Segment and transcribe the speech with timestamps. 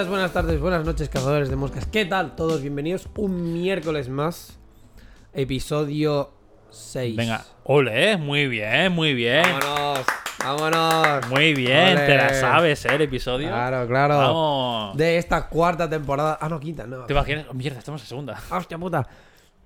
[0.00, 1.84] días, buenas tardes, buenas noches, cazadores de moscas.
[1.84, 2.34] ¿Qué tal?
[2.34, 4.58] Todos bienvenidos un miércoles más.
[5.34, 6.32] Episodio
[6.70, 7.16] 6.
[7.16, 9.42] Venga, ole, muy bien, muy bien.
[9.42, 10.06] Vámonos,
[10.38, 11.28] vámonos.
[11.28, 12.06] Muy bien, Ole.
[12.06, 12.94] te la sabes, ¿eh?
[12.94, 13.48] El episodio.
[13.48, 14.16] Claro, claro.
[14.16, 14.96] Vamos.
[14.96, 16.38] De esta cuarta temporada.
[16.40, 17.04] Ah, no, quinta, no.
[17.04, 17.44] ¿Te imaginas?
[17.50, 18.40] Oh, mierda, estamos en segunda.
[18.50, 19.06] Hostia puta.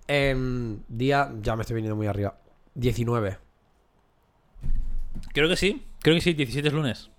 [0.08, 2.36] Em, día, ya me estoy viniendo muy arriba.
[2.74, 3.38] 19.
[5.32, 7.10] Creo que sí, creo que sí, 17 es lunes.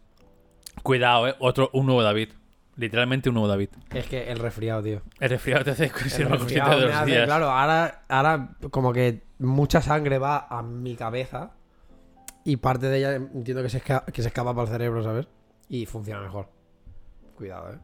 [0.84, 1.36] Cuidado, ¿eh?
[1.40, 2.32] Otro, un nuevo David.
[2.78, 3.70] Literalmente un nuevo David.
[3.94, 5.02] Es que el resfriado, tío.
[5.20, 7.26] El resfriado te hace ser El más consciente resfriado de los hace- días.
[7.26, 11.52] Claro, ahora, ahora como que mucha sangre va a mi cabeza
[12.44, 15.28] y parte de ella entiendo que se, esca- que se escapa para el cerebro, ¿sabes?
[15.70, 16.50] Y funciona mejor.
[17.38, 17.78] Cuidado, ¿eh?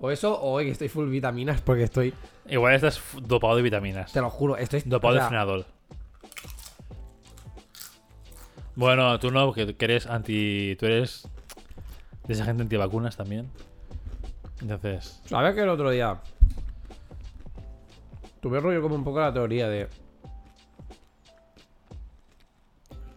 [0.00, 2.12] O eso, o hoy que estoy full vitaminas porque estoy,
[2.48, 4.12] Igual estás dopado de vitaminas.
[4.12, 4.82] te lo juro, estoy...
[4.84, 5.66] Dopado o de frenador.
[8.74, 10.76] Bueno, tú no, porque eres anti.
[10.78, 11.26] Tú eres
[12.26, 13.50] de esa gente antivacunas también.
[14.60, 15.20] Entonces.
[15.26, 16.20] ¿Sabes que el otro día
[18.40, 19.88] tuve rollo como un poco la teoría de...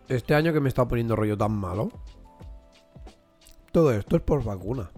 [0.07, 1.89] Este año que me está poniendo rollo tan malo.
[3.71, 4.89] Todo esto es por vacuna.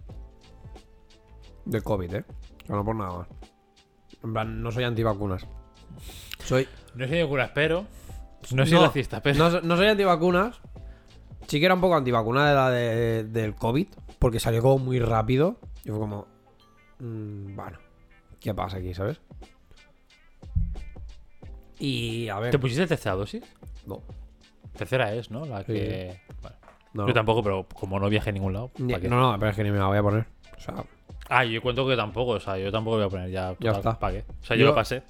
[1.66, 2.26] De COVID, ¿eh?
[2.64, 3.28] O sea, no por nada más.
[4.24, 5.46] En plan, no soy antivacunas.
[6.46, 6.68] Soy...
[6.96, 7.86] No soy vacunas, pero.
[8.54, 9.38] No soy racista, pero.
[9.38, 10.62] No, so- no soy antivacunas.
[11.48, 13.88] Sí que era un poco antivacuna de la de- del COVID.
[14.18, 15.58] Porque salió como muy rápido.
[15.84, 16.28] Y fue como...
[17.02, 17.78] mm, bueno.
[18.40, 19.20] ¿Qué pasa aquí, sabes?
[21.80, 22.52] Y a ver...
[22.52, 23.44] ¿Te pusiste tercera dosis?
[23.86, 24.02] No,
[24.78, 25.46] Tercera es, ¿no?
[25.46, 26.20] La que.
[26.42, 26.56] Vale.
[26.94, 28.72] no, Yo tampoco, pero como no viajé a ningún lado.
[28.78, 30.26] No, no, pero es que ni me la voy a poner.
[30.58, 30.76] O sea,
[31.30, 33.56] Ah, yo cuento que tampoco, o sea, yo tampoco voy a poner ya.
[33.60, 33.98] Ya está.
[34.00, 34.26] ¿Para qué?
[34.42, 35.04] O sea, yo, Yo- lo pasé.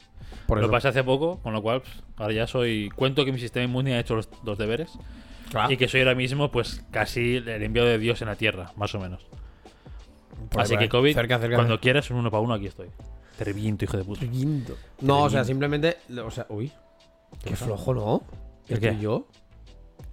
[0.47, 0.71] por Lo eso.
[0.71, 2.89] pasé hace poco, con lo cual, pues, ahora ya soy.
[2.95, 4.91] Cuento que mi sistema inmune ha hecho los, los deberes.
[5.49, 5.71] Claro.
[5.71, 8.93] Y que soy ahora mismo, pues, casi el envío de Dios en la tierra, más
[8.95, 9.25] o menos.
[10.49, 10.89] Por Así que ahí.
[10.89, 11.81] COVID, Cerca, cerca, cuando cerca.
[11.81, 12.87] quieras, un uno para uno, aquí estoy.
[13.37, 14.21] Te reviento, hijo de puta.
[14.25, 14.75] Quinto.
[15.01, 15.45] No, o sea, reviento.
[15.45, 15.97] simplemente...
[16.23, 16.71] O sea, uy.
[17.43, 18.23] Qué flojo, ¿no?
[18.67, 18.99] ¿El ¿Estoy qué?
[19.01, 19.27] yo?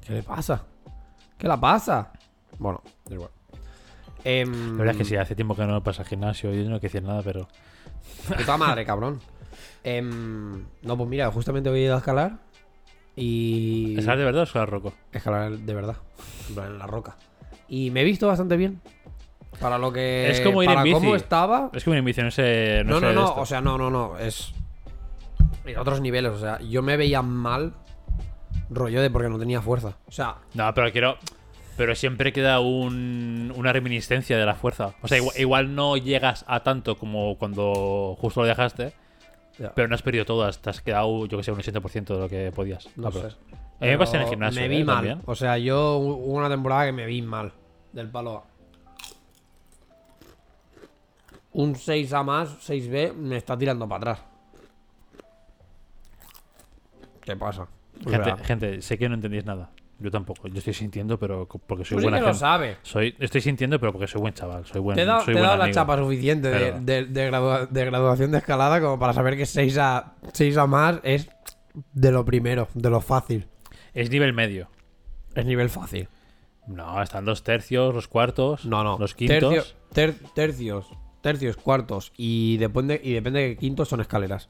[0.06, 0.65] ¿Qué le pasa?
[1.37, 2.12] ¿Qué le pasa?
[2.59, 3.31] Bueno, da igual.
[4.25, 6.71] Em, La verdad es que sí, hace tiempo que no pasa al gimnasio y yo
[6.71, 7.49] no quiero decir nada, pero.
[8.37, 9.21] Puta madre, cabrón.
[9.84, 12.38] Em, no, pues mira, justamente hoy he ido a escalar.
[13.17, 13.97] Y.
[13.99, 14.93] ¿Escalar de verdad o escalar roco?
[15.12, 15.97] Escalar de verdad.
[16.49, 17.17] En plan, en la roca.
[17.69, 18.81] Y me he visto bastante bien.
[19.60, 20.30] Para lo que.
[20.30, 20.94] Es como ir en para bici.
[20.94, 21.70] cómo estaba.
[21.72, 22.82] Es mi ambición no sé.
[22.84, 23.28] No, sé no, de no.
[23.28, 23.41] esto.
[23.41, 24.19] O sea, no, no, no.
[24.19, 24.52] Es.
[25.64, 26.32] En otros niveles.
[26.32, 27.74] O sea, yo me veía mal.
[28.70, 29.96] Rollo de porque no tenía fuerza.
[30.06, 31.16] O sea, No, pero quiero.
[31.76, 34.94] Pero siempre queda un, una reminiscencia de la fuerza.
[35.00, 38.92] O sea, igual, igual no llegas a tanto como cuando justo lo dejaste,
[39.58, 40.58] ya, pero no has perdido todas.
[40.60, 42.88] Te has quedado, yo que sé, un 80% de lo que podías.
[42.96, 43.20] no sé.
[43.80, 44.60] A mí me pasa en el gimnasio.
[44.60, 44.84] Me vi ¿eh?
[44.84, 44.96] mal.
[44.96, 45.22] También.
[45.25, 47.52] O sea, yo hubo una temporada que me vi mal.
[47.92, 48.44] Del palo A.
[51.53, 54.26] Un 6A más, 6B, me está tirando para atrás.
[57.22, 57.66] ¿Qué pasa?
[58.06, 59.70] O Gente, gente, sé que no entendéis nada.
[59.98, 60.47] Yo tampoco.
[60.47, 62.78] Yo estoy sintiendo, pero porque soy sí buena que lo sabes.
[62.82, 64.64] Soy, estoy sintiendo, pero porque soy buen chaval.
[64.64, 67.26] Soy buen, Te he dado, soy te he dado la chapa suficiente de, de- de
[67.31, 71.28] gradua- de graduación de escalada como para saber que 6A, 6A más es
[71.92, 73.48] de lo primero, de lo fácil.
[73.92, 74.69] Es nivel medio.
[75.34, 76.08] Es nivel fácil.
[76.69, 78.98] No, están los tercios, los cuartos, No, no.
[78.98, 79.53] los quintos.
[79.53, 80.87] Tercio- ter- tercios,
[81.21, 84.49] tercios, cuartos y depende, y depende de quintos son escaleras.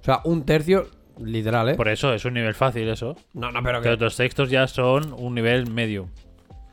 [0.00, 0.88] O sea, un tercio,
[1.18, 1.74] literal, ¿eh?
[1.74, 3.16] Por eso es un nivel fácil, eso.
[3.34, 4.04] No, no, pero Pero que.
[4.04, 6.08] los sextos ya son un nivel medio.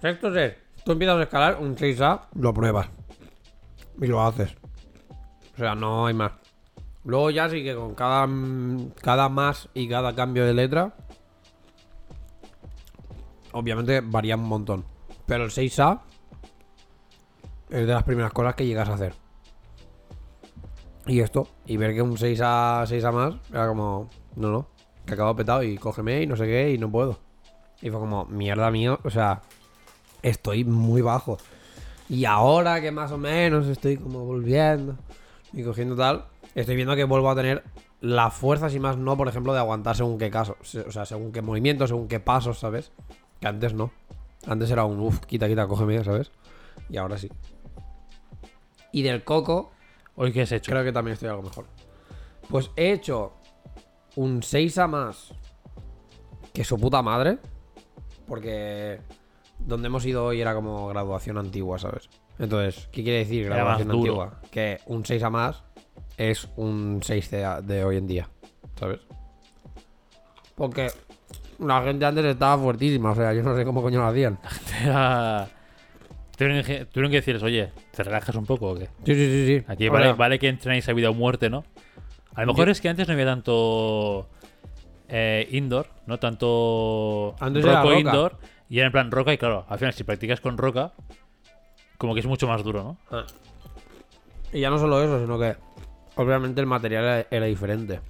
[0.01, 0.55] Sextos es.
[0.85, 2.89] Tú empiezas a escalar un 6A, lo pruebas.
[4.01, 4.55] Y lo haces.
[5.55, 6.31] O sea, no hay más.
[7.03, 8.27] Luego ya sí que con cada,
[9.01, 10.93] cada más y cada cambio de letra.
[13.51, 14.85] Obviamente varía un montón.
[15.25, 16.01] Pero el 6A
[17.69, 19.13] es de las primeras cosas que llegas a hacer.
[21.07, 24.67] Y esto, y ver que un 6A, 6A más, era como, no, no,
[25.05, 27.17] que acabo petado y cógeme y no sé qué y no puedo.
[27.81, 29.41] Y fue como, mierda mío, o sea,
[30.21, 31.37] estoy muy bajo.
[32.09, 34.97] Y ahora que más o menos estoy como volviendo
[35.53, 36.25] y cogiendo tal,
[36.55, 37.63] estoy viendo que vuelvo a tener
[38.01, 40.57] la fuerza, si más no, por ejemplo, de aguantar según qué caso.
[40.87, 42.91] O sea, según qué movimientos, según qué pasos, ¿sabes?
[43.39, 43.91] Que antes no.
[44.45, 46.31] Antes era un, uff, quita, quita, cógeme, ¿sabes?
[46.89, 47.29] Y ahora sí.
[48.91, 49.71] Y del coco,
[50.17, 50.71] ¿Hoy qué has hecho?
[50.71, 51.65] creo que también estoy algo mejor.
[52.49, 53.33] Pues he hecho
[54.15, 55.33] un 6 a más
[56.53, 57.37] que su puta madre.
[58.27, 58.99] Porque
[59.59, 62.09] donde hemos ido hoy era como graduación antigua, ¿sabes?
[62.39, 64.41] Entonces, ¿qué quiere decir graduación antigua?
[64.51, 65.63] Que un 6 a más
[66.17, 68.29] es un 6 de, de hoy en día,
[68.77, 68.99] ¿sabes?
[70.55, 70.91] Porque
[71.59, 74.39] la gente antes estaba fuertísima, o sea, yo no sé cómo coño lo hacían.
[74.83, 75.47] Era-
[76.37, 78.85] Tuvieron que, tuvieron que decirles, oye, ¿te relajas un poco o qué?
[79.05, 79.65] Sí, sí, sí, sí.
[79.67, 81.63] Aquí vale, vale que entrenáis a vida o muerte, ¿no?
[82.35, 84.29] A lo mejor Yo- es que antes no había tanto
[85.09, 86.19] eh, indoor, ¿no?
[86.19, 87.99] Tanto Antes era roco roca.
[87.99, 88.37] indoor.
[88.69, 90.91] Y era en plan roca y claro, al final si practicas con roca,
[91.97, 92.97] como que es mucho más duro, ¿no?
[93.09, 93.25] Ah.
[94.53, 95.55] Y ya no solo eso, sino que
[96.15, 98.01] obviamente el material era, era diferente.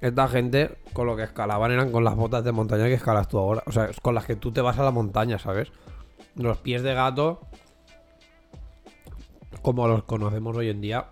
[0.00, 3.38] Esta gente con lo que escalaban eran con las botas de montaña que escalas tú
[3.38, 3.62] ahora.
[3.66, 5.70] O sea, con las que tú te vas a la montaña, ¿sabes?
[6.40, 7.40] Los pies de gato,
[9.62, 11.06] como los conocemos hoy en día,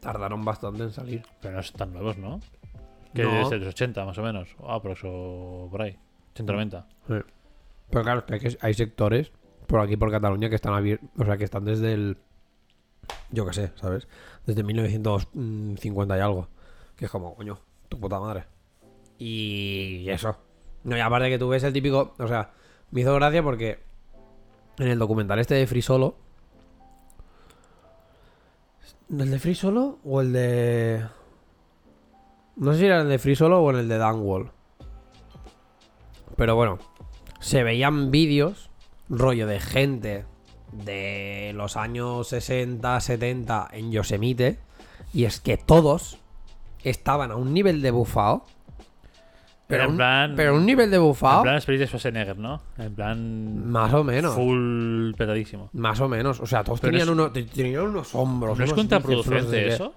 [0.00, 1.22] tardaron bastante en salir.
[1.40, 2.40] Pero no tan nuevos, ¿no?
[3.14, 3.40] Que No.
[3.42, 4.48] es de los 80 más o menos.
[4.62, 5.96] Ah, pero eso por ahí.
[6.34, 6.86] 190.
[7.08, 7.14] Sí.
[7.90, 9.32] Pero claro, que hay, que- hay sectores
[9.66, 12.18] por aquí, por Cataluña, que están abiertos, o sea, que están desde el.
[13.30, 14.06] Yo qué sé, ¿sabes?
[14.46, 16.48] Desde 1950 y algo.
[16.96, 17.58] Que es como, coño,
[17.88, 18.44] tu puta madre.
[19.18, 20.36] Y eso.
[20.84, 22.14] No, y aparte que tú ves el típico.
[22.18, 22.50] O sea,
[22.90, 23.78] me hizo gracia porque
[24.78, 26.16] en el documental este de Free Solo.
[29.10, 31.06] ¿El de Free Solo o el de.?
[32.56, 34.50] No sé si era el de Free Solo o en el de Dan Wall.
[36.36, 36.78] Pero bueno,
[37.40, 38.70] se veían vídeos,
[39.08, 40.24] rollo de gente
[40.72, 44.58] de los años 60, 70 en Yosemite.
[45.12, 46.18] Y es que todos
[46.82, 48.44] estaban a un nivel de bufao.
[49.68, 51.38] Pero, en un, plan- pero un nivel de bufao.
[51.38, 52.60] En plan Spirit de Schwarzenegger, ¿no?
[52.78, 54.34] En plan Más o menos.
[54.34, 55.68] full petadísimo.
[55.74, 56.40] Más o menos.
[56.40, 58.58] O sea, todos Pero tenían, es- uno- te- tenían unos hombros.
[58.58, 59.92] ¿No es contraproducente eso?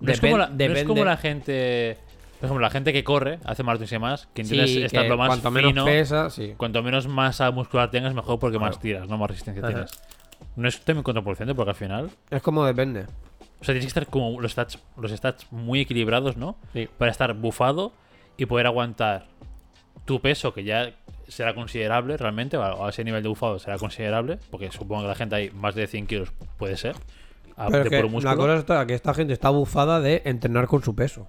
[0.00, 1.98] No es, como la, no es como la gente.
[2.40, 5.16] Por ejemplo, la gente que corre, hace maratones y demás, que intentas Sí, estar lo
[5.16, 5.62] más cuanto fino.
[5.68, 6.52] menos pesa, sí.
[6.56, 9.16] Cuanto menos masa muscular tengas, mejor porque más tiras, ¿no?
[9.18, 9.72] Más resistencia Ajá.
[9.72, 9.90] tienes.
[10.54, 12.10] No es también contraproducente porque al final.
[12.30, 13.06] Es como depende.
[13.60, 16.56] O sea, tienes que estar como los stats, los stats muy equilibrados, ¿no?
[16.74, 16.88] Sí.
[16.98, 17.92] Para estar bufado
[18.36, 19.26] y poder aguantar
[20.04, 20.92] tu peso, que ya
[21.28, 25.14] será considerable realmente, o a ese nivel de bufado será considerable, porque supongo que la
[25.14, 26.94] gente hay más de 100 kilos, puede ser.
[27.58, 28.30] a- Pero de es que puro músculo.
[28.30, 31.26] la cosa está que esta gente está bufada de entrenar con su peso.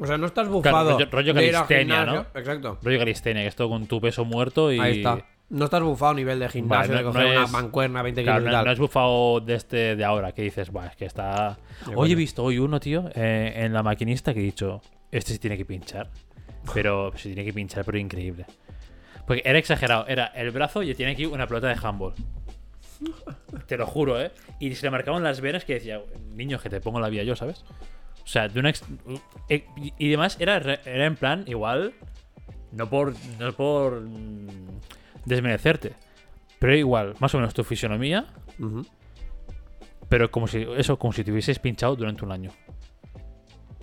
[0.00, 0.98] O sea, no estás bufado.
[0.98, 2.26] rollo- rollo de calistenia, gimnasio.
[2.34, 2.78] Exacto.
[2.82, 4.80] Rollo calistenia, que esto con tu peso muerto y.
[4.80, 5.24] Ahí está.
[5.50, 8.02] No estás bufado a nivel de gimnasio, Vale, de no- coger no una es- mancuerna
[8.02, 8.64] 20 Claro, kilos y no, tal.
[8.66, 11.58] no es bufado de este de ahora, que dices, es que está.
[11.94, 14.80] Hoy he visto hoy uno, tío, eh, en la maquinista que he dicho,
[15.10, 16.10] este sí tiene que pinchar.
[16.74, 18.44] Pero se tiene que pinchar, pero increíble.
[19.26, 22.14] Porque era exagerado, era el brazo y tiene aquí una pelota de handball.
[23.66, 24.30] Te lo juro, ¿eh?
[24.58, 26.02] Y se le marcaban las venas que decía,
[26.34, 27.64] niño, que te pongo la vía yo, ¿sabes?
[28.22, 28.68] O sea, de una.
[28.70, 28.84] ex-
[29.48, 29.64] eh,
[29.98, 31.94] y- demás, era, era en plan, igual.
[32.72, 33.14] No por.
[33.38, 34.02] No por.
[35.24, 35.94] desmerecerte.
[36.58, 38.26] Pero igual, más o menos tu fisionomía.
[40.08, 40.66] Pero como si.
[40.76, 42.50] Eso, como si te hubieses pinchado durante un año.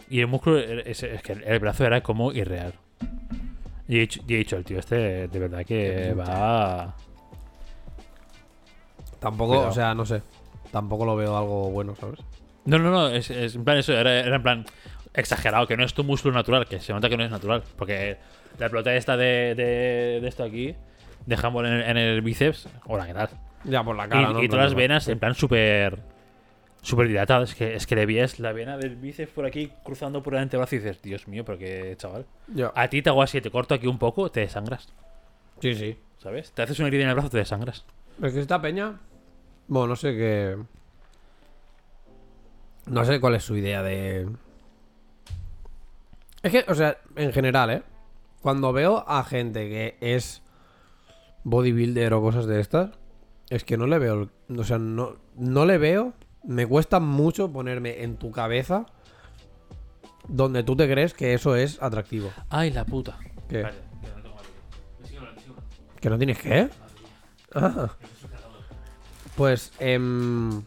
[0.10, 0.58] Y el músculo.
[0.60, 2.74] Es, es que el brazo era como irreal.
[3.88, 6.96] Y he dicho, y he dicho el tío este, de verdad que va.
[9.20, 9.70] Tampoco, Cuidado.
[9.70, 10.22] o sea, no sé.
[10.72, 12.20] Tampoco lo veo algo bueno, ¿sabes?
[12.66, 14.66] No, no, no, es, es en plan eso, era, era en plan
[15.14, 17.64] exagerado, que no es tu músculo natural, que se nota que no es natural.
[17.78, 18.18] Porque
[18.60, 20.76] la pelota esta de, de, de esto aquí,
[21.26, 23.30] de handball en el, en el bíceps, hola, ¿qué tal?
[23.64, 24.42] Ya por la Y, cara, ¿no?
[24.42, 25.98] y En todas las venas en plan súper
[26.88, 27.50] súper dilatadas.
[27.52, 30.40] Es que, es que le vías la vena del bíceps por aquí cruzando por el
[30.40, 32.26] antebrazo y dices, Dios mío, pero qué chaval.
[32.74, 34.88] A ti te hago así, te corto aquí un poco, te desangras,
[35.62, 35.98] Sí, sí.
[36.20, 36.52] ¿sabes?
[36.52, 37.86] Te haces una herida en el brazo, te desangras.
[38.22, 39.00] Es que esta peña.
[39.68, 40.58] Bueno, no sé qué.
[42.86, 44.28] No sé cuál es su idea de.
[46.42, 47.84] Es que, o sea, en general, ¿eh?
[48.42, 50.42] Cuando veo a gente que es
[51.44, 52.92] bodybuilder o cosas de estas,
[53.50, 54.30] es que no le veo.
[54.56, 56.14] O sea, no, no le veo.
[56.48, 58.86] Me cuesta mucho ponerme en tu cabeza
[60.28, 62.32] donde tú te crees que eso es atractivo.
[62.50, 63.18] Ay, la puta.
[63.48, 63.62] ¿Qué?
[63.64, 65.56] Vale, que no tengo.
[66.02, 66.70] ¿Que no tienes qué?
[67.54, 67.90] Ah.
[69.36, 70.64] Pues, em,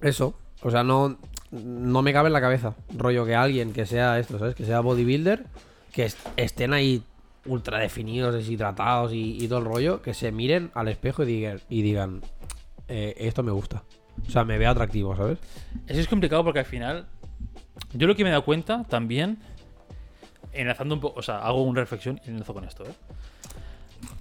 [0.00, 0.34] eso.
[0.62, 1.16] O sea, no,
[1.50, 2.74] no me cabe en la cabeza.
[2.96, 4.54] Rollo que alguien que sea esto, ¿sabes?
[4.54, 5.46] Que sea bodybuilder,
[5.92, 7.02] que est- estén ahí
[7.46, 11.60] ultra definidos, deshidratados y, y todo el rollo, que se miren al espejo y digan,
[11.68, 12.22] y digan
[12.88, 13.84] eh, esto me gusta.
[14.26, 15.38] O sea, me veo atractivo, ¿sabes?
[15.86, 17.06] Eso es complicado porque al final.
[17.92, 19.38] Yo lo que me he dado cuenta también.
[20.52, 21.18] Enlazando un poco.
[21.18, 22.94] O sea, hago una reflexión y enlazo con esto, ¿eh?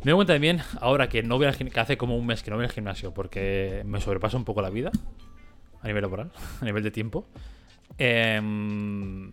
[0.03, 2.51] Me doy cuenta también, ahora que no voy al que hace como un mes que
[2.51, 4.91] no voy al gimnasio porque me sobrepasa un poco la vida.
[5.81, 7.25] A nivel laboral, a nivel de tiempo.
[7.97, 9.31] Em,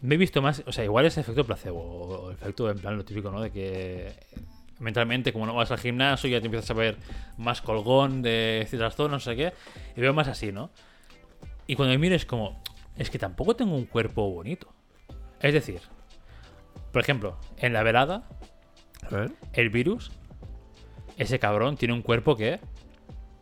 [0.00, 0.62] me he visto más.
[0.66, 1.80] O sea, igual es efecto placebo.
[1.80, 3.40] O efecto en plan lo típico, ¿no?
[3.40, 4.12] De que
[4.82, 6.96] mentalmente, como no vas al gimnasio, ya te empiezas a ver
[7.38, 9.52] más colgón de ciertas zonas, no sé qué.
[9.96, 10.70] Y veo más así, ¿no?
[11.66, 12.60] Y cuando me miro es como,
[12.96, 14.68] es que tampoco tengo un cuerpo bonito.
[15.40, 15.80] Es decir,
[16.92, 18.28] por ejemplo, en la velada,
[19.10, 19.30] A ver.
[19.54, 20.10] el virus
[21.16, 22.58] ese cabrón tiene un cuerpo que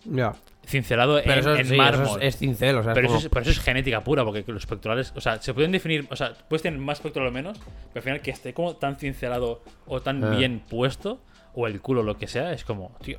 [0.04, 0.32] Ya.
[0.66, 2.06] cincelado Pero en, eso, en sí, mármol.
[2.06, 4.02] eso es, es cincel, o sea, es pero, como- eso es, pero eso es genética
[4.04, 7.28] pura, porque los pectorales, o sea, se pueden definir, o sea, puedes tener más pectoral
[7.28, 10.30] o menos, pero al final que esté como tan cincelado o tan Ah.
[10.30, 11.20] bien puesto,
[11.54, 13.18] o el culo, lo que sea, es como, tío.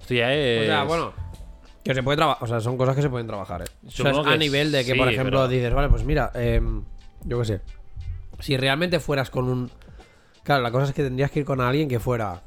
[0.00, 0.62] Esto ya es.
[0.62, 1.12] O sea, bueno.
[1.84, 2.42] Que se puede trabajar.
[2.44, 3.64] O sea, son cosas que se pueden trabajar, eh.
[3.86, 6.04] O sea, Supongo es a nivel de que, sí, por ejemplo, pero- dices, vale, pues
[6.04, 6.82] mira, em,
[7.24, 7.60] yo qué sé.
[8.40, 9.70] Si realmente fueras con un.
[10.42, 12.42] Claro, la cosa es que tendrías que ir con alguien que fuera.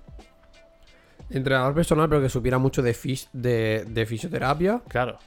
[1.29, 5.17] Entrenador personal, pero que supiera mucho de, fis- de, de fisioterapia Claro.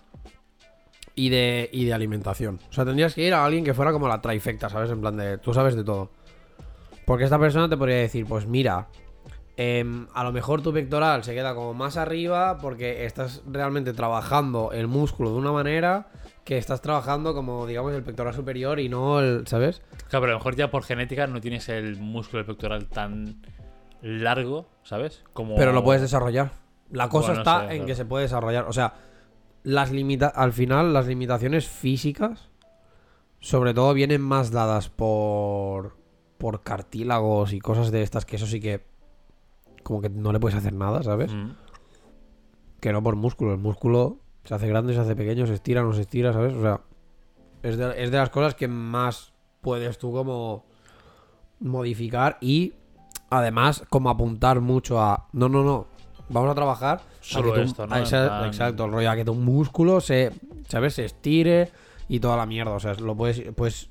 [1.15, 2.59] y de, y de alimentación.
[2.71, 4.91] O sea, tendrías que ir a alguien que fuera como la trifecta, ¿sabes?
[4.91, 5.39] En plan de.
[5.39, 6.11] Tú sabes de todo.
[7.07, 8.89] Porque esta persona te podría decir, pues mira,
[9.57, 14.73] em, a lo mejor tu pectoral se queda como más arriba porque estás realmente trabajando
[14.73, 16.09] el músculo de una manera
[16.45, 19.83] que estás trabajando como, digamos, el pectoral superior y no el, ¿sabes?
[20.09, 23.43] Claro, pero a lo mejor ya por genética no tienes el músculo pectoral tan
[24.03, 25.23] largo, ¿sabes?
[25.33, 25.55] Como...
[25.55, 26.51] Pero lo puedes desarrollar.
[26.91, 27.87] La cosa Bueno, está en claro.
[27.87, 28.65] que se puede desarrollar.
[28.69, 28.95] O sea,
[29.63, 32.51] las limita al final, las limitaciones físicas,
[33.41, 35.97] sobre todo, vienen más dadas por,
[36.39, 38.92] por cartílagos y cosas de estas, que eso sí que.
[39.83, 41.33] Como que no le puedes hacer nada, ¿sabes?
[41.33, 41.51] Mm.
[42.81, 43.53] Que no por músculo.
[43.53, 46.55] El músculo se hace grande, se hace pequeño, se estira, no se estira, ¿sabes?
[46.55, 46.81] O sea,
[47.63, 50.65] es de, es de las cosas que más puedes tú como
[51.61, 52.75] modificar y
[53.31, 55.29] además como apuntar mucho a...
[55.33, 55.87] No, no, no.
[56.29, 56.99] Vamos a trabajar.
[56.99, 57.95] a Solo que tu- esto, ¿no?
[57.95, 60.33] a En esa- plan- Exacto, el rollo a que tu músculo se,
[60.69, 60.95] ¿sabes?
[60.95, 61.71] Se estire
[62.09, 62.73] y toda la mierda.
[62.73, 63.41] O sea, lo puedes...
[63.55, 63.91] Pues...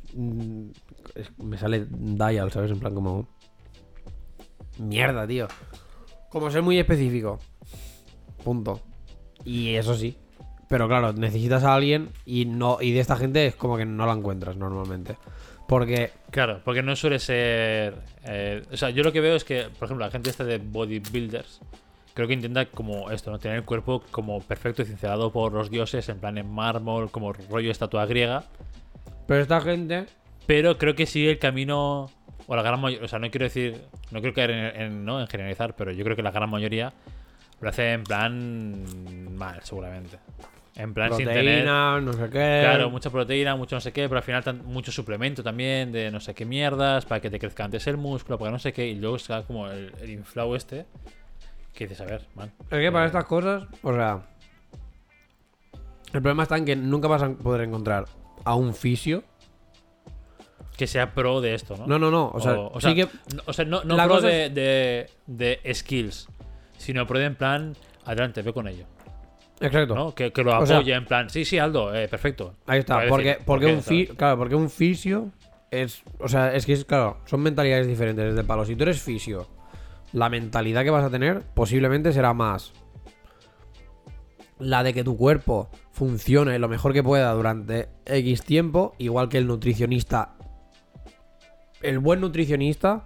[1.15, 2.71] es- me sale dial, ¿sabes?
[2.71, 3.27] En plan como...
[4.79, 5.47] Mierda, tío.
[6.31, 7.39] Como ser muy específico.
[8.43, 8.79] Punto.
[9.45, 10.17] Y eso sí.
[10.69, 14.05] Pero claro, necesitas a alguien y no y de esta gente es como que no
[14.05, 15.17] la encuentras normalmente.
[15.67, 17.95] Porque Claro, porque no suele ser.
[18.23, 20.57] eh, o sea, yo lo que veo es que, por ejemplo, la gente esta de
[20.57, 21.61] bodybuilders,
[22.13, 23.39] creo que intenta como esto, ¿no?
[23.39, 27.33] Tener el cuerpo como perfecto y cincelado por los dioses, en plan en mármol, como
[27.33, 28.45] rollo estatua griega.
[29.27, 30.05] pero esta gente
[30.45, 32.09] Pero creo que sigue el camino.
[32.51, 33.05] O la gran mayoría.
[33.05, 33.81] O sea, no quiero decir.
[34.11, 35.21] No quiero caer en, en- ¿no?
[35.21, 36.91] en generalizar, pero yo creo que la gran mayoría
[37.61, 39.35] lo hace en plan.
[39.37, 40.17] mal, seguramente.
[40.75, 41.43] En plan sin tener.
[41.43, 42.59] proteína, no sé qué.
[42.63, 46.11] Claro, mucha proteína, mucho no sé qué, pero al final tan- mucho suplemento también de
[46.11, 48.73] no sé qué mierdas para que te crezca antes el músculo, para que no sé
[48.73, 50.85] qué, y luego está como el, el inflado este.
[51.73, 52.51] Que dices, a ver, man.
[52.69, 54.21] Es que para estas cosas, o sea,
[56.13, 58.05] el problema está en que nunca vas a poder encontrar
[58.43, 59.23] a un fisio.
[60.77, 61.85] Que sea pro de esto, ¿no?
[61.85, 63.03] No, no, no, o sea, o, sí que
[63.35, 66.27] no, o sea, no, pro de, de, de skills,
[66.77, 67.75] sino pro de en plan,
[68.05, 68.85] adelante, ve con ello.
[69.59, 69.93] exacto.
[69.93, 70.15] ¿no?
[70.15, 72.55] Que, que lo O sea- apoye en plan, sí, sí, Aldo, eh, perfecto.
[72.65, 75.29] Ahí está, porque, decir, porque un fi- claro, porque un fisio
[75.69, 78.65] es, o sea, es que es claro, son mentalidades diferentes desde palo.
[78.65, 79.47] Si tú eres fisio,
[80.13, 82.73] la mentalidad que vas a tener posiblemente será más
[84.59, 89.37] la de que tu cuerpo funcione lo mejor que pueda durante X tiempo, igual que
[89.37, 90.35] el nutricionista.
[91.81, 93.03] El buen nutricionista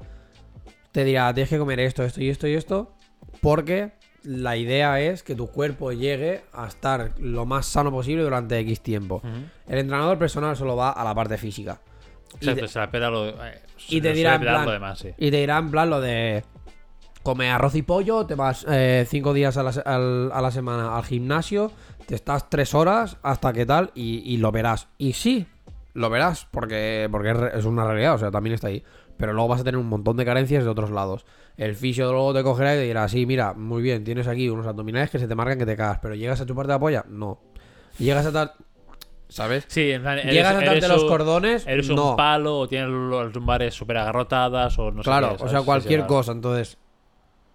[0.92, 2.94] te dirá, tienes que comer esto, esto y esto y esto,
[3.42, 8.58] porque la idea es que tu cuerpo llegue a estar lo más sano posible durante
[8.60, 9.22] X tiempo.
[9.68, 11.80] El entrenador personal solo va a la parte física.
[12.42, 15.10] Y te- se la lo, eh, y te se dirá plan- lo demás, sí.
[15.18, 16.44] Y te dirá en plan lo de
[17.24, 20.52] come arroz y pollo, te vas eh, cinco días a la, se- al- a la
[20.52, 21.72] semana al gimnasio,
[22.06, 24.88] te estás tres horas hasta que tal y, y lo verás.
[24.98, 25.46] Y sí,
[25.96, 28.84] lo verás porque, porque es, una realidad, o sea, también está ahí.
[29.18, 31.26] Pero luego vas a tener un montón de carencias de otros lados.
[31.58, 34.68] El fisio luego te cogerá y te dirá, sí, mira, muy bien, tienes aquí unos
[34.68, 37.40] abdominales que se te marcan que te cagas, pero llegas a chuparte la polla, no.
[37.98, 38.52] Llegas a tal...
[39.28, 39.66] ¿Sabes?
[39.68, 42.12] Sí, en plan, eres- Llegas a darte los cordones, Eres no.
[42.12, 45.62] un palo o tienes las lumbares súper agarrotadas o no sé Claro, qué, o sea,
[45.62, 46.32] cualquier sí, cosa.
[46.34, 46.78] Entonces,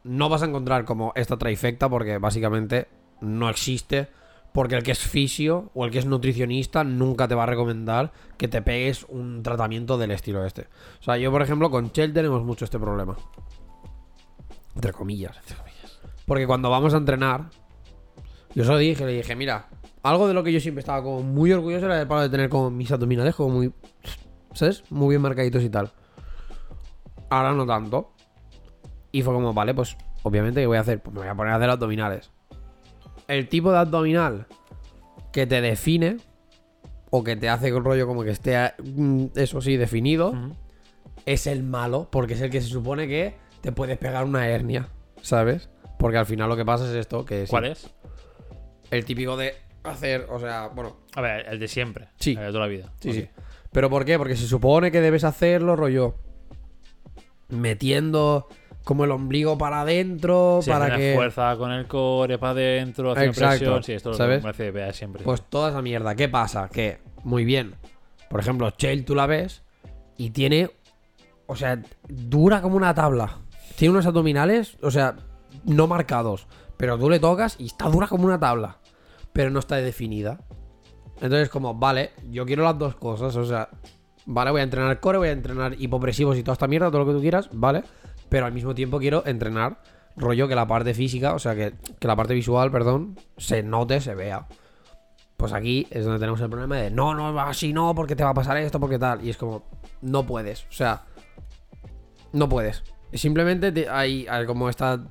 [0.03, 2.89] no vas a encontrar como esta trifecta porque básicamente
[3.21, 4.09] no existe.
[4.53, 8.13] Porque el que es fisio o el que es nutricionista nunca te va a recomendar
[8.37, 10.67] que te pegues un tratamiento del estilo este.
[11.01, 13.17] O sea, yo, por ejemplo, con Chell tenemos mucho este problema.
[14.75, 15.37] Entre comillas.
[16.27, 17.51] Porque cuando vamos a entrenar,
[18.55, 19.69] yo se lo dije, le dije, mira,
[20.03, 22.49] algo de lo que yo siempre estaba como muy orgulloso era el palo de tener
[22.49, 23.73] como mis abdominales como muy,
[24.53, 24.85] ¿sabes?
[24.91, 25.93] Muy bien marcaditos y tal.
[27.29, 28.13] Ahora no tanto.
[29.13, 31.03] Y fue como, vale, pues obviamente, ¿qué voy a hacer?
[31.03, 32.31] Pues me voy a poner a hacer abdominales.
[33.31, 34.47] El tipo de abdominal
[35.33, 36.17] que te define
[37.11, 40.35] o que te hace el rollo como que esté, mm, eso sí, definido,
[41.27, 44.89] es el malo, porque es el que se supone que te puedes pegar una hernia,
[45.23, 45.71] ¿sabes?
[45.97, 47.89] Porque al final lo que pasa es esto, que sí, ¿Cuál es?
[48.91, 52.09] el típico de hacer, o sea, bueno, A ver, el de siempre.
[52.19, 52.33] Sí.
[52.33, 52.93] El de toda la vida.
[53.01, 53.29] Sí, sí.
[53.71, 54.19] ¿Pero por qué?
[54.19, 56.17] Porque se supone que debes hacerlo, rollo.
[57.49, 58.49] Metiendo
[58.85, 61.15] como el ombligo para adentro, Sí, para que...
[61.15, 63.83] fuerza con el core para adentro, hacer Exacto, presión.
[63.83, 64.39] Sí, esto ¿sabes?
[64.39, 65.23] me parece vea siempre.
[65.23, 66.15] Pues toda esa mierda.
[66.15, 66.69] ¿Qué pasa?
[66.69, 67.75] Que, muy bien.
[68.29, 69.63] Por ejemplo, Chael tú la ves
[70.17, 70.71] y tiene.
[71.47, 73.39] O sea, dura como una tabla.
[73.77, 75.17] Tiene unos abdominales, o sea,
[75.65, 76.47] no marcados.
[76.77, 78.79] Pero tú le tocas y está dura como una tabla.
[79.33, 80.41] Pero no está definida.
[81.21, 83.35] Entonces, como, vale, yo quiero las dos cosas.
[83.37, 83.69] O sea,
[84.27, 87.07] vale, voy a entrenar core, voy a entrenar hipopresivos y toda esta mierda, todo lo
[87.07, 87.83] que tú quieras, vale.
[88.31, 89.83] Pero al mismo tiempo quiero entrenar
[90.17, 94.01] rollo que la parte física, o sea, que, que la parte visual, perdón, se note,
[94.01, 94.47] se vea.
[95.37, 98.31] Pues aquí es donde tenemos el problema de no, no, así no, porque te va
[98.31, 99.25] a pasar esto, porque tal.
[99.25, 99.65] Y es como,
[100.03, 100.65] no puedes.
[100.65, 101.03] O sea,
[102.33, 102.83] no puedes.
[103.13, 105.03] Simplemente te- hay, como esta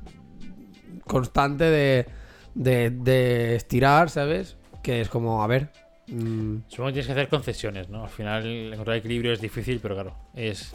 [1.05, 2.05] constante de,
[2.53, 4.57] de, estirar, ¿sabes?
[4.83, 5.71] Que es como, a ver.
[6.07, 8.03] mm, Supongo que tienes que hacer concesiones, ¿no?
[8.03, 10.73] Al final encontrar equilibrio es difícil, pero claro, es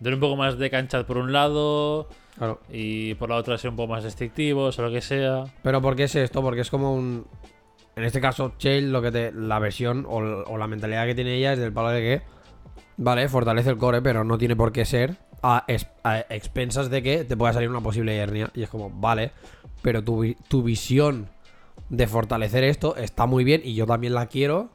[0.00, 2.60] dar un poco más de cancha por un lado claro.
[2.70, 5.44] y por la otra ser un poco más restrictivos o lo que sea.
[5.62, 6.42] Pero ¿por qué es esto?
[6.42, 7.26] Porque es como un.
[7.96, 9.32] En este caso, Chael, lo que te.
[9.32, 12.22] La versión o, o la mentalidad que tiene ella es del palo de que.
[12.96, 17.02] Vale, fortalece el core, pero no tiene por qué ser a, es- a expensas de
[17.02, 18.50] que te pueda salir una posible hernia.
[18.54, 19.32] Y es como, vale,
[19.82, 21.28] pero tu, tu visión
[21.88, 24.70] de fortalecer esto está muy bien y yo también la quiero.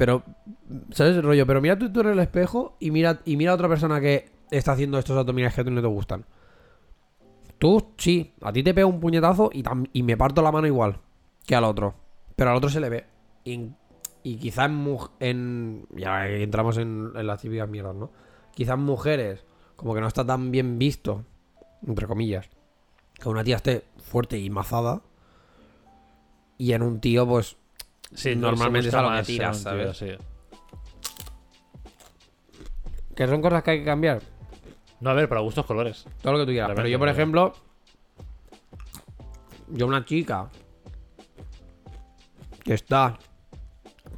[0.00, 0.22] Pero,
[0.92, 1.46] ¿sabes el rollo?
[1.46, 4.30] Pero mira tú, tú en el espejo y mira, y mira a otra persona que
[4.50, 6.24] está haciendo estos abdominales que a ti no te gustan.
[7.58, 10.96] Tú, sí, a ti te pega un puñetazo y, y me parto la mano igual
[11.46, 11.96] que al otro.
[12.34, 13.04] Pero al otro se le ve.
[13.44, 13.72] Y,
[14.22, 14.88] y quizá en,
[15.20, 15.86] en.
[15.94, 18.10] Ya entramos en, las típicas mierdas, ¿no?
[18.54, 19.44] Quizá en mujeres,
[19.76, 21.26] como que no está tan bien visto,
[21.86, 22.48] entre comillas,
[23.20, 25.02] que una tía esté fuerte y mazada.
[26.56, 27.58] Y en un tío, pues.
[28.14, 29.96] Sí, Normalmente es a lo que tiras, ¿sabes?
[29.96, 30.12] sí.
[33.14, 34.22] Que son cosas que hay que cambiar.
[35.00, 36.06] No, a ver, para gustos colores.
[36.22, 36.72] Todo lo que tú quieras.
[36.74, 37.52] Pero yo, por ejemplo.
[39.68, 40.48] Yo, una chica.
[42.64, 43.18] Que está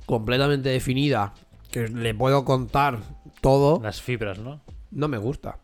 [0.06, 1.34] completamente definida.
[1.70, 2.98] Que le puedo contar
[3.40, 3.80] todo.
[3.82, 4.60] Las fibras, ¿no?
[4.90, 5.58] No me gusta.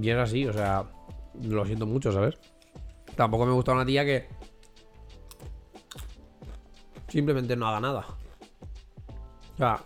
[0.00, 0.84] Y es así, o sea.
[1.42, 2.38] Lo siento mucho, ¿sabes?
[3.16, 4.28] Tampoco me gusta una tía que.
[7.08, 8.06] Simplemente no haga nada.
[9.54, 9.82] O sea.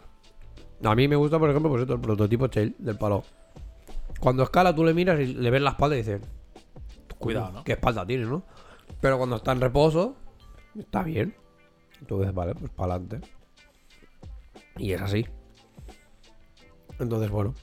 [0.83, 3.23] A mí me gusta, por ejemplo, pues esto, el prototipo Chael del palo.
[4.19, 6.23] Cuando escala, tú le miras y le ves la espalda y dices.
[7.19, 7.65] Cuidado, ¿no?
[7.65, 8.45] ¿Qué espalda tiene, no?
[9.01, 10.17] Pero cuando está en reposo,
[10.79, 11.35] está bien.
[12.01, 13.29] Entonces, vale, pues para adelante.
[14.79, 15.27] Y es así.
[16.99, 17.55] Entonces, bueno.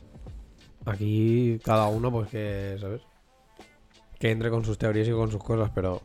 [0.86, 3.02] Aquí cada uno, pues que, ¿sabes?
[4.20, 6.02] Que entre con sus teorías y con sus cosas, pero.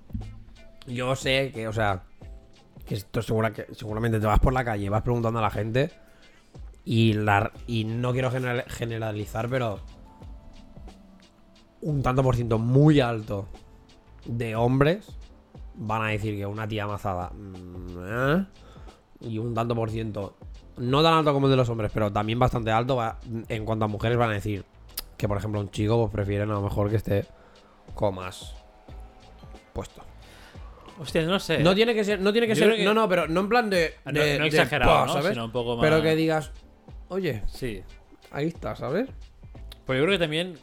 [0.86, 2.04] Yo sé que, o sea.
[2.92, 5.90] Esto segura que, seguramente te vas por la calle vas preguntando a la gente.
[6.84, 9.80] Y, la, y no quiero general- generalizar, pero.
[11.80, 13.48] Un tanto por ciento muy alto
[14.24, 15.06] de hombres
[15.74, 17.30] van a decir que una tía amazada.
[17.30, 18.46] mm, ¿eh?
[19.20, 20.36] Y un tanto por ciento.
[20.76, 22.96] No tan alto como el de los hombres, pero también bastante alto.
[22.96, 24.64] va- en cuanto a mujeres van a decir
[25.16, 27.26] que, por ejemplo, un chico pues prefieren a lo mejor que esté
[27.94, 28.54] como más
[29.72, 30.02] puesto.
[30.98, 31.58] Hostia, no sé.
[31.58, 32.66] No tiene que ser, no tiene que Yo ser.
[32.68, 33.94] creo que- No, no, pero no en plan de.
[34.04, 35.12] No- de- no de, exagerado, ¿no?
[35.12, 35.30] ¿sabes?
[35.32, 36.52] Sino un poco Pero que digas,
[37.08, 37.82] oye, Sí.
[38.30, 39.08] ahí está, ¿sabes?
[39.86, 40.54] Pues yo creo que también.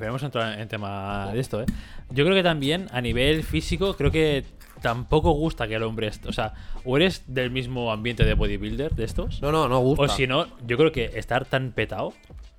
[0.00, 1.66] Hemos entrado en tema de esto, ¿eh?
[2.10, 4.44] Yo creo que también a nivel físico, creo que
[4.82, 6.08] tampoco gusta que el hombre.
[6.08, 6.52] est- O sea,
[6.84, 9.40] o eres del mismo ambiente de bodybuilder de estos.
[9.40, 10.02] No, no, no gusta.
[10.04, 12.12] O si no, yo creo que estar tan petado,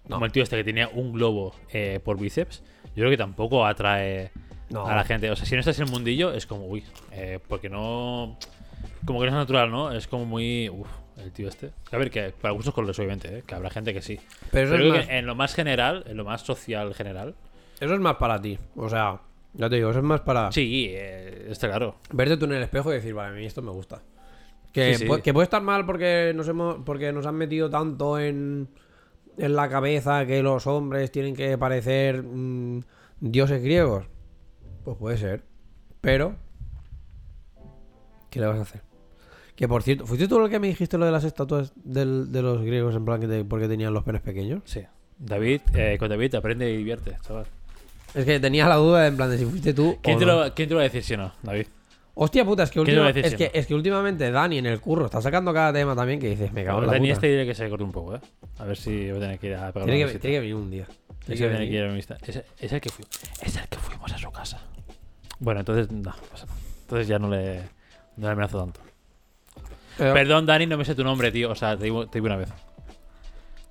[0.07, 0.15] No.
[0.15, 3.65] como el tío este que tenía un globo eh, por bíceps, yo creo que tampoco
[3.65, 4.31] atrae
[4.69, 4.85] No.
[4.87, 5.29] a la gente.
[5.31, 8.37] O sea, si no estás en el mundillo, es como, uy, eh, porque no.
[9.05, 9.91] Como que no es natural, ¿no?
[9.91, 10.69] Es como muy.
[10.69, 11.71] Uf, el tío este.
[11.91, 13.43] A ver, que para gustos colores, obviamente, ¿eh?
[13.45, 14.19] que habrá gente que sí.
[14.51, 16.93] Pero eso Pero es creo más- que en lo más general, en lo más social
[16.95, 17.35] general.
[17.79, 18.57] Eso es más para ti.
[18.75, 19.19] O sea,
[19.53, 21.95] ya te digo, eso es más para Sí, eh, está claro.
[22.11, 24.01] verte tú en el espejo y decir, vale, a mí esto me gusta.
[24.73, 25.09] Que, Sí, sí.
[25.09, 28.67] pu- que puede estar mal porque nos hemos porque nos han metido tanto en,
[29.37, 32.81] en la cabeza que los hombres tienen que parecer mm,
[33.21, 34.05] dioses griegos.
[34.85, 35.41] Pues puede ser.
[36.01, 36.35] Pero,
[38.29, 38.81] ¿qué le vas a hacer?
[39.55, 42.41] Que por cierto, ¿fuiste tú el que me dijiste lo de las estatuas del- de
[42.41, 44.61] los griegos en plan que te- porque tenían los penes pequeños?
[44.65, 44.81] Sí.
[45.17, 47.45] David, eh, con David aprende y divierte, chaval.
[48.13, 49.97] Es que tenía la duda en plan de si fuiste tú.
[50.01, 50.43] ¿Quién o te, no.
[50.45, 51.67] lo, ¿Quién te lo va a decir si no, David?
[52.17, 53.49] Hostia puta, es que, ¿Quién te última- decir es, si que, no?
[53.53, 56.63] es que últimamente Dani en el curro está sacando cada tema también que dices, me
[56.63, 57.13] cago en la Dani puta.
[57.13, 58.21] este diré que se corte un poco, ¿eh?
[58.59, 60.69] A ver si voy a tener que ir a pegar que, tiene que venir un
[60.71, 60.87] día.
[61.25, 62.17] Tiene que ir a visita.
[62.25, 63.05] Es, es el que fui-
[63.41, 64.59] es el que fuimos a su casa.
[65.39, 66.57] Bueno, entonces no, pasa nada.
[66.81, 67.61] Entonces ya no le,
[68.17, 68.79] no le amenazo tanto.
[69.97, 71.51] Pero- Perdón, Dani, no me sé tu nombre, tío.
[71.51, 72.49] O sea, te digo, te digo una vez.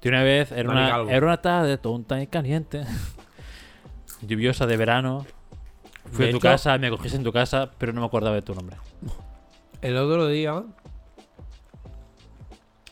[0.03, 1.11] Y una vez, era Dani una, Calvo.
[1.11, 2.85] era una tarde tonta y caliente,
[4.21, 5.25] lluviosa de verano.
[6.13, 8.35] Fui De a tu hecho- casa, me cogiste en tu casa, pero no me acordaba
[8.35, 8.77] de tu nombre.
[9.81, 10.55] El otro día.
[10.55, 10.65] O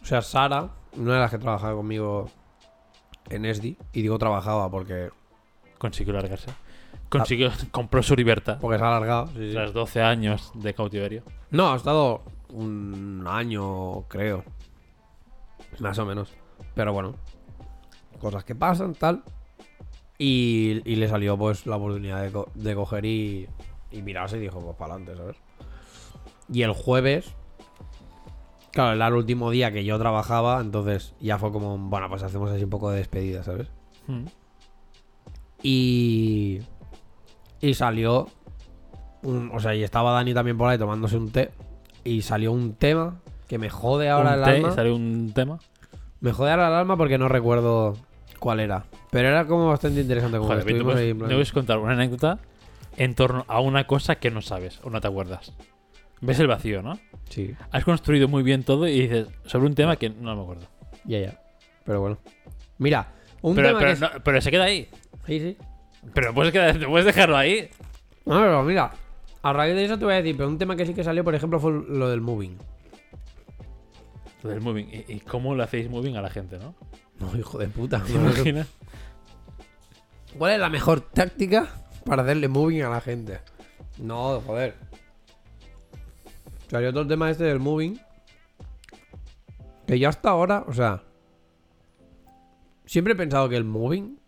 [0.05, 2.31] sea, Sara, una de las que trabajaba conmigo
[3.30, 5.11] en ESDI, y digo trabajaba porque,
[5.78, 6.50] Consiguió largarse.
[7.08, 8.58] Consiguió, compró su libertad.
[8.61, 9.26] porque se ha alargado.
[9.28, 9.52] sí, sí.
[9.52, 11.22] Tras 12 años de cautiverio.
[11.50, 14.44] No, ha estado un año, creo.
[15.80, 16.32] Más o menos.
[16.74, 17.14] Pero bueno,
[18.20, 19.22] cosas que pasan, tal.
[20.18, 23.48] Y, y le salió pues la oportunidad de, co- de coger y,
[23.90, 25.37] y mirarse y dijo, pues para adelante, ¿sabes?
[26.52, 27.35] Y el jueves,
[28.72, 32.50] claro, era el último día que yo trabajaba, entonces ya fue como, bueno, pues hacemos
[32.50, 33.68] así un poco de despedida, ¿sabes?
[34.08, 34.24] Mm.
[35.62, 36.61] Y.
[37.61, 38.28] Y salió.
[39.22, 41.50] un- o sea, y estaba Dani también por ahí tomándose un té.
[42.02, 44.72] Y salió un tema que me jode ahora Un el té, alma.
[44.72, 45.58] salió un tema.
[46.20, 47.96] Me jode ahora el alma porque no recuerdo
[48.40, 48.85] cuál era.
[49.12, 50.38] Pero era como bastante interesante.
[50.38, 52.40] Como Joder, puedes, plan- te puedes contar una anécdota
[52.96, 55.52] en torno a una cosa que no sabes o no te acuerdas.
[56.20, 56.98] Ves el vacío, ¿no?
[57.33, 60.66] Sí, Has construido muy bien todo y dices sobre un tema que no me acuerdo.
[61.05, 61.40] ya, ya.
[61.85, 62.18] Pero bueno.
[62.79, 64.88] Mira, un Pero, tema pero, que no- pero se queda ahí.
[65.27, 65.57] Sí, sí.
[66.12, 67.71] Pero puedes, quedar- puedes dejarlo ahí.
[68.27, 68.92] No, pero mira.
[69.42, 71.25] A raíz de eso te voy a decir, pero un tema que sí que salió,
[71.25, 72.57] por ejemplo, fue lo del moving.
[74.42, 74.88] Lo del moving.
[74.92, 76.75] ¿Y, y cómo le hacéis moving a la gente, no?
[77.18, 78.03] No, hijo de puta.
[78.05, 78.68] ¿Te imaginas?
[80.37, 81.68] ¿Cuál es la mejor táctica
[82.05, 83.40] para hacerle moving a la gente?
[83.99, 84.75] No, joder.
[86.72, 88.00] Salió todo el tema este del moving.
[89.87, 91.02] Que yo hasta ahora, o sea.
[92.87, 94.18] Siempre he pensado que el moving.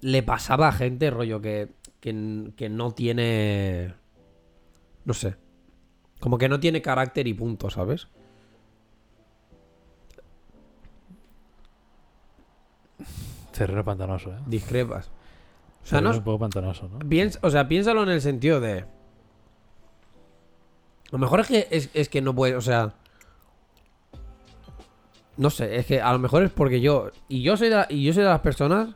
[0.00, 1.68] Le pasaba a gente, rollo, que,
[2.00, 3.92] que, que no tiene.
[5.04, 5.36] No sé.
[6.18, 8.08] Como que no tiene carácter y punto, ¿sabes?
[13.52, 14.38] Terreno pantanoso, ¿eh?
[14.46, 15.10] Discrepas.
[15.82, 16.98] O sea, no, un poco pantanoso, ¿no?
[17.00, 18.86] Piens- o sea, piénsalo en el sentido de.
[21.10, 22.92] Lo mejor es que es, es que no puedes, o sea.
[25.36, 27.10] No sé, es que a lo mejor es porque yo.
[27.28, 28.90] Y yo soy de, la- y yo soy de las personas.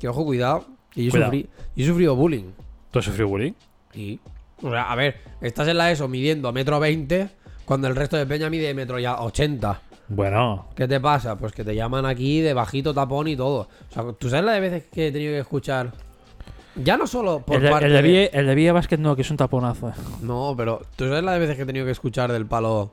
[0.00, 0.64] Que ojo, cuidado.
[0.90, 1.30] Que yo, Cuidado.
[1.32, 2.50] sufrí, yo he sufrido bullying.
[2.90, 3.52] ¿Tú has sufrido bullying?
[3.92, 4.18] Sí.
[4.62, 7.28] O sea, a ver, estás en la ESO midiendo metro 20.
[7.64, 9.82] Cuando el resto de Peña mide metro ya 80.
[10.08, 11.36] Bueno, ¿Qué te pasa?
[11.36, 13.68] Pues que te llaman aquí de bajito tapón y todo.
[13.90, 15.92] O sea, tú sabes la de veces que he tenido que escuchar.
[16.82, 19.16] Ya no solo por el de, parte el de Villa- el de Villa Basket no,
[19.16, 19.88] que es un taponazo.
[19.88, 19.92] eh.
[20.22, 22.90] No, pero tú sabes la de veces que he tenido que escuchar del palo.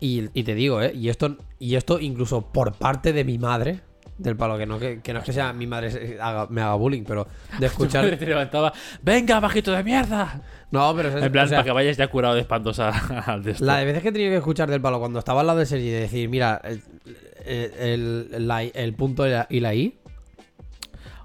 [0.00, 0.92] Y, y te digo, ¿eh?
[0.94, 3.80] Y esto, y esto incluso por parte de mi madre.
[4.18, 6.62] Del palo, que no, que, que no es que sea mi madre se- haga- me
[6.62, 8.16] haga bullying, pero de Tu madre escuchar.
[8.16, 10.40] te levantaba, venga, bajito de mierda.
[10.70, 13.42] No, pero es- En plan, o sea, para que vayas ya curado de espantos al
[13.42, 13.64] de esto.
[13.66, 15.66] la de veces que he tenido que escuchar del palo cuando estaba al lado de
[15.66, 16.80] Sergi y decir, mira, el,
[17.44, 19.98] el- la- el punto y la, y la I.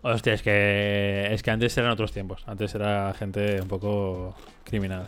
[0.04, 2.44] Hostia, es que, es que antes eran otros tiempos.
[2.48, 5.08] Antes era gente un poco criminal.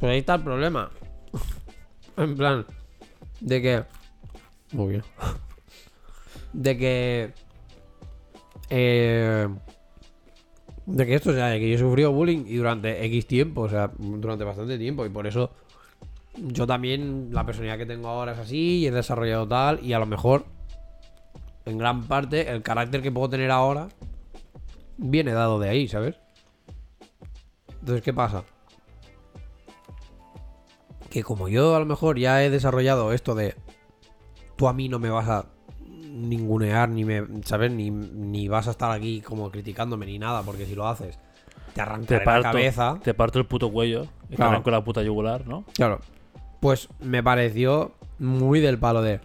[0.00, 0.90] Pues ahí está el problema.
[2.14, 2.66] En plan,
[3.40, 3.84] de que.
[4.72, 5.02] Muy bien.
[6.52, 7.32] De que.
[8.68, 9.48] Eh,
[10.84, 13.62] de que esto, o sea, de que yo he sufrido bullying y durante X tiempo,
[13.62, 15.52] o sea, durante bastante tiempo, y por eso
[16.36, 19.98] yo también, la personalidad que tengo ahora es así, y he desarrollado tal, y a
[19.98, 20.44] lo mejor,
[21.64, 23.88] en gran parte, el carácter que puedo tener ahora
[24.96, 26.16] viene dado de ahí, ¿sabes?
[27.80, 28.44] Entonces, ¿qué pasa?
[31.12, 33.54] que como yo a lo mejor ya he desarrollado esto de
[34.56, 35.44] tú a mí no me vas a
[36.10, 40.64] ningunear ni me sabes ni, ni vas a estar aquí como criticándome ni nada porque
[40.64, 41.18] si lo haces
[41.66, 44.82] te Te arrancaré la parto, cabeza te parto el puto cuello y te arranco la
[44.82, 45.64] puta yugular, ¿no?
[45.74, 46.00] claro
[46.60, 49.20] pues me pareció muy del palo de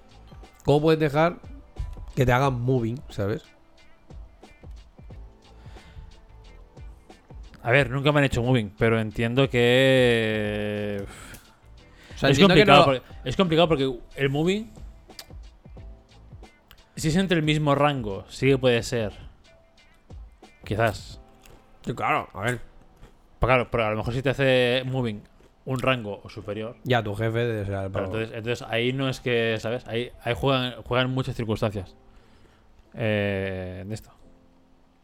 [0.66, 1.38] cómo puedes dejar
[2.18, 3.44] que te hagan moving sabes
[7.62, 11.04] A ver, nunca me han hecho moving, pero entiendo que.
[12.16, 14.72] o sea, es, entiendo que complicado no- porque, es complicado porque el moving.
[16.96, 19.12] Si es entre el mismo rango, sí que puede ser.
[20.64, 21.20] Quizás.
[21.82, 22.60] Sí, claro a ver
[23.40, 25.22] Pero claro, pero a lo mejor si te hace moving
[25.66, 26.78] un rango o superior.
[26.84, 29.86] ya tu jefe de ser el entonces, entonces ahí no es que, ¿sabes?
[29.88, 31.96] Ahí, ahí juegan, juegan muchas circunstancias.
[32.98, 34.12] Eh, en esto.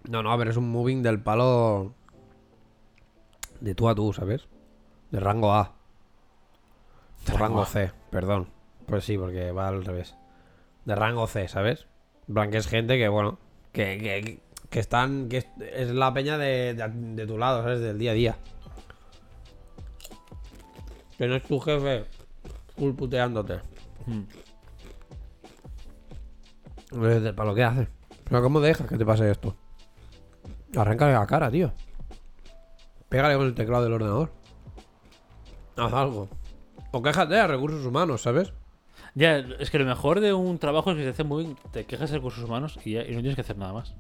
[0.10, 1.94] no no pero es un moving del palo
[3.62, 4.48] de tú a tú sabes
[5.12, 5.74] de rango A
[7.28, 7.66] De O rango A.
[7.68, 8.48] C, perdón.
[8.88, 10.16] Pues sí, porque va al revés.
[10.86, 11.86] De rango C, ¿sabes?
[12.28, 13.38] En plan, que es gente que, bueno,
[13.72, 15.30] que, que, que están.
[15.30, 17.80] que es, la peña de, de, de tu lado, ¿sabes?
[17.80, 18.38] Del día a día.
[21.18, 22.06] Que no es tu jefe
[22.76, 23.60] full puteándote.
[24.08, 24.22] Mm.
[26.94, 27.88] Entonces, ¿Para lo que haces?
[28.24, 29.56] ¿Pero cómo dejas que te pase esto?
[30.76, 31.72] Arráncale la cara, tío.
[33.10, 34.32] Pégale con el teclado del ordenador.
[35.78, 36.30] Haz algo.
[36.92, 38.54] O quéjate a recursos humanos, ¿sabes?
[39.16, 41.86] Ya, es que lo mejor de un trabajo es que se hace muy bien, te
[41.86, 43.94] quejas de recursos humanos y, ya- y no tienes que hacer nada más.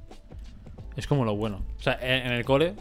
[0.95, 1.61] Es como lo bueno.
[1.77, 2.75] O sea, en, en el cole,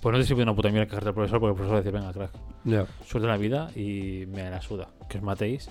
[0.00, 1.90] pues no te sirve de una puta mierda quejarte al profesor porque el profesor dice,
[1.90, 2.30] venga, crack,
[3.04, 5.68] suerte en la vida y me la suda, que os matéis.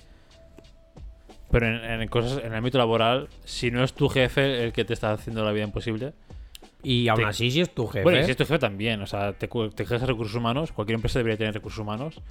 [1.51, 4.83] Pero en, en cosas, en el ámbito laboral, si no es tu jefe el que
[4.85, 6.13] te está haciendo la vida imposible,
[6.83, 8.03] Y aún Te- así, si es tu jefe.
[8.03, 10.95] bueno, y si es tu jefe también, o sea, te, te de recursos humanos, cualquier
[10.95, 12.21] empresa debería tener recursos humanos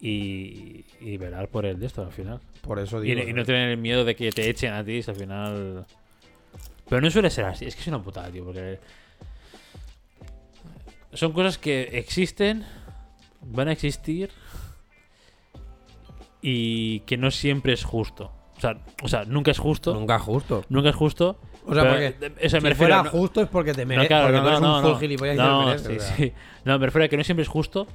[0.00, 2.40] y, y velar por el de esto al final.
[2.62, 3.28] Por eso Y, digo.
[3.28, 5.86] y no tener el miedo de que te echen a ti si al final.
[6.88, 8.78] Pero no suele ser así, es que es una putada, tío, porque.
[11.12, 12.64] Son cosas que existen,
[13.42, 14.30] van a existir
[16.42, 18.32] y que no siempre es justo.
[18.56, 19.92] O sea, o sea nunca es justo.
[19.94, 20.64] Nunca justo.
[20.68, 21.38] Nunca es justo.
[21.66, 23.88] O sea, porque o sea, si me refiero fuera no- justo es porque te no,
[23.88, 24.08] mereces.
[24.08, 24.88] claro, porque no, eres no, un no.
[24.90, 26.32] full gilipollas y te No, mereces, sí, sí.
[26.64, 27.86] No, me refiero a que no siempre es justo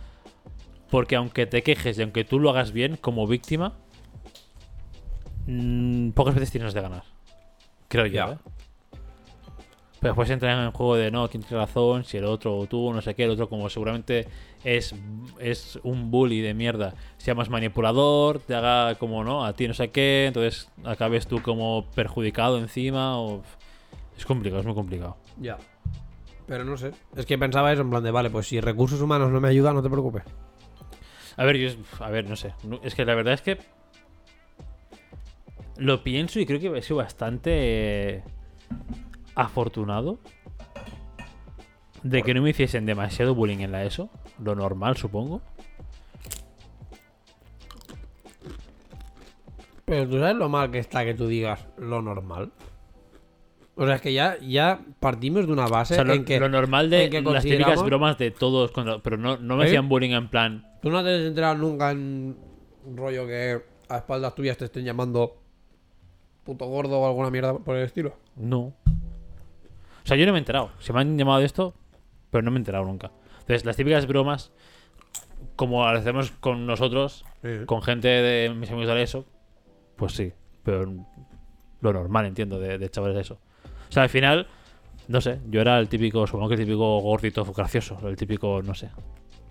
[0.89, 3.73] porque aunque te quejes y aunque tú lo hagas bien como víctima,
[5.47, 7.03] mm, pocas veces tienes de ganar.
[7.87, 8.33] Creo yo.
[8.33, 8.37] ¿eh?
[10.01, 12.65] Pero después entra en el juego de no, quién tiene razón, si el otro o
[12.65, 14.27] tú, no sé qué, el otro como seguramente
[14.63, 14.95] es,
[15.37, 19.75] es un bully de mierda, sea más manipulador, te haga como no, a ti no
[19.75, 23.43] sé qué, entonces acabes tú como perjudicado encima o...
[24.17, 25.17] Es complicado, es muy complicado.
[25.39, 25.59] Ya.
[26.47, 26.93] Pero no sé.
[27.15, 29.75] Es que pensaba eso en plan de, vale, pues si recursos humanos no me ayudan,
[29.75, 30.23] no te preocupes.
[31.37, 32.55] A ver, yo, a ver, no sé.
[32.81, 33.59] Es que la verdad es que
[35.77, 38.23] lo pienso y creo que he sido bastante
[39.35, 40.19] afortunado
[42.03, 44.09] de que no me hiciesen demasiado bullying en la ESO.
[44.43, 45.41] Lo normal, supongo.
[49.85, 52.51] Pero tú sabes lo mal que está que tú digas lo normal.
[53.75, 56.39] O sea, es que ya, ya partimos de una O base sea, lo, en que
[56.39, 59.67] lo normal de que las típicas bromas de todos, contra- pero no, no me ¿Eh?
[59.67, 60.65] hacían bullying en plan.
[60.81, 62.37] tú no te has enterado nunca en
[62.85, 65.37] un rollo que a espaldas tuyas te estén llamando
[66.43, 68.13] puto gordo o alguna mierda por el estilo.
[68.35, 68.73] No.
[70.03, 70.71] O sea, yo no me he enterado.
[70.79, 71.73] Se me han llamado de esto,
[72.29, 73.11] pero no me he enterado nunca.
[73.41, 74.51] Entonces, las típicas bromas,
[75.55, 77.25] como las hacemos con nosotros,
[77.65, 79.25] con gente de mis amigos de eso,
[79.95, 80.33] pues sí.
[80.63, 80.85] Pero
[81.81, 83.39] lo normal, entiendo, de, de chavales de eso.
[83.89, 84.47] O sea, al final,
[85.07, 88.73] no sé, yo era el típico, supongo que el típico gordito gracioso, el típico, no
[88.73, 88.89] sé.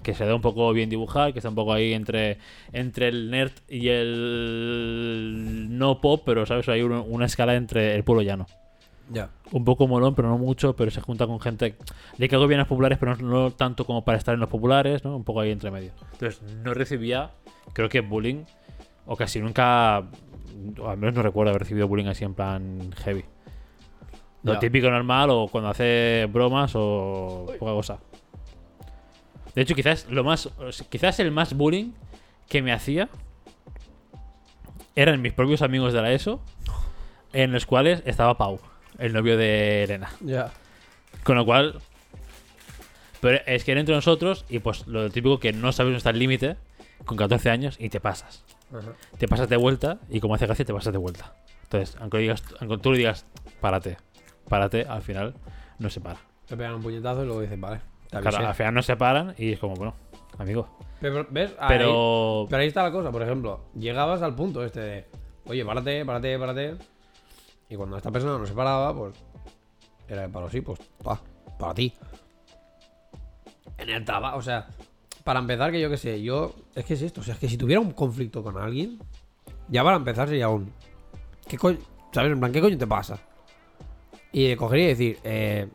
[0.02, 2.38] Que se da un poco bien dibujar, que está un poco ahí entre,
[2.72, 8.02] entre el nerd y el no pop, pero sabes, hay una, una escala entre el
[8.02, 8.46] pueblo llano
[9.52, 11.76] Un poco molón, pero no mucho, pero se junta con gente
[12.18, 14.40] de que hago bien a los populares, pero no, no tanto como para estar en
[14.40, 15.16] los populares, ¿no?
[15.16, 15.92] Un poco ahí entre medio.
[16.12, 17.30] Entonces, no recibía,
[17.72, 18.44] creo que bullying,
[19.06, 20.04] o casi nunca,
[20.78, 23.24] o al menos no recuerdo haber recibido bullying así en plan heavy.
[24.42, 27.98] Lo típico normal, o cuando hace bromas, o poca cosa.
[29.54, 30.48] De hecho, quizás lo más,
[30.88, 31.92] quizás el más bullying
[32.48, 33.08] que me hacía
[34.94, 36.40] eran mis propios amigos de la ESO,
[37.32, 38.60] en los cuales estaba Pau,
[39.00, 40.10] el novio de Elena.
[40.20, 40.50] Ya.
[41.24, 41.80] Con lo cual.
[43.20, 46.10] Pero es que era entre nosotros y pues lo típico que no sabes dónde está
[46.10, 46.56] el límite
[47.04, 48.44] con 14 años y te pasas.
[49.18, 51.34] Te pasas de vuelta y como hace gracia te pasas de vuelta.
[51.64, 53.26] Entonces, aunque, digas, aunque tú le digas,
[53.60, 53.96] párate,
[54.48, 55.34] párate, al final
[55.78, 56.18] no se para.
[56.46, 57.80] Te pegan un puñetazo y luego dicen, vale.
[58.10, 59.94] Claro, al final no se paran y es como, bueno,
[60.38, 60.68] amigo.
[61.00, 61.52] Pero, ¿ves?
[61.58, 62.46] Ahí- Pero.
[62.48, 65.06] Pero ahí está la cosa, por ejemplo, llegabas al punto este de,
[65.46, 66.74] oye, párate, párate, párate.
[67.70, 69.14] Y cuando esta persona no se paraba, pues
[70.08, 71.20] era de palo, sí, pues, pa,
[71.56, 71.94] para ti.
[73.78, 74.68] En el trabajo, o sea,
[75.22, 77.48] para empezar, que yo qué sé, yo, es que es esto, o sea, es que
[77.48, 78.98] si tuviera un conflicto con alguien,
[79.68, 80.72] ya para empezar sería un,
[81.46, 81.78] ¿qué coño?
[82.12, 82.32] ¿Sabes?
[82.32, 83.20] En plan, ¿qué coño te pasa?
[84.32, 85.68] Y de coger y decir, eh,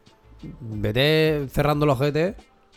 [0.60, 2.36] vete cerrando los ojete,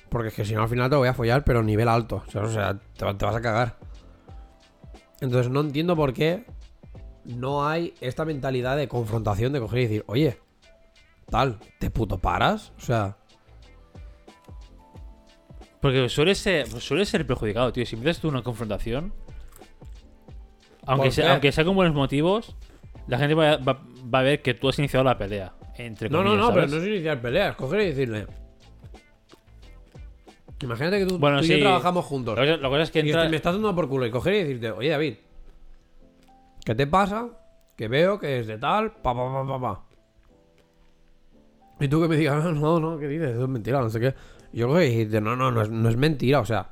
[0.09, 2.23] porque es que si no al final te voy a follar, pero nivel alto.
[2.35, 3.77] O sea, te, te vas a cagar.
[5.21, 6.45] Entonces no entiendo por qué
[7.29, 10.39] no hay esta mentalidad de confrontación de coger y decir, oye,
[11.31, 12.73] tal, ¿te puto paras?
[12.79, 13.17] O sea,
[15.81, 17.87] Porque suele ser, suele ser perjudicado, tío.
[17.87, 19.13] Si empiezas tú una confrontación,
[20.87, 22.57] aunque ¿Por sea, aunque sea con buenos motivos,
[23.07, 23.81] la gente va, va-
[24.13, 25.53] va a ver que tú has iniciado la pelea.
[25.77, 26.71] Entre no, no, comillas, no, pero ¿sabes?
[26.75, 28.27] no es iniciar peleas, coger y decirle.
[30.61, 31.55] Imagínate que tú, Bueno, tú y sí.
[31.55, 32.37] yo trabajamos juntos.
[32.37, 33.29] La cosa, la cosa es que Y entra.
[33.29, 35.15] me estás dando por culo y coger y decirte, oye David,
[36.69, 37.27] ¿qué te pasa?
[37.77, 39.83] Que veo que es de tal, pa, pa, pa, pa, pa.
[41.81, 43.31] Y tú que me digas, no, no, no, ¿qué dices?
[43.31, 44.15] Eso es mentira, no sé qué.
[44.53, 46.69] Y yo y decirte, no, no, no es, no es mentira, o sea,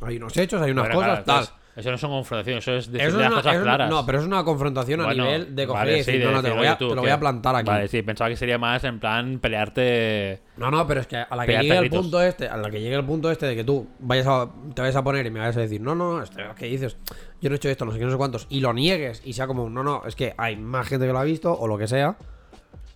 [0.00, 1.34] hay unos hechos, hay unas cosas, claro, tal.
[1.36, 3.64] entonces- Eso no son confrontaciones, eso es Eso decir es las una- cosas eso es-
[3.64, 3.88] claras.
[3.90, 6.30] no, pero es una confrontación a nivel de coger vale, y decir, sí, de no,
[6.32, 7.66] no, te decir, lo voy a, oye, tú, te lo voy que- a plantar aquí.
[7.70, 10.40] Vale, sí, pensaba que sería más en plan pelearte.
[10.56, 12.00] No, no, pero es que a la que Pegarte llegue el gritos.
[12.00, 14.82] punto este, a la que llegue el punto este de que tú vayas a, te
[14.82, 16.96] vayas a poner y me vayas a decir, no, no, no, este, ¿qué dices?
[17.40, 19.32] Yo no he hecho esto, no sé qué, no sé cuántos, y lo niegues y
[19.32, 21.78] sea como, no, no, es que hay más gente que lo ha visto o lo
[21.78, 22.16] que sea.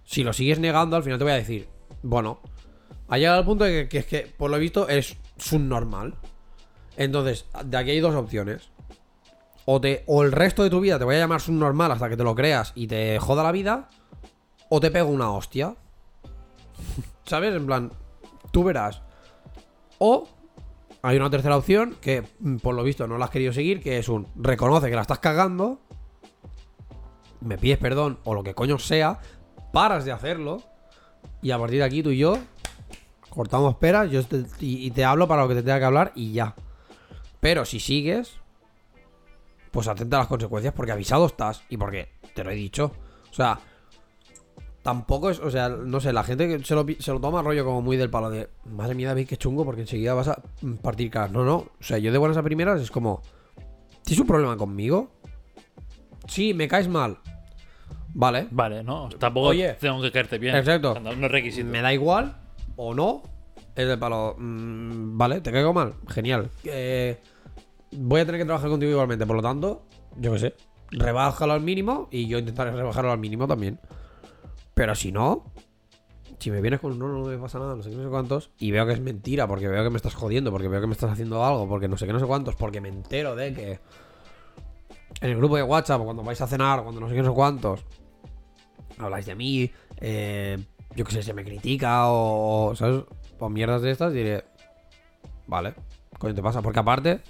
[0.04, 1.68] Si lo sigues negando, al final te voy a decir,
[2.02, 2.40] bueno,
[3.08, 6.14] ha llegado el punto de que, que es que, por lo visto, es subnormal.
[6.96, 8.70] Entonces, de aquí hay dos opciones.
[9.64, 12.16] O, te, o el resto de tu vida te voy a llamar subnormal hasta que
[12.16, 13.88] te lo creas y te joda la vida,
[14.68, 15.76] o te pego una hostia.
[17.24, 17.54] ¿Sabes?
[17.54, 17.92] En plan,
[18.50, 19.02] tú verás.
[19.98, 20.28] O
[21.02, 23.98] hay una tercera opción que, mm, por lo visto, no la has querido seguir, que
[23.98, 25.80] es un reconoce que la estás cagando,
[27.40, 29.20] me pides perdón o lo que coño sea,
[29.72, 30.62] paras de hacerlo
[31.40, 32.38] y a partir de aquí tú y yo
[33.30, 36.32] cortamos peras yo te- y, te hablo para lo que te tenga que hablar y
[36.32, 36.54] ya.
[37.40, 38.34] Pero si sigues,
[39.70, 42.92] pues atenta a las consecuencias porque avisado estás y porque te lo he dicho.
[43.30, 43.58] O sea,
[44.82, 47.64] tampoco es, o sea, no sé, la gente que se lo, se lo toma rollo
[47.64, 50.42] como muy del palo de, madre mía, David, qué chungo porque enseguida vas a
[50.82, 51.30] partir caras.
[51.30, 53.22] No, no, o sea, yo de buenas a primeras es como,
[54.04, 55.10] ¿tienes un problema conmigo?
[56.26, 57.18] Sí, me caes mal.
[58.14, 59.08] Vale, Vale, ¿no?
[59.08, 59.74] Tampoco Oye.
[59.80, 60.54] tengo que caerte bien.
[60.54, 61.00] Exacto.
[61.00, 61.66] No, es requisito.
[61.66, 62.36] me da igual
[62.76, 63.22] o no.
[63.74, 66.50] Es del palo, mm, vale, te caigo mal, genial.
[66.64, 67.18] Eh,
[67.92, 69.86] voy a tener que trabajar contigo igualmente, por lo tanto,
[70.18, 70.54] yo qué sé,
[70.90, 73.80] rebájalo al mínimo y yo intentaré rebajarlo al mínimo también.
[74.74, 75.44] Pero si no,
[76.38, 78.50] si me vienes con no, no me pasa nada, no sé qué, no sé cuántos,
[78.58, 80.92] y veo que es mentira, porque veo que me estás jodiendo, porque veo que me
[80.92, 83.80] estás haciendo algo, porque no sé qué, no sé cuántos, porque me entero de que
[85.20, 87.28] en el grupo de WhatsApp, o cuando vais a cenar, cuando no sé qué, no
[87.28, 87.84] sé cuántos,
[88.98, 90.58] habláis de mí, eh,
[90.96, 93.04] yo qué sé, se me critica o, ¿sabes?
[93.38, 94.44] O mierdas de estas, diré,
[95.46, 95.74] vale,
[96.18, 97.20] coño te pasa, porque aparte,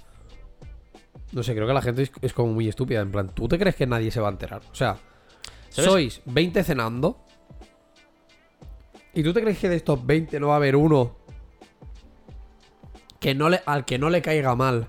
[1.33, 3.59] no sé, creo que la gente es, es como muy estúpida, en plan, ¿tú te
[3.59, 4.61] crees que nadie se va a enterar?
[4.71, 4.97] O sea,
[5.69, 5.91] ¿Sabes?
[5.91, 7.22] sois 20 cenando.
[9.13, 11.15] ¿Y tú te crees que de estos 20 no va a haber uno
[13.19, 14.87] que no le, al que no le caiga mal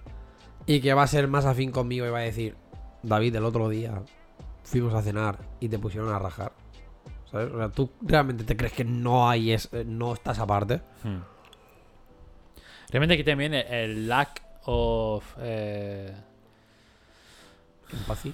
[0.67, 2.57] y que va a ser más afín conmigo y va a decir,
[3.03, 4.03] David, el otro día
[4.65, 6.53] fuimos a cenar y te pusieron a rajar?
[7.31, 7.53] ¿Sabes?
[7.53, 10.81] O sea, ¿tú realmente te crees que no hay es, eh, no estás aparte?
[11.03, 11.19] Hmm.
[12.91, 15.25] Realmente aquí también el, el lack of.
[15.39, 16.15] eh,
[17.93, 18.33] Empatía.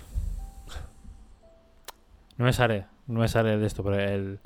[2.37, 4.39] no me sale, no me sale de esto, pero el.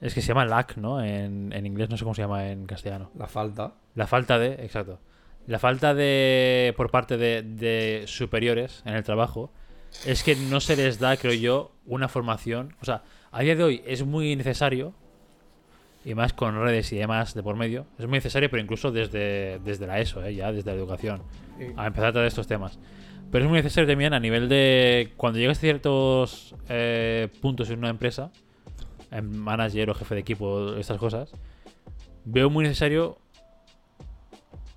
[0.00, 1.02] Es que se llama lack, ¿no?
[1.02, 3.10] En, en inglés, no sé cómo se llama en castellano.
[3.16, 3.74] La falta.
[3.94, 4.52] La falta de.
[4.64, 5.00] Exacto.
[5.46, 6.74] La falta de.
[6.76, 9.50] por parte de, de superiores en el trabajo.
[10.04, 12.74] Es que no se les da, creo yo, una formación.
[12.82, 14.94] O sea, a día de hoy es muy necesario.
[16.04, 17.86] Y más con redes y demás de por medio.
[17.98, 20.36] Es muy necesario, pero incluso desde, desde la ESO, ¿eh?
[20.36, 21.22] ya, desde la educación.
[21.76, 22.78] A empezar a tratar estos temas.
[23.32, 25.12] Pero es muy necesario también a nivel de.
[25.16, 28.30] Cuando llegas a ciertos eh, puntos en una empresa,
[29.22, 31.30] manager o jefe de equipo, estas cosas,
[32.24, 33.18] veo muy necesario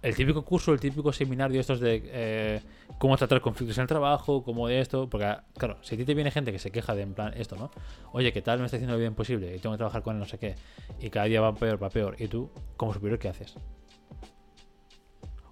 [0.02, 2.62] el típico curso, el típico seminario, estos de eh,
[3.00, 5.10] cómo tratar conflictos en el trabajo, cómo de esto.
[5.10, 7.58] Porque, claro, si a ti te viene gente que se queja de en plan esto,
[7.58, 7.70] ¿no?
[8.14, 9.54] Oye, ¿qué tal me está haciendo lo bien posible?
[9.54, 10.56] Y tengo que trabajar con él, no sé qué.
[11.02, 12.16] Y cada día va peor, va peor.
[12.18, 13.56] ¿Y tú, como superior, qué haces?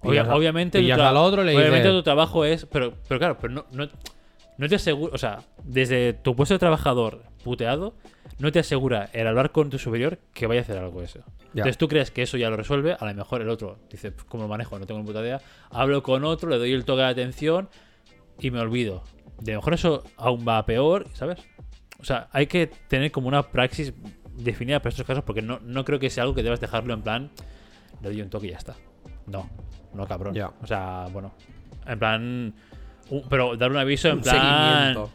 [0.00, 2.64] Obvia- Pillas a- obviamente, tu al otro le obviamente tu trabajo es.
[2.66, 3.86] Pero, pero claro, pero no, no,
[4.58, 5.14] no te asegura.
[5.14, 7.94] O sea, desde tu puesto de trabajador puteado,
[8.38, 11.20] no te asegura el hablar con tu superior que vaya a hacer algo eso.
[11.54, 11.62] Ya.
[11.62, 14.26] Entonces tú crees que eso ya lo resuelve, a lo mejor el otro dice, "Pf,
[14.28, 14.78] ¿cómo lo manejo?
[14.78, 15.40] No tengo ni puta idea.
[15.70, 17.68] Hablo con otro, le doy el toque de atención
[18.38, 19.02] y me olvido.
[19.40, 21.38] De mejor eso aún va peor, ¿sabes?
[22.00, 23.94] O sea, hay que tener como una praxis
[24.36, 27.02] definida para estos casos porque no, no creo que sea algo que debas dejarlo en
[27.02, 27.30] plan,
[28.02, 28.76] le doy un toque y ya está.
[29.26, 29.48] No,
[29.94, 30.34] no cabrón.
[30.34, 30.52] Ya.
[30.62, 31.32] O sea, bueno,
[31.86, 32.54] en plan...
[33.28, 34.34] pero dar un aviso en Un plan...
[34.94, 35.10] seguimiento.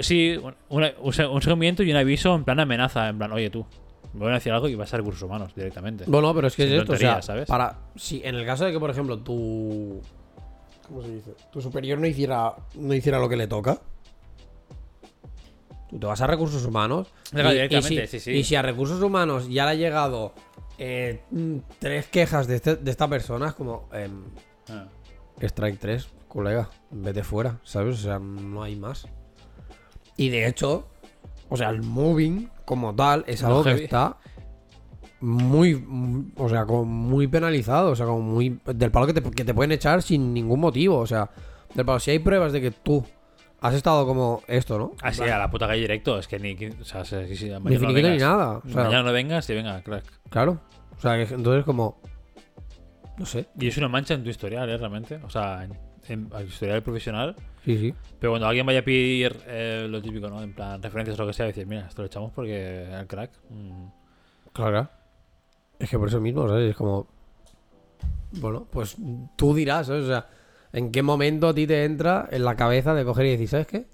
[0.00, 3.66] Sí, un, una- seguimiento y un aviso en plan amenaza, en plan, oye tú,
[4.14, 6.04] me van a decir algo y vas a recursos humanos directamente.
[6.06, 7.46] Bueno, pero es que Sin es esto, o sea, ¿sabes?
[7.48, 10.00] para si en el caso de que por ejemplo tu
[10.86, 11.34] ¿cómo se dice?
[11.52, 13.78] Tu superior no hiciera no hiciera lo que le toca.
[15.90, 18.30] Tú te vas a recursos humanos y, directamente, y si, sí, sí.
[18.30, 20.34] y si a recursos humanos ya le ha llegado
[20.78, 21.22] eh,
[21.80, 24.22] tres quejas de, este- de esta persona es como em,
[24.68, 24.86] Ah.
[25.40, 27.98] Strike 3, colega, vete fuera, ¿sabes?
[27.98, 29.06] O sea, no hay más.
[30.16, 30.88] Y de hecho,
[31.48, 33.84] o sea, el moving como tal es No, algo que heavy.
[33.84, 34.16] está
[35.20, 39.44] muy, o sea, como muy penalizado, o sea, como muy del palo que te, que
[39.44, 41.30] te pueden echar sin ningún motivo, o sea,
[41.74, 43.04] del palo si hay pruebas de que tú
[43.60, 44.92] has estado como esto, ¿no?
[45.02, 46.54] Así, a la puta calle directo, es que ni.
[46.80, 48.20] O sea, sí, sí, Ni no finiquito ni vengas.
[48.22, 50.04] nada, o sea, mañana no vengas y venga, crack.
[50.30, 50.60] claro.
[50.96, 52.00] O sea, que entonces como
[53.18, 54.76] no sé, Y es una mancha en tu historial, ¿eh?
[54.78, 55.16] Realmente.
[55.24, 55.78] O sea, en-
[56.08, 57.36] en al historial profesional.
[57.64, 57.94] Sí, sí.
[58.18, 60.42] Pero cuando alguien vaya a pedir eh, lo típico, ¿no?
[60.42, 63.30] En plan, referencias o lo que sea, decir, mira, esto lo echamos porque el crack.
[63.50, 63.86] mm,
[64.52, 64.88] Claro.
[65.78, 66.70] Es que por eso mismo, ¿sabes?
[66.70, 67.06] Es como.
[68.32, 68.96] Bueno, pues
[69.36, 70.04] tú dirás, ¿sabes?
[70.04, 70.28] O sea,
[70.72, 73.66] ¿en qué momento a ti te entra en la cabeza de coger y decir, ¿sabes
[73.66, 73.86] qué?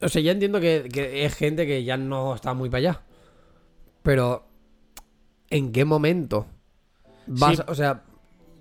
[0.00, 3.00] O sea, ya entiendo que, que es gente que ya no está muy para allá.
[4.02, 4.44] Pero.
[5.50, 6.46] ¿En qué momento?
[7.26, 7.62] Vas, Sí.
[7.68, 8.02] O sea,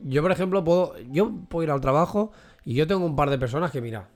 [0.03, 0.97] yo por ejemplo puedo.
[1.11, 2.31] Yo puedo ir al trabajo
[2.65, 4.09] y yo tengo un par de personas que, mira.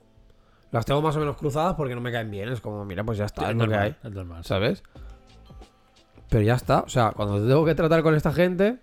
[0.72, 2.48] Las tengo más o menos cruzadas porque no me caen bien.
[2.48, 3.90] Es como, mira, pues ya está, es es lo que hay.
[3.90, 4.44] normal, es normal.
[4.44, 4.82] ¿Sabes?
[6.28, 6.80] Pero ya está.
[6.80, 8.78] O sea, cuando tengo que tratar con esta gente,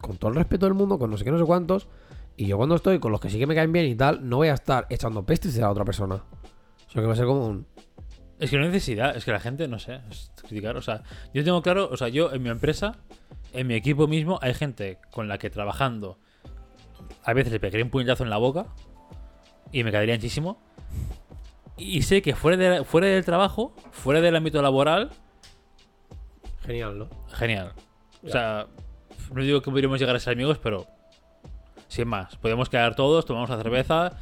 [0.00, 1.88] con todo el respeto del mundo, con no sé qué, no sé cuántos,
[2.36, 4.38] y yo cuando estoy con los que sí que me caen bien y tal, no
[4.38, 6.22] voy a estar echando pestes a la otra persona.
[6.88, 7.66] Sino que va a ser como un.
[8.42, 10.76] Es que no hay necesidad, es que la gente, no sé, es criticar.
[10.76, 12.96] O sea, yo tengo claro, o sea, yo en mi empresa,
[13.52, 16.18] en mi equipo mismo, hay gente con la que trabajando
[17.22, 18.66] a veces le pegaría un puñetazo en la boca
[19.70, 20.60] y me caería muchísimo.
[21.76, 25.10] Y sé que fuera, de, fuera del trabajo, fuera del ámbito laboral,
[26.66, 27.08] Genial, ¿no?
[27.32, 27.72] genial.
[28.24, 28.66] O sea,
[29.32, 30.88] no digo que podríamos llegar a ser amigos, pero
[31.86, 32.36] sin más.
[32.38, 34.18] Podemos quedar todos, tomamos una cerveza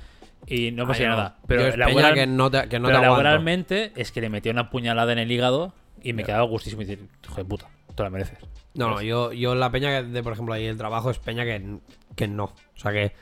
[0.46, 1.22] y no pasaría Ay, no.
[1.22, 1.38] nada.
[1.46, 4.30] Pero, es laboral- peña que no te, que no pero te laboralmente es que le
[4.30, 5.72] metía una puñalada en el hígado
[6.02, 8.38] y me quedaba gustísimo y decir, hijo de puta, te la mereces.
[8.74, 11.44] No, no, yo, yo la peña que de, por ejemplo, ahí el trabajo es peña
[11.44, 11.78] que,
[12.16, 12.44] que no.
[12.44, 13.12] O sea, que,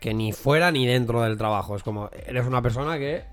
[0.00, 1.76] que ni fuera ni dentro del trabajo.
[1.76, 3.24] Es como, eres una persona que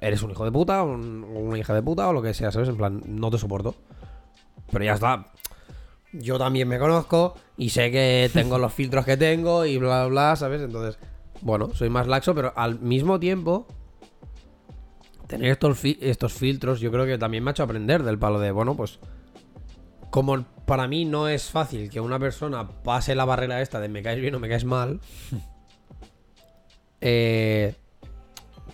[0.00, 2.68] eres un hijo de puta, un- una hija de puta, o lo que sea, ¿sabes?
[2.68, 3.74] En plan, no te soporto.
[4.72, 5.26] Pero ya está.
[6.12, 10.06] Yo también me conozco y sé que tengo los filtros que tengo y bla, bla,
[10.08, 10.60] bla, ¿sabes?
[10.62, 10.98] Entonces,
[11.42, 13.66] bueno, soy más laxo, pero al mismo tiempo,
[15.26, 18.38] tener estos, fi- estos filtros, yo creo que también me ha hecho aprender del palo
[18.40, 18.98] de, bueno, pues
[20.10, 24.02] como para mí no es fácil que una persona pase la barrera esta de me
[24.02, 25.00] caes bien o me caes mal,
[27.00, 27.74] eh,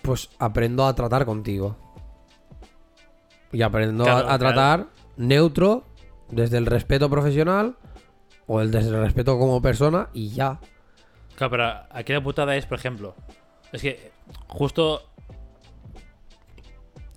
[0.01, 1.75] pues aprendo a tratar contigo.
[3.51, 4.39] Y aprendo a- Claro, a, claro.
[4.39, 5.83] tratar neutro,
[6.29, 7.77] desde el respeto profesional
[8.47, 10.59] o el desde el respeto como persona y ya.
[11.37, 13.15] Claro, pero aquí la putada es, por ejemplo,
[13.71, 14.11] es que
[14.47, 15.07] justo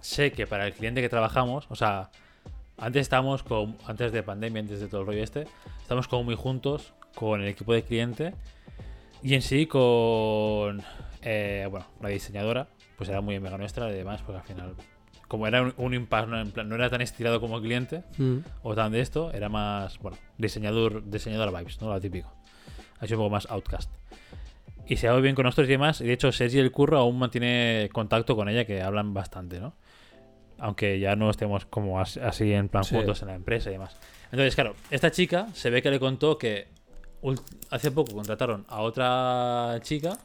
[0.03, 2.11] sé que para el cliente que trabajamos, o sea,
[2.77, 5.47] antes estábamos con, antes de pandemia, antes de todo el rollo este,
[5.81, 8.35] estamos como muy juntos con el equipo de cliente
[9.23, 10.83] y en sí con,
[11.23, 12.69] eh, bueno, la diseñadora,
[12.99, 14.75] pues era muy amiga nuestra y demás, porque al final,
[15.29, 18.05] como era un, un impasse, no, En plan, no era tan estirado como cliente,
[18.63, 21.89] o tan de esto, era más, bueno, diseñador, diseñador vibes, ¿no?
[21.89, 22.31] Lo típico.
[23.01, 23.91] Ha sido un poco más outcast.
[24.87, 26.01] Y se ha dado bien con nosotros y demás.
[26.01, 29.73] Y de hecho, Sergi el Curro aún mantiene contacto con ella, que hablan bastante, ¿no?
[30.59, 32.95] Aunque ya no estemos como as- así en plan Sí.
[32.97, 33.97] juntos en la empresa y demás.
[34.27, 36.69] Entonces, claro, esta chica se ve que le contó que
[37.71, 40.19] hace poco contrataron a otra chica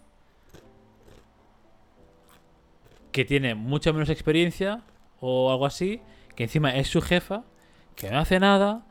[3.12, 4.82] que tiene mucha menos experiencia
[5.22, 6.02] o algo así,
[6.36, 7.44] que encima es su jefa,
[7.96, 8.84] que no hace nada,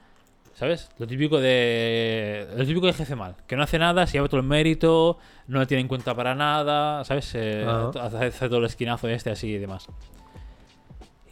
[0.54, 0.88] ¿sabes?
[0.98, 4.40] Lo típico de lo típico de jefe mal, que no hace nada, se lleva todo
[4.40, 7.32] el mérito, no le tiene en cuenta para nada, ¿sabes?
[7.34, 7.66] Eh,
[8.00, 9.88] hace, hace todo el esquinazo este así y demás.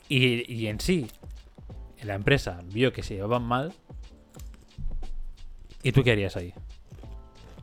[0.09, 1.07] Y, y en sí,
[2.03, 3.73] la empresa vio que se llevaban mal.
[5.83, 6.53] ¿Y tú qué harías ahí?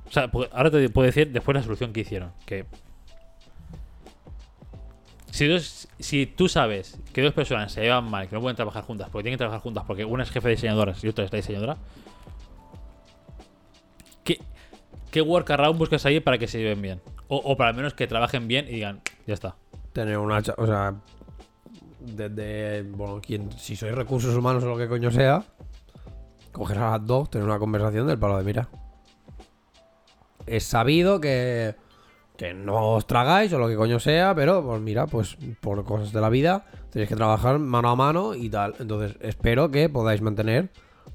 [0.07, 2.32] O sea, ahora te puedo decir después la solución que hicieron.
[2.45, 2.66] Que
[5.32, 8.84] si, dos, si tú sabes que dos personas se llevan mal, que no pueden trabajar
[8.84, 11.32] juntas, porque tienen que trabajar juntas, porque una es jefe de diseñadoras y otra es
[11.32, 11.77] la diseñadora,
[14.23, 14.39] ¿qué,
[15.11, 17.01] qué workaround buscas ahí para que se lleven bien?
[17.27, 19.55] O, para al menos que trabajen bien y digan, ya está.
[19.93, 20.41] Tener una...
[20.57, 20.95] O sea...
[21.99, 22.82] Desde...
[22.82, 25.43] Bueno, quien, si sois recursos humanos o lo que coño sea,
[26.51, 28.67] coger a las dos, tener una conversación del palo de mira.
[30.47, 31.75] Es sabido que...
[32.39, 36.13] Que no os tragáis o lo que coño sea, pero pues mira, pues por cosas
[36.13, 38.75] de la vida tenéis que trabajar mano a mano y tal.
[38.79, 40.69] Entonces espero que podáis mantener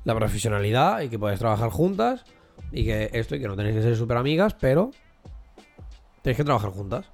[0.05, 2.27] la profesionalidad y que podáis trabajar juntas
[2.73, 4.91] y que esto y que no tenéis que ser súper amigas, pero
[6.21, 7.07] tenéis que trabajar juntas.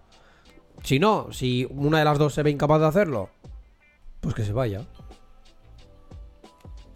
[0.83, 3.31] Si no, si una de las dos se ve incapaz de hacerlo,
[4.19, 4.81] pues que se vaya.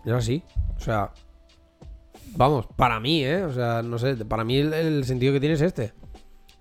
[0.04, 0.42] Es así.
[0.76, 1.12] O sea,
[2.34, 3.44] vamos, para mí, ¿eh?
[3.44, 5.92] O sea, no sé, para mí el, el sentido que tiene es este.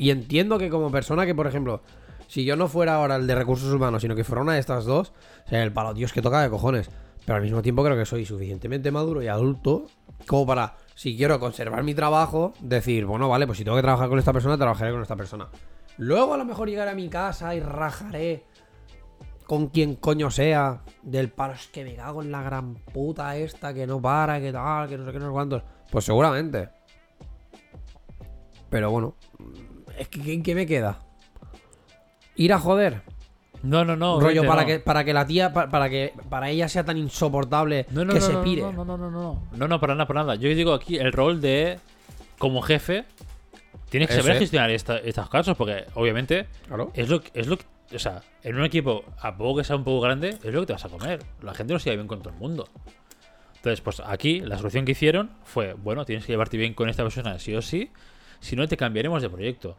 [0.04, 1.82] Y entiendo que como persona que, por ejemplo,
[2.28, 4.84] si yo no fuera ahora el de recursos humanos, sino que fuera una de estas
[4.84, 5.14] dos,
[5.48, 6.90] sea, el palo, Dios, que toca de cojones.
[7.26, 9.86] Pero al mismo tiempo creo que soy suficientemente maduro y adulto
[10.28, 14.10] como para, si quiero conservar mi trabajo, decir, bueno, vale, pues si tengo que trabajar
[14.10, 15.48] con esta persona, trabajaré con esta persona.
[15.96, 18.44] Luego a lo mejor llegaré a mi casa y rajaré
[19.46, 23.74] con quien coño sea del palo, es que me cago en la gran puta esta
[23.74, 25.64] que no para, que tal, que no sé qué, no sé cuántos.
[25.90, 26.68] Pues seguramente.
[28.70, 29.16] Pero bueno,
[29.98, 31.00] es que ¿qué, me queda?
[32.36, 33.02] Ir a joder.
[33.62, 34.20] No, no, no.
[34.20, 34.68] rollo para no.
[34.68, 38.14] que para que la tía pa- para que para ella sea tan insoportable No, no,
[38.14, 38.62] que se pire.
[38.62, 39.44] No, no, no, no, no.
[39.56, 40.36] No, no, para nada, para nada.
[40.36, 41.80] Yo digo aquí el rol de,
[42.38, 43.06] como jefe,
[43.90, 46.92] tienes que saber gestionar esta- estos casos, porque obviamente Claro.
[46.94, 47.58] es lo, que- es lo
[47.94, 50.66] o sea, en un equipo, a poco que sea un poco grande, es lo que
[50.68, 51.24] te vas a comer.
[51.44, 52.68] La gente no se lleva bien con todo el mundo.
[53.58, 57.04] Entonces, pues aquí la solución que hicieron fue, bueno, tienes que llevarte bien con esta
[57.04, 57.92] persona sí o sí,
[58.44, 59.78] si no te cambiaremos de proyecto.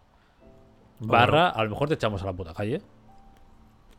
[1.00, 2.80] Barra, a lo mejor te echamos a la puta calle.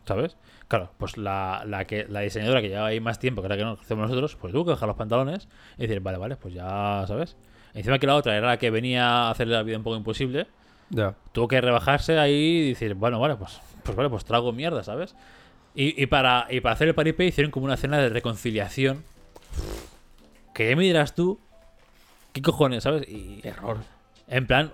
[0.05, 0.37] ¿Sabes?
[0.67, 3.63] Claro, pues la, la que, la diseñadora que lleva ahí más tiempo, que era que
[3.63, 5.47] no hacemos nosotros, pues tuvo que dejar los pantalones
[5.77, 7.35] y decir, vale, vale, pues ya, ¿sabes?
[7.73, 10.47] Encima que la otra era la que venía a hacerle la vida un poco imposible,
[10.91, 11.15] Ya.
[11.31, 15.15] tuvo que rebajarse ahí y decir, bueno, vale, pues, pues vale, pues trago mierda, ¿sabes?
[15.73, 19.03] Y, y para, y para hacer el paripé hicieron como una cena de reconciliación.
[20.53, 21.39] Que ya me dirás tú,
[22.31, 23.07] ¿qué cojones, sabes?
[23.09, 23.77] Y, Error.
[24.27, 24.71] En plan,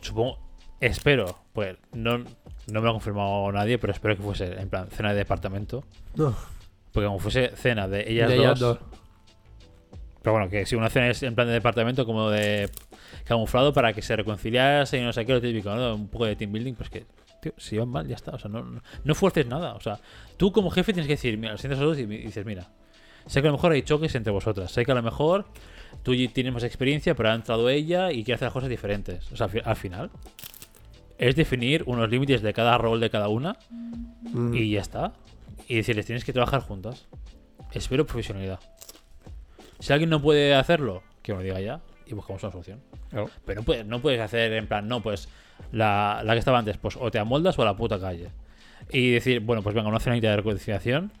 [0.00, 0.38] supongo,
[0.80, 2.24] espero, pues no, no
[2.66, 5.84] me lo ha confirmado nadie, pero espero que fuese en plan cena de departamento.
[6.14, 6.34] No.
[6.92, 8.78] Porque como fuese cena de ellas, De dos, ellas dos.
[10.22, 12.68] Pero bueno, que si una cena es en plan de departamento como de
[13.24, 15.94] camuflado para que se reconciliase y no sé qué, lo típico, ¿no?
[15.94, 17.06] Un poco de team building, pues que,
[17.40, 18.32] tío, si van mal, ya está.
[18.32, 19.74] O sea, no, no, no fuerces nada.
[19.74, 19.98] O sea,
[20.36, 22.44] tú como jefe tienes que decir, mira, los sientes a los dos y mi- dices,
[22.44, 22.68] mira,
[23.26, 24.70] sé que a lo mejor hay choques entre vosotras.
[24.70, 25.46] Sé que a lo mejor
[26.02, 29.30] tú tienes más experiencia, pero ha entrado ella y quiere hacer las cosas diferentes.
[29.32, 30.10] O sea, al fi- al final
[31.18, 33.56] es definir unos límites de cada rol de cada una
[34.22, 34.54] Mm.
[34.54, 35.12] y ya está.
[35.68, 37.06] Y decirles, tienes que trabajar juntas.
[37.72, 38.58] Espero profesionalidad.
[39.78, 42.80] Si alguien no puede hacerlo, que me lo diga ya y buscamos una solución.
[43.10, 43.30] Claro.
[43.44, 45.28] Pero no puedes, no puedes hacer en plan, no, pues
[45.72, 48.28] la, la que estaba antes, pues o te amoldas o a la puta calle.
[48.92, 51.12] Y decir, bueno, pues venga, una cenita de reconciliación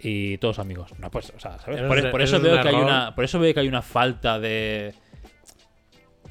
[0.00, 0.92] y todos amigos.
[0.98, 1.78] No, pues, o sea, ¿sabes?
[1.80, 3.14] Eso Por, es- por eso es veo que hay una.
[3.14, 4.94] Por eso veo que hay una falta de.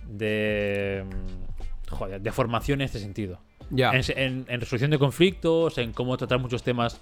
[0.07, 1.03] de.
[1.05, 3.39] mm, Joder, de formación en este sentido.
[3.69, 3.91] Ya.
[3.91, 7.01] En, en- en resolución de conflictos, en cómo tratar muchos temas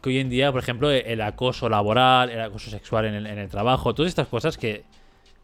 [0.00, 3.38] que hoy en día, por ejemplo, el acoso laboral, el acoso sexual en el, en
[3.38, 4.84] el trabajo, todas estas cosas que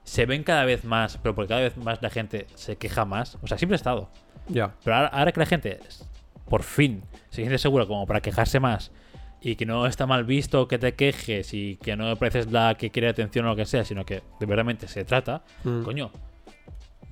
[0.04, 3.36] se ven cada vez más, pero porque cada vez más la gente se queja más.
[3.42, 4.10] O sea, siempre ha estado.
[4.48, 4.74] Ya.
[4.82, 5.78] Pero ahora, ahora que la gente,
[6.48, 8.90] por fin, se siente segura como para quejarse más
[9.40, 12.90] y que no está mal visto que te quejes y que no pareces la que
[12.90, 15.82] quiere atención o lo que sea, sino que de verdad se trata, Mm.
[15.82, 16.10] coño,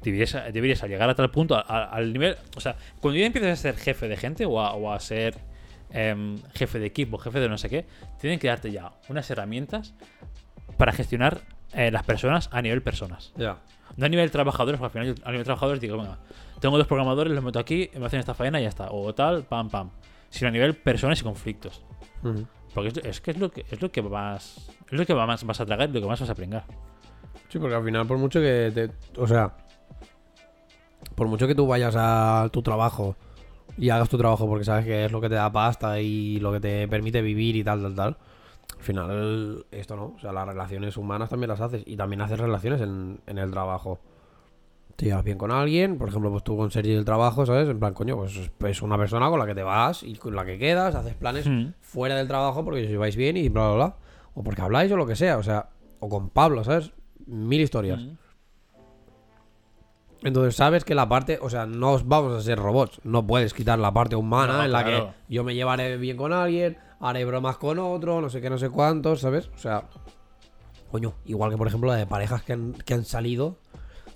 [0.03, 2.37] deberías, deberías llegar a tal punto, a- a- al nivel.
[2.57, 5.35] O sea, cuando ya empiezas a ser jefe de gente o a, o a ser
[5.93, 7.87] em, jefe de equipo, jefe de no sé qué,
[8.21, 9.95] tienen que darte ya unas herramientas
[10.77, 11.41] para gestionar
[11.75, 13.33] eh, las personas a nivel personas.
[13.37, 13.59] Ya.
[13.97, 16.19] No a nivel trabajadores, porque al final yo a nivel trabajadores digo, venga,
[16.61, 18.89] tengo dos programadores, los meto aquí, me hacen esta faena y ya está.
[18.91, 19.91] O tal, pam, pam.
[20.31, 21.85] Sino a nivel personas y conflictos.
[22.75, 24.71] Porque es, es que es lo que es lo que más.
[24.91, 26.65] Es lo que más vas a tragar y lo que más vas a pringar.
[27.49, 29.21] Sí, porque al final, por mucho que te.
[29.21, 29.57] O sea.
[31.15, 33.17] Por mucho que tú vayas a tu trabajo
[33.79, 36.53] y hagas tu trabajo porque sabes que es lo que te da pasta y lo
[36.53, 38.17] que te permite vivir y tal, tal, tal.
[38.77, 40.15] Al final, esto no.
[40.17, 41.83] O sea, las relaciones humanas también las haces.
[41.87, 44.01] Y también haces relaciones en, en el trabajo.
[44.97, 47.69] Te llevas bien con alguien, por ejemplo, pues tú con Sergi del trabajo, ¿sabes?
[47.69, 50.45] En plan, coño, pues es- una persona con la que te vas y con la
[50.47, 51.73] que quedas, haces planes Mm.
[51.83, 53.97] fuera del trabajo porque os lleváis bien y bla, bla, bla.
[54.35, 55.69] O porque habláis o lo que sea, o sea,
[56.01, 56.93] o con Pablo, ¿sabes?
[57.27, 58.01] Mil historias.
[58.01, 58.11] Mm.
[60.23, 63.01] Entonces sabes que la parte, o sea, no os vamos a ser robots.
[63.05, 65.07] No puedes quitar la parte humana No, en la claro.
[65.29, 68.59] que yo me llevaré bien con alguien, haré bromas con otro, no sé qué, no
[68.59, 69.49] sé cuántos, ¿sabes?
[69.55, 69.85] O sea,
[70.91, 73.59] coño, igual que por ejemplo la de parejas que han, que han salido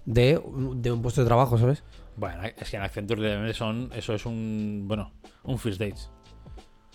[0.04, 0.40] de,
[0.76, 1.84] de un puesto de trabajo, ¿sabes?
[2.16, 3.90] Bueno, es que en Accenture son.
[3.94, 4.84] Eso es un.
[4.86, 5.12] Bueno,
[5.44, 6.10] un first dates.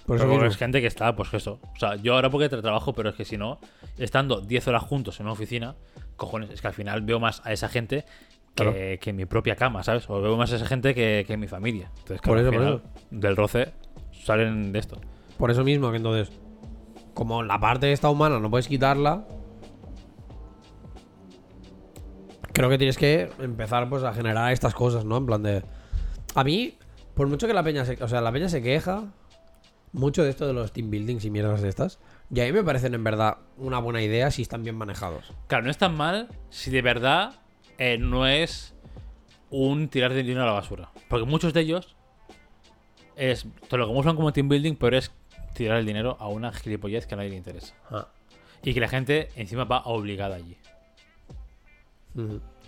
[0.06, 1.60] Por eso Pero es gente que está, pues eso.
[1.76, 3.60] O sea, yo ahora porque trabajo, pero es que si no,
[3.98, 5.76] estando 10 horas juntos en una oficina,
[6.16, 8.06] cojones, es que al final veo más a esa gente
[8.54, 8.72] que, Claro.
[8.74, 10.08] que en mi propia cama, ¿sabes?
[10.10, 11.90] O veo más a esa gente que, que en mi familia.
[11.98, 13.74] Entonces, Por eso, por del roce
[14.12, 15.02] salen de esto.
[15.40, 16.32] Por eso mismo que entonces,
[17.16, 19.26] como la parte esta humana no puedes quitarla,
[22.56, 25.18] creo que tienes que empezar pues a generar estas cosas, ¿no?
[25.18, 25.62] En plan de...
[26.36, 26.78] A mí,
[27.14, 28.02] por mucho que la peña se...
[28.02, 29.04] O sea, la peña se queja
[29.92, 32.00] mucho de esto de los team buildings y mierdas de estas.
[32.34, 35.34] Y a mí me parecen en verdad una buena idea si están bien manejados.
[35.48, 37.34] Claro, no es tan mal si de verdad
[37.78, 38.74] eh, no es
[39.50, 40.92] un tirar de dinero a la basura.
[41.10, 41.98] Porque muchos de ellos
[43.18, 45.12] es, te lo muestran como team building, pero es
[45.54, 47.76] tirar el dinero a una gilipollez que a nadie le interesa.
[48.64, 50.58] Y que la gente encima va obligada allí,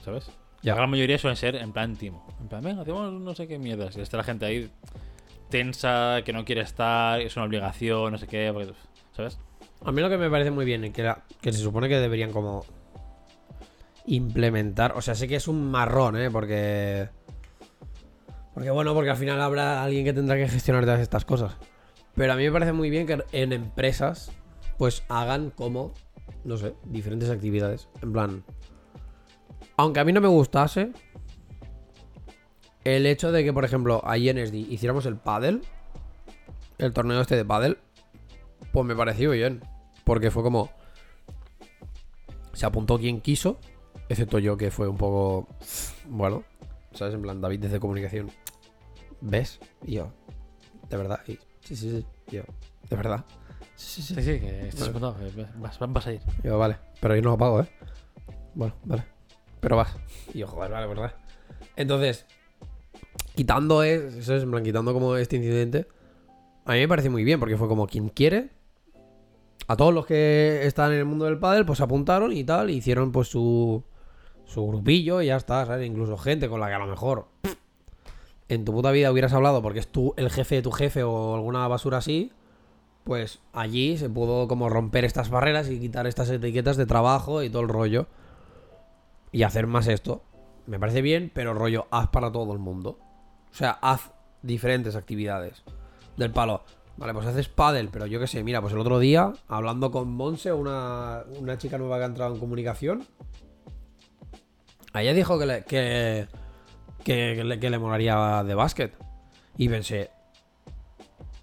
[0.03, 0.29] ¿sabes?
[0.61, 0.71] Ya.
[0.73, 2.25] La gran mayoría suelen ser en plan timo.
[2.41, 3.95] En plan, venga, hacemos no sé qué mierdas.
[3.97, 4.71] Y está la gente ahí
[5.49, 8.73] tensa, que no quiere estar, es una obligación, no sé qué, porque-
[9.15, 9.39] ¿sabes?
[9.85, 11.97] A mí lo que me parece muy bien, y que, la- que se supone que
[11.99, 12.65] deberían como
[14.05, 14.93] implementar.
[14.95, 16.29] O sea, sé que es un marrón, ¿eh?
[16.31, 17.09] Porque.
[18.53, 21.55] Porque bueno, porque al final habrá alguien que tendrá que gestionar todas estas cosas.
[22.15, 24.31] Pero a mí me parece muy bien que en empresas,
[24.79, 25.93] pues hagan como,
[26.43, 27.87] no sé, diferentes actividades.
[28.01, 28.43] En plan.
[29.77, 30.91] Aunque a mí no me gustase.
[32.83, 35.61] El hecho de que, por ejemplo, ahí en SD hiciéramos el paddle.
[36.79, 37.77] El torneo este de paddle.
[38.71, 39.61] Pues me pareció bien.
[40.03, 40.71] Porque fue como.
[42.53, 43.59] Se apuntó quien quiso.
[44.09, 45.47] Excepto yo, que fue un poco.
[46.07, 46.43] Bueno.
[46.93, 47.13] ¿Sabes?
[47.13, 48.31] En plan, David desde comunicación.
[49.21, 49.59] ¿Ves?
[49.85, 50.11] Y yo.
[50.89, 51.19] De verdad.
[51.27, 52.05] Y, sí, sí, sí.
[52.31, 52.43] Y yo.
[52.89, 53.25] De verdad.
[53.75, 54.15] Sí, sí, sí.
[54.15, 56.21] Sí, sí, que estás apuntado, que vas, vas a ir.
[56.43, 56.77] Yo, vale.
[56.99, 57.69] Pero yo no lo pago, ¿eh?
[58.55, 59.16] Bueno, vale.
[59.59, 59.95] Pero vas.
[60.33, 61.13] Y yo, joder, vale, verdad.
[61.75, 62.25] Entonces.
[63.35, 65.87] Quitando eso, es quitando como este incidente.
[66.65, 68.49] A mí me parece muy bien, porque fue como quien quiere.
[69.67, 72.69] A todos los que están en el mundo del pádel, pues se apuntaron y tal,
[72.69, 73.83] y hicieron pues su,
[74.45, 75.85] su grupillo y ya está, ¿sabes?
[75.85, 77.27] Incluso gente con la que a lo mejor
[78.49, 81.35] en tu puta vida hubieras hablado porque es tú el jefe de tu jefe o
[81.35, 82.31] alguna basura así,
[83.03, 87.49] pues allí se pudo como romper estas barreras y quitar estas etiquetas de trabajo y
[87.49, 88.07] todo el rollo.
[89.31, 90.23] Y hacer más esto.
[90.65, 92.99] Me parece bien, pero rollo, haz para todo el mundo.
[93.51, 94.11] O sea, haz
[94.41, 95.63] diferentes actividades.
[96.17, 96.63] Del palo.
[96.97, 100.11] Vale, pues haces paddle, pero yo qué sé, mira, pues el otro día, hablando con
[100.11, 103.05] Monse, una, una chica nueva que ha entrado en comunicación,
[104.93, 106.27] a ella dijo que le, que,
[107.03, 108.93] que, que le, que le molaría de básquet.
[109.57, 110.09] Y pensé,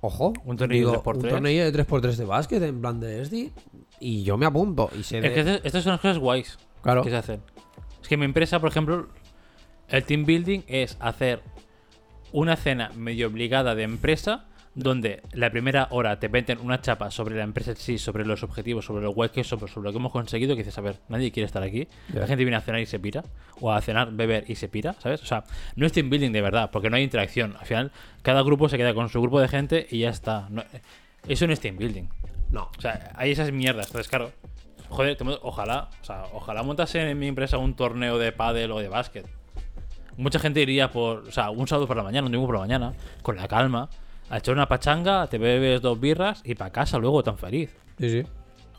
[0.01, 1.23] ojo, Un tornillo de digo, 3x3.
[1.23, 3.53] un tornillo de 3x3 de básquet en plan de SD.
[4.01, 4.91] Y yo me apunto.
[4.99, 7.03] Y sé Es de- que estas son las cosas guays Claro.
[7.03, 7.41] que se hacen.
[8.05, 9.09] Es que en mi empresa, por ejemplo,
[9.89, 11.41] el team building es hacer
[12.33, 14.45] una cena medio obligada de empresa
[14.75, 18.43] donde la primera hora te venden una chapa sobre la empresa en sí, sobre los
[18.43, 20.99] objetivos, sobre lo guay que somos, sobre lo que hemos conseguido, que dices, a ver,
[21.09, 21.89] nadie quiere estar aquí.
[22.13, 23.25] La gente viene a cenar y se pira,
[23.63, 25.23] o a cenar, beber y se pira, ¿sabes?
[25.23, 25.45] O sea,
[25.77, 27.57] no es team building de verdad, porque no hay interacción.
[27.59, 27.91] Al final,
[28.21, 30.47] cada grupo se queda con su grupo de gente y ya está.
[30.51, 30.65] No-
[31.27, 32.09] eso no es team building.
[32.51, 32.69] No.
[32.77, 33.87] O sea, hay esas mierdas.
[33.87, 34.33] Entonces, claro,
[34.95, 38.89] joder, ojalá, o sea, ojalá montase en mi empresa un torneo de pádel o de
[38.89, 39.27] básquet.
[40.17, 42.61] Mucha gente iría por, o sea, un sábado por la mañana, un domingo por la
[42.63, 43.89] mañana, con la calma,
[44.31, 47.77] a echar una pachanga, te bebes dos birras y para casa luego tan feliz.
[47.99, 48.23] Sí, sí.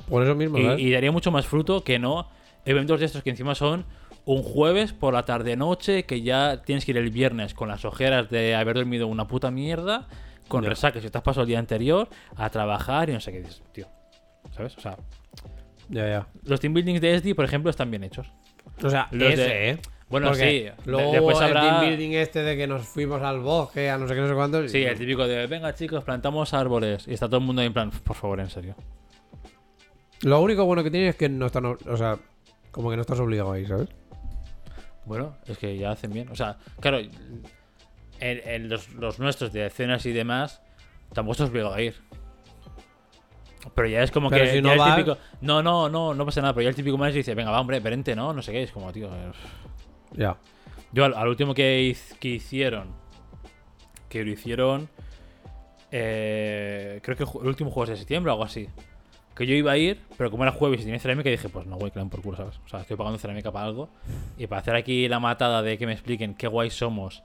[0.09, 2.29] Por eso mismo, Y, y daría mucho más fruto que no
[2.63, 3.85] eventos de estos que encima son
[4.25, 8.29] un jueves por la tarde-noche, que ya tienes que ir el viernes con las ojeras
[8.29, 10.07] de haber dormido una puta mierda,
[10.47, 10.69] con Ya.
[10.69, 13.61] resaca si te has pasado el día anterior, a trabajar y no sé qué dices,
[13.71, 13.87] tío.
[14.51, 14.75] ¿Sabes?
[14.77, 14.95] O sea,
[15.89, 16.27] Ya, ya.
[16.43, 18.27] los team buildings de SD, por ejemplo, están bien hechos.
[18.83, 19.79] O sea, Los ese, de- ¿eh?
[20.09, 20.83] Bueno, Porque sí.
[20.89, 21.61] Luego de- después el habrá.
[21.61, 24.33] team building este de que nos fuimos al bosque, a no sé qué, no sé
[24.35, 24.67] cuánto.
[24.69, 27.07] Sí, el típico de, venga chicos, plantamos árboles.
[27.07, 28.75] Y está todo el mundo ahí en plan, por favor, en serio.
[30.21, 31.65] Lo único bueno que tiene es que no están.
[31.65, 32.17] O sea,
[32.71, 33.89] como que no estás obligado ahí, ¿sabes?
[35.05, 36.29] Bueno, es que ya hacen bien.
[36.29, 37.11] O sea, claro, en,
[38.19, 40.61] en los, los nuestros de cenas y demás,
[41.13, 41.95] tampoco estás obligado a ir.
[43.73, 45.17] Pero ya es como Pero que si ya no el vas- típico.
[45.41, 46.53] No, no, no, no pasa nada.
[46.53, 48.31] Pero ya el típico manager dice, venga, va, hombre, vente, ¿no?
[48.33, 48.63] No sé qué.
[48.63, 49.07] Es como, tío.
[49.07, 49.31] eh,
[50.13, 50.37] Ya.
[50.91, 52.87] Yo al, al último que, hicieron,
[54.07, 54.87] que lo hicieron,
[55.91, 58.67] eh, creo que el último jueves de septiembre o algo así.
[59.35, 61.75] Que yo iba a ir, pero como era jueves y tenía cerámica, dije, pues no,
[61.75, 62.57] güey, que por culo, ¿sabes?
[62.65, 63.89] O sea, estoy pagando cerámica para algo.
[64.37, 67.21] Y para hacer aquí la matada de que me expliquen qué guay somos,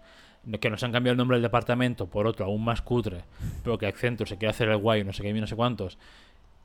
[0.61, 3.23] que nos han cambiado el nombre del departamento por otro aún más cutre,
[3.63, 5.99] pero que Accenture se quiere hacer el guay, no sé qué, no sé cuántos.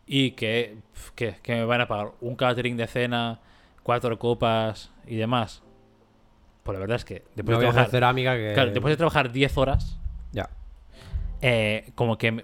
[0.07, 0.77] Y que,
[1.15, 3.39] que, que me van a pagar un catering de cena,
[3.83, 5.63] cuatro copas y demás.
[6.63, 8.51] Pues la verdad es que después No de trabajar, cerámica que.
[8.53, 9.99] claro, después de trabajar 10 horas,
[10.31, 10.49] Ya.
[11.41, 12.43] eh, como que no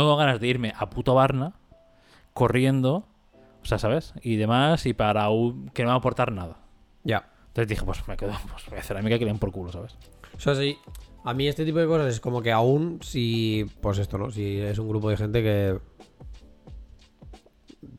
[0.00, 1.52] tengo ganas de irme a puto Barna
[2.34, 3.06] corriendo,
[3.62, 4.14] o sea, ¿sabes?
[4.22, 6.58] Y demás, y para un- que no me va a aportar nada.
[7.04, 7.28] Ya.
[7.48, 9.70] Entonces dije, pues me quedo, pues voy a hacer cerámica que le den por culo,
[9.72, 9.96] ¿sabes?
[10.36, 10.78] O sea, sí.
[11.24, 13.64] A mí este tipo de cosas es como que aún si.
[13.80, 14.30] Pues esto, ¿no?
[14.32, 15.78] Si es un grupo de gente que.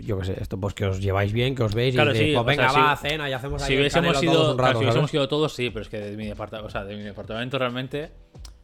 [0.05, 2.31] Yo qué sé, esto pues que os lleváis bien, que os veis Claro, y sí,
[2.33, 4.43] pues o sea, venga, si- va, cena y hacemos ahí Si el hubiésemos canelo todos
[4.43, 6.67] ido, un claro, rato, si hubiésemos ido todos, sí, pero es que de mi departamento,
[6.67, 8.11] o sea, de mi departamento realmente,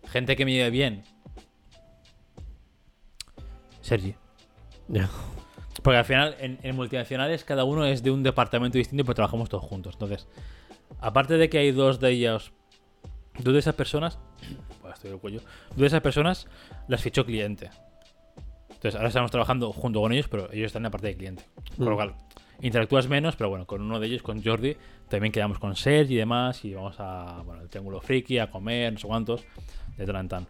[0.10, 1.04] gente que me lleve bien.
[3.82, 4.16] Sergi.
[5.84, 9.50] Porque al final, en, en multinacionales, cada uno es de un departamento distinto, pero trabajamos
[9.50, 9.96] todos juntos.
[9.96, 10.28] Entonces,
[11.00, 12.52] aparte de que hay dos de ellos,
[13.40, 14.20] dos de esas personas,
[14.94, 16.48] estoy cuello, dos de esas personas
[16.88, 17.70] las fichó cliente.
[18.80, 21.44] Entonces, ahora estamos trabajando junto con ellos, pero ellos están en la parte de cliente.
[21.76, 21.96] Con lo Mm.
[21.96, 22.16] cual,
[22.62, 24.78] interactúas menos, pero bueno, con uno de ellos, con Jordi,
[25.10, 28.94] también quedamos con Sergi y demás, y vamos a, bueno, el Triángulo Friki, a comer,
[28.94, 29.44] no sé cuántos,
[29.98, 30.48] de tal en tal.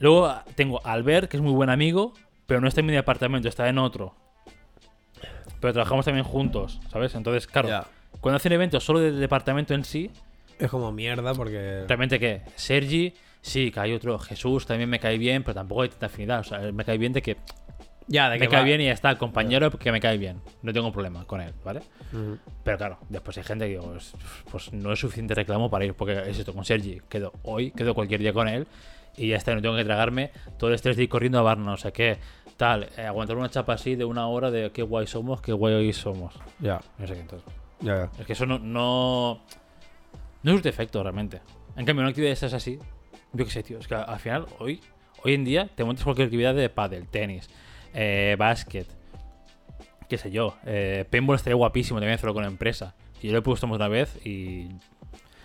[0.00, 2.12] Luego tengo a Albert, que es muy buen amigo,
[2.46, 4.14] pero no está en mi departamento, está en otro.
[5.60, 7.14] Pero trabajamos también juntos, ¿sabes?
[7.14, 7.86] Entonces, claro, Ya.
[8.20, 10.10] cuando hacen eventos solo del departamento en sí,
[10.58, 11.84] Es como mierda porque.
[11.86, 15.90] realmente que Sergi, sí, que hay otro, Jesús también me cae bien, pero tampoco hay
[15.90, 16.40] tanta afinidad.
[16.40, 17.36] O sea, me cae bien de que
[18.08, 20.40] Ya, de me cae bien y ya está, el compañero que me cae bien.
[20.62, 21.80] No tengo problema con él, ¿vale?
[22.12, 22.38] Ujú.
[22.64, 24.14] Pero claro, después hay gente que digo, pues,
[24.50, 27.94] pues no es suficiente reclamo para ir, porque es esto, con Sergi, quedo hoy, quedo
[27.94, 28.66] cualquier día con él
[29.16, 31.64] y ya está, no tengo que tragarme todo el estrés de ir corriendo a Barna,
[31.64, 32.16] no sé qué,
[32.56, 35.74] tal, eh, aguantar una chapa así de una hora de qué guay somos, qué guay
[35.74, 36.34] hoy somos.
[36.60, 37.52] Ya, No sé qué, entonces.
[37.80, 38.10] ya, ya.
[38.18, 39.40] Es que eso no, no,
[40.42, 41.40] no es un defecto realmente.
[41.76, 42.78] En cambio, una actividad de esas así,
[43.32, 44.80] yo qué sé, tío, es que al final, hoy,
[45.24, 47.48] hoy en día, te montas cualquier actividad de pádel, tenis,
[47.94, 48.86] eh, básquet,
[50.08, 52.94] qué sé yo, eh, paintball estaría guapísimo también hacerlo con la empresa.
[53.22, 54.68] Yo lo he puesto una vez y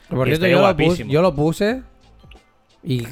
[0.10, 1.12] Por cierto, yo lo, puse, guapísimo.
[1.12, 1.84] yo lo puse
[2.84, 3.04] y.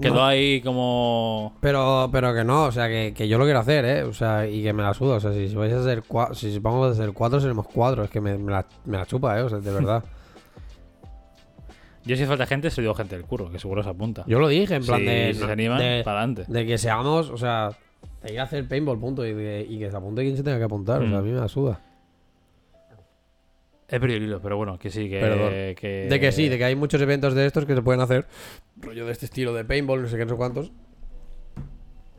[0.00, 1.56] quedó no, ahí como...
[1.60, 4.02] pero, pero que no, o sea, que, que yo lo quiero hacer, ¿eh?
[4.02, 5.16] O sea, y que me la suda.
[5.16, 8.02] O sea, si, si vais a hacer si, si vamos a hacer cuatro, seremos cuatro.
[8.02, 9.42] Es que me, me la, me la chupa, ¿eh?
[9.42, 10.04] O sea, de verdad.
[12.08, 14.24] Yo si falta gente, se a gente del curro, que seguro se apunta.
[14.26, 15.34] Yo lo dije, en plan Si de.
[15.34, 16.44] se animan, de, para adelante.
[16.48, 17.70] de que seamos, o sea,
[18.22, 19.26] de ir a hacer paintball, punto.
[19.26, 21.02] Y, de- y que se apunte quien se tenga que apuntar.
[21.02, 21.24] O sea, a Mm.
[21.24, 21.80] mí me la suda.
[23.90, 25.74] He perdido el hilo, pero bueno, que sí, que...
[25.78, 28.26] Que- De que sí, de que hay muchos eventos de estos que se pueden hacer,
[28.76, 30.72] rollo de este estilo de paintball, no sé qué, no sé cuántos.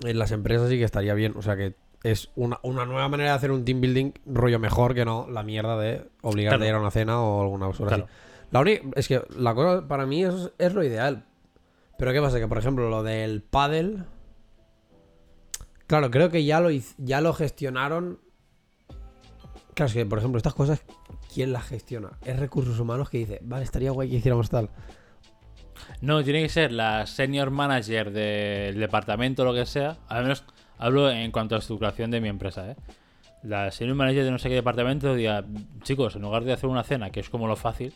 [0.04, 3.32] En las empresas sí que estaría bien, o sea que es una, una nueva manera
[3.32, 6.64] de hacer un team building rollo mejor que no la mierda de obligarte Claro.
[6.66, 8.04] a ir a una cena o alguna cosa Claro.
[8.06, 8.14] así.
[8.52, 11.26] La única, es que la cosa para mí es, es lo ideal.
[11.98, 12.40] Pero ¿qué pasa?
[12.40, 14.06] Que por ejemplo lo del paddle...
[15.88, 18.20] Claro, creo que ya lo, ya lo gestionaron
[19.80, 20.84] Claro, es que, por ejemplo, estas cosas,
[21.34, 22.10] ¿quién las gestiona?
[22.26, 24.70] Es recursos humanos que dice, vale, estaría guay que hiciéramos tal.
[26.02, 29.98] No, tiene que ser la senior manager del departamento lo que sea.
[30.10, 30.44] Al menos
[30.78, 32.76] hablo en cuanto a estructuración de mi empresa, ¿eh?
[33.42, 35.46] La senior manager de no sé qué departamento diga,
[35.84, 37.94] chicos, en lugar de hacer una cena, que es como lo fácil,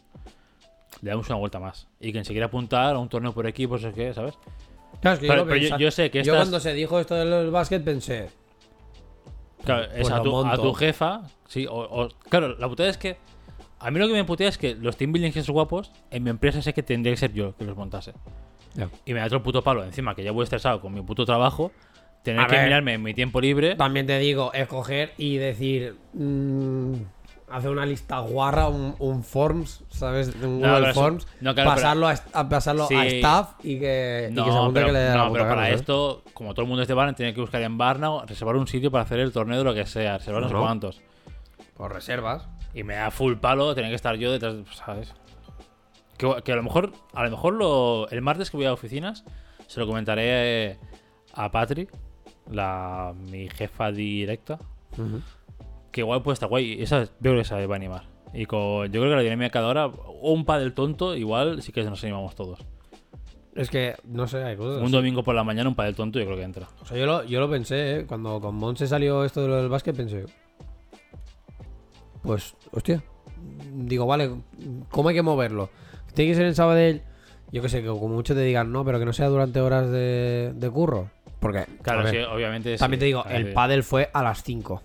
[1.02, 1.88] le damos una vuelta más.
[2.00, 4.36] Y quien se quiera apuntar a un torneo por equipos, es que, ¿sabes?
[5.02, 7.00] Claro, es que Pero- yo, pero yo- yo sé que Yo estas- cuando se dijo
[7.00, 8.30] esto del básquet pensé,
[9.64, 12.90] Claro, Pues es a lo tu, a tu jefa, sí, o, o- claro, la putada
[12.90, 13.16] es que
[13.80, 16.30] a mí lo que me putea es que los team buildings esos guapos, en mi
[16.32, 18.12] empresa sé que tendría que ser yo que los montase.
[19.06, 21.72] Y me da otro puto palo, encima que ya voy estresado con mi puto trabajo,
[22.24, 22.66] tener A que ver.
[22.66, 23.76] mirarme en mi tiempo libre.
[23.76, 26.94] también te digo, escoger y decir, mm,
[27.56, 30.34] hacer una lista guarra, un, un forms, ¿sabes?
[30.42, 32.96] Un No, Google eso- Forms, no, claro, pero- pasarlo, a, a pasarlo a Sí.
[32.96, 35.56] staff y que, y que se apunte pero, que le dé la no, puta pero
[35.56, 38.56] para esto, como todo el mundo es de Barna, tiene que buscar en Barna reservar
[38.56, 40.60] un sitio para hacer el torneo de lo que sea, reservar no.
[40.62, 41.02] cuántos.
[41.78, 42.48] Por reservas.
[42.74, 45.14] Y me da full palo tener que estar yo detrás, ¿sabes?
[46.18, 49.24] Que, que a lo mejor, a lo mejor lo, el martes que voy a oficinas,
[49.68, 50.78] se lo comentaré
[51.34, 51.88] a Patri,
[52.50, 54.60] la, mi jefa directa,
[55.94, 56.82] que igual puede estar guay.
[56.82, 58.04] Esa, veo que esa va a animar.
[58.34, 61.72] Y con, yo creo que la dinámica cada hora, o un del tonto, igual sí
[61.72, 62.60] que nos animamos todos.
[63.56, 64.82] Es que, no sé, hay cosas.
[64.82, 66.68] Un domingo por la mañana, un del tonto, yo creo que entra.
[66.82, 68.06] O sea, yo lo, yo lo pensé, ¿eh?
[68.08, 70.26] Cuando con Monse salió esto de lo del básquet, pensé.
[72.24, 73.04] Pues, hostia.
[73.72, 74.32] Digo, vale,
[74.90, 75.70] ¿cómo hay que moverlo?
[76.16, 77.04] ¿Tiene que ser en Sabadell?
[77.52, 79.92] Yo que sé, que como mucho te digan, no, pero que no sea durante horas
[79.92, 81.12] de, de curro.
[81.40, 82.78] Porque, Claro, ver, sí, obviamente.
[82.78, 83.02] también sí.
[83.02, 84.82] te digo, el pádel fue a las 5.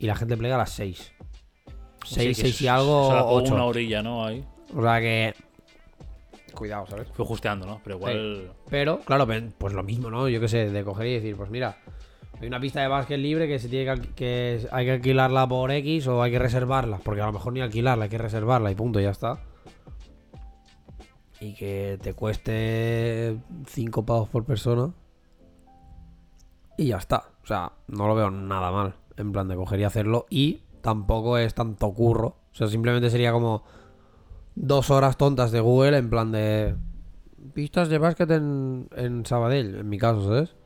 [0.00, 0.98] Y la gente plega a las 6.
[0.98, 3.54] sí, 6, que 6 y algo, se la pongo 8.
[3.54, 4.24] una orilla, ¿no?
[4.24, 4.44] Ahí.
[4.74, 5.34] O sea que...
[6.54, 7.06] Cuidado, ¿sabes?
[7.12, 7.80] Fui justeando, ¿no?
[7.84, 8.52] Pero igual.
[8.68, 9.28] Pero, claro,
[9.58, 10.28] pues lo mismo, ¿no?
[10.28, 11.76] Yo qué sé, de coger y decir, pues mira,
[12.40, 15.70] hay una pista de básquet libre que se tiene que, que hay que alquilarla por
[15.70, 18.74] X o hay que reservarla, porque a lo mejor ni alquilarla, hay que reservarla y
[18.74, 19.38] punto, ya está.
[21.40, 24.92] Y que te cueste 5 pavos por persona.
[26.76, 27.24] Y ya está.
[27.42, 28.94] O sea, no lo veo nada mal.
[29.20, 30.26] En plan de coger y hacerlo.
[30.30, 32.36] Y tampoco es tanto curro.
[32.52, 33.62] O sea, simplemente sería como
[34.54, 36.74] dos horas tontas de Google en plan de
[37.54, 40.56] pistas de básquet en, en Sabadell, en mi caso, ¿sabes?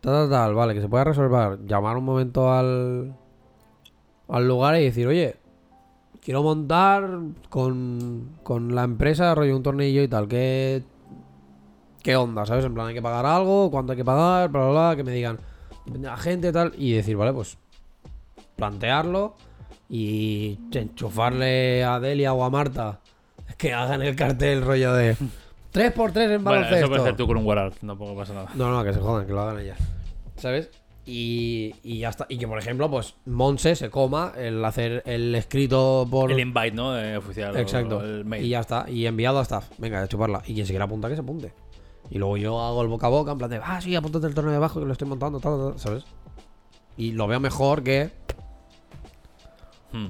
[0.00, 1.64] Tal, tal, tal, vale, que se pueda resolver.
[1.66, 3.16] Llamar un momento al,
[4.28, 5.36] al lugar y decir, oye,
[6.20, 7.18] quiero montar
[7.48, 10.84] con, con la empresa, rollo un tornillo y tal, ¿qué,
[12.02, 12.46] ¿qué onda?
[12.46, 12.64] ¿Sabes?
[12.64, 15.12] En plan, hay que pagar algo, cuánto hay que pagar, bla, bla, bla, que me
[15.12, 15.38] digan,
[15.84, 17.58] depende de la gente, tal, y decir, vale, pues
[18.56, 19.36] plantearlo
[19.88, 23.00] y enchufarle a Delia o a Marta
[23.56, 25.16] que hagan el cartel rollo de
[25.72, 26.88] 3x3 en Bueno, eso baloncesto.
[26.88, 28.48] puedes hacer tú con un Warart, tampoco pasa nada.
[28.54, 29.78] No, no, que se jodan, que lo hagan ellas.
[30.36, 30.70] ¿Sabes?
[31.08, 32.26] Y, y ya está.
[32.28, 36.32] Y que, por ejemplo, pues Monse se coma el hacer el escrito por.
[36.32, 36.98] El invite, ¿no?
[36.98, 37.56] Eh, oficial.
[37.56, 37.98] Exacto.
[37.98, 38.44] o el mail.
[38.44, 38.90] Y ya está.
[38.90, 39.68] Y enviado a staff.
[39.78, 40.42] Venga, a chuparla.
[40.46, 41.52] Y quien se quiera apuntar, que se apunte.
[42.10, 44.34] Y luego yo hago el boca a boca, en plan de, ah, sí, apúntate el
[44.34, 46.04] torneo de abajo que lo estoy montando, tal, tal", ¿sabes?
[46.96, 48.10] Y lo veo mejor que.
[49.96, 50.08] Hmm.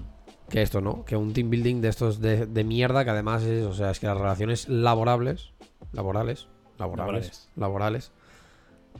[0.48, 1.04] que esto, ¿no?
[1.04, 4.00] Que un team building de estos de, de mierda, que además es, o sea, es
[4.00, 5.52] que las relaciones laborables,
[5.92, 8.12] laborales, laborales, laborales,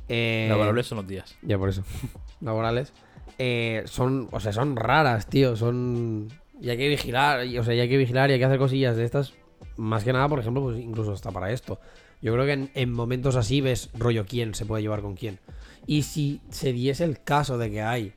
[0.09, 1.37] eh, Laborables son los días.
[1.43, 1.83] ya por eso,
[2.41, 2.93] laborales,
[3.39, 6.29] eh, son, o sea, son raras, tío, son,
[6.61, 8.59] y hay que vigilar, y, o sea, y hay que vigilar y hay que hacer
[8.59, 9.35] cosillas de estas,
[9.77, 11.81] más que nada, por ejemplo, pues incluso hasta para esto.
[12.23, 15.39] Yo creo que en, en momentos así ves rollo quién se puede llevar con quién.
[15.87, 18.15] Y si se diese el caso de que hay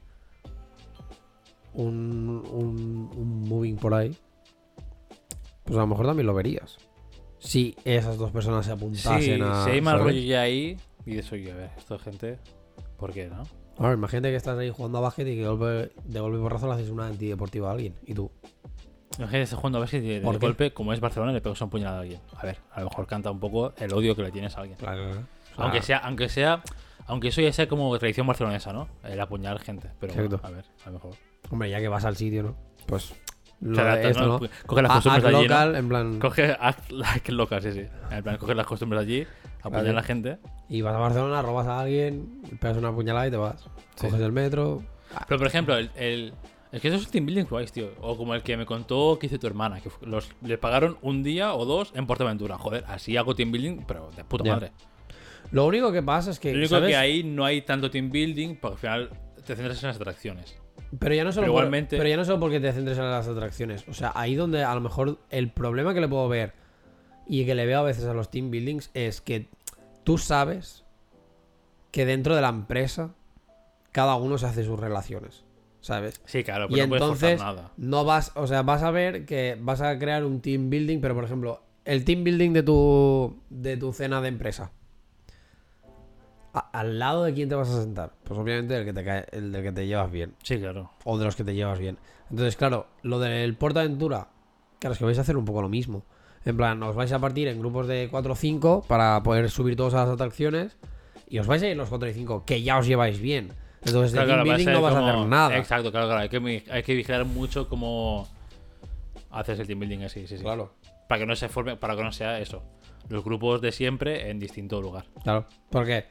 [1.73, 4.15] un, un, un moving por ahí,
[5.63, 6.77] pues a lo mejor también lo verías.
[7.39, 9.63] Si esas dos personas se Sí, apuntasen a.
[9.63, 10.13] si hay mal ¿sabes?
[10.15, 12.39] rollo ya ahí, y dices, oye, a ver, esto es gente,
[12.97, 13.43] ¿por qué, no?
[13.77, 16.37] A ver, imagínate que estás ahí jugando a básquet y que de golpe, de golpe
[16.37, 17.95] y porrazo le haces una antideportiva a alguien.
[18.05, 18.29] Y tú.
[19.17, 21.69] Imagínate estar jugando a ver si de, ¿Por golpe, como es Barcelona, le pegas un
[21.69, 22.19] puñal a alguien.
[22.35, 24.77] A ver, a lo mejor canta un poco el odio que le tienes a alguien.
[24.77, 25.19] Claro, claro.
[25.21, 26.63] O sea, Aunque sea, aunque sea,
[27.07, 28.87] aunque eso ya sea como tradición barcelonesa, ¿no?
[29.03, 29.89] El apuñalar gente.
[29.99, 31.11] Pero bueno, a ver, a lo mejor.
[31.49, 32.55] Hombre, ya que vas al sitio, ¿no?
[32.85, 33.13] Pues.
[33.61, 34.39] Lo esto, ¿no?
[34.65, 35.41] Coge las costumbres allí, ¿no?
[35.41, 36.19] local, en plan.
[36.19, 37.83] Coge act like loca, sí, sí.
[38.09, 39.27] En plan, coges las costumbres allí,
[39.63, 39.89] Vale.
[39.89, 40.37] a la gente.
[40.69, 43.61] Y vas a Barcelona, robas a alguien, pegas una puñalada y te vas.
[43.95, 44.07] Sí.
[44.07, 44.81] Coges el metro.
[45.27, 46.33] Pero por ejemplo, el, el-
[46.71, 47.89] es que eso es team building guays, tío.
[47.99, 51.23] O como el que me contó que hizo tu hermana, que los, le pagaron un
[51.23, 52.57] día o dos en Portaventura.
[52.57, 54.71] Joder, así hago team building, pero de puta madre.
[55.51, 56.51] Lo único que pasa es que.
[56.53, 56.89] Lo único ¿sabes?
[56.89, 60.57] que ahí no hay tanto team building, porque al final te centras en las atracciones.
[60.99, 63.09] Pero ya no solo Pero por- igualmente- pero ya no solo porque te centres en
[63.09, 63.87] las atracciones.
[63.87, 66.53] O sea, ahí donde a lo mejor el problema que le puedo ver
[67.27, 69.47] y que le veo a veces a los team buildings es que
[70.03, 70.83] tú sabes
[71.91, 73.11] que dentro de la empresa
[73.91, 75.43] cada uno se hace sus relaciones.
[75.81, 76.19] ¿Sabes?
[76.25, 77.71] Sí, claro, y pero no puedes forzar entonces nada.
[77.77, 81.15] no vas, o sea, vas a ver que vas a crear un team building, pero
[81.15, 84.71] por ejemplo, el team building de tu de tu cena de empresa.
[86.53, 88.11] A- ¿Al lado de quién te vas a sentar?
[88.23, 90.91] Pues obviamente el que te cae, el del que te llevas bien Sí, claro.
[91.05, 91.97] o de los que te llevas bien.
[92.29, 94.27] Entonces, claro, lo del Portaventura,
[94.79, 96.03] claro, es que vais a hacer un poco lo mismo.
[96.45, 99.75] En plan, os vais a partir en grupos de 4 o 5 para poder subir
[99.75, 100.77] todas las atracciones
[101.27, 103.51] y os vais a ir los 4 y 5, que ya os lleváis bien.
[103.83, 105.57] Entonces, de Claro, team claro, a no vas a hacer nada.
[105.57, 106.21] Exacto, claro, claro.
[106.21, 108.27] Hay que, hay que vigilar mucho cómo
[109.31, 110.43] haces el team building así, sí, sí.
[110.43, 110.73] Claro,
[111.07, 112.63] Para que no se forme, para que no sea eso.
[113.09, 115.05] Los grupos de siempre en distinto lugar.
[115.23, 115.45] claro.
[115.69, 116.05] Porque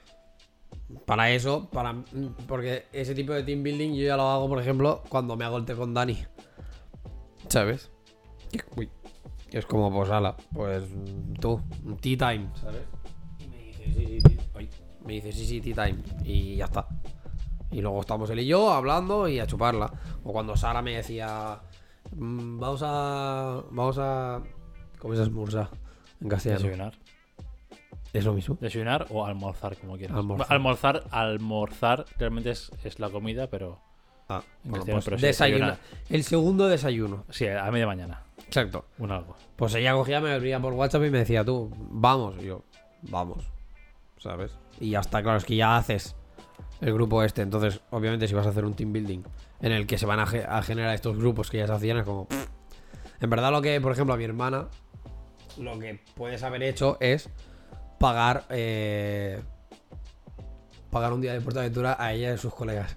[1.07, 2.05] para eso, para
[2.47, 5.59] porque ese tipo de team building yo ya lo hago, por ejemplo, cuando me hago
[5.59, 6.19] el té con Dani.
[7.49, 7.91] ¿Sabes?
[8.77, 8.91] Uy.
[9.51, 10.85] Es como, pues, ala, pues
[11.41, 11.61] tú,
[12.01, 12.83] tea time, ¿sabes?
[13.39, 14.69] Y me dice, sí, sí, ay,
[15.05, 16.03] me dice, sí, sí, tea time.
[16.25, 16.87] Y ya está.
[17.71, 19.91] Y luego estamos él y yo hablando y a chuparla.
[20.25, 21.61] O cuando Sara me decía,
[22.13, 23.63] "Mm, vamos a.
[23.71, 24.43] Vamos a.
[24.99, 25.71] ¿Cómo se esmurza?
[26.21, 26.63] En castellano.
[26.63, 26.93] Desayunar.
[28.13, 28.57] Es lo mismo.
[28.61, 30.17] Desayunar o almorzar, como quieras.
[30.17, 30.47] Almorzar.
[30.53, 33.81] Almorzar, almorzar, realmente es, es la comida, pero
[34.31, 35.79] Ah, En bueno, pues pero sí, desayunar.
[36.11, 37.25] El segundo desayuno.
[37.31, 38.23] sí, a media mañana.
[38.47, 38.85] Exacto.
[38.99, 39.35] Un algo.
[39.57, 42.35] Pues ella cogía, me abría por WhatsApp y me decía, tú, vamos.
[42.41, 42.63] Y yo,
[43.03, 43.47] vamos.
[44.19, 44.53] ¿Sabes?
[44.81, 46.15] Y ya está, claro, es que ya haces
[46.83, 47.41] el grupo este.
[47.41, 49.23] Entonces, obviamente, si vas a hacer un team building
[49.63, 51.97] en el que se van a, ge- a generar estos grupos que ya se hacían,
[51.99, 52.27] es como.
[52.29, 52.49] pff.
[53.21, 54.69] En verdad, lo que, por ejemplo, a mi hermana,
[55.59, 57.31] lo que puedes haber hecho es
[57.99, 58.47] pagar.
[58.51, 59.41] eh,
[60.91, 62.97] pagar un día de Portaventura a ella y a sus colegas.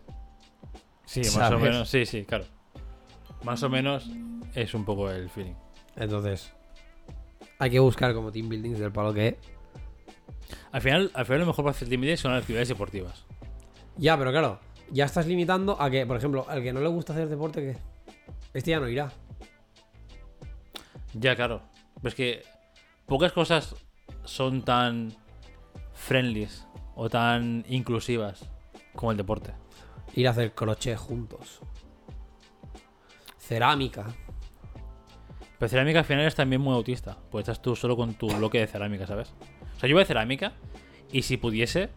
[1.05, 1.89] Sí, más o menos.
[1.89, 2.45] Sí, sí, claro.
[3.43, 4.09] Más o menos
[4.55, 5.55] es un poco el feeling.
[5.95, 6.53] Entonces,
[7.59, 9.37] hay que buscar como team buildings del palo que.
[10.71, 13.25] Al final, al final lo mejor para hacer team building son las actividades deportivas.
[13.97, 17.13] Ya, pero claro, ya estás limitando a que, por ejemplo, al que no le gusta
[17.13, 17.77] hacer deporte, que
[18.53, 19.11] este ya no irá.
[21.13, 21.61] Ya, claro.
[21.95, 22.43] Pero es que
[23.05, 23.75] pocas cosas
[24.23, 25.13] son tan
[25.93, 28.49] friendlies o tan inclusivas
[28.95, 29.53] como el deporte.
[30.15, 31.61] Ir a hacer crochet juntos.
[33.37, 34.07] Cerámica.
[35.57, 37.17] Pero cerámica al final es también muy autista.
[37.29, 39.33] Pues estás tú solo con tu bloque de cerámica, ¿sabes?
[39.77, 40.53] O sea, yo voy a cerámica
[41.11, 41.89] y si pudiese,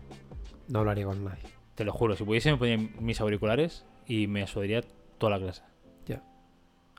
[0.68, 1.42] No hablaría con nadie.
[1.74, 4.82] te lo juro, si pudiese me ponía mis auriculares y me sudaría
[5.18, 5.62] toda la clase.
[6.06, 6.22] Ya.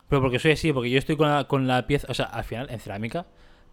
[0.08, 2.44] Pero porque soy así, porque yo estoy con la, con la pieza, o sea, al
[2.44, 3.26] final en cerámica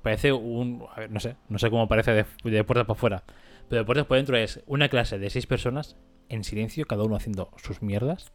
[0.03, 3.23] parece un, a ver, no sé, no sé cómo parece de, de puertas para afuera,
[3.69, 5.95] pero de puertas por dentro es una clase de seis personas
[6.29, 8.31] en silencio, cada uno haciendo sus mierdas,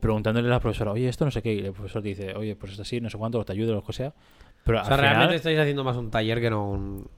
[0.00, 2.54] preguntándole a la profesora, oye, esto no sé qué, y el profesor te dice, oye,
[2.54, 4.14] pues es así, no sé cuánto, te ayudo, lo que sea.
[4.64, 7.10] Pero O sea, al final, realmente estáis haciendo más un taller que no un.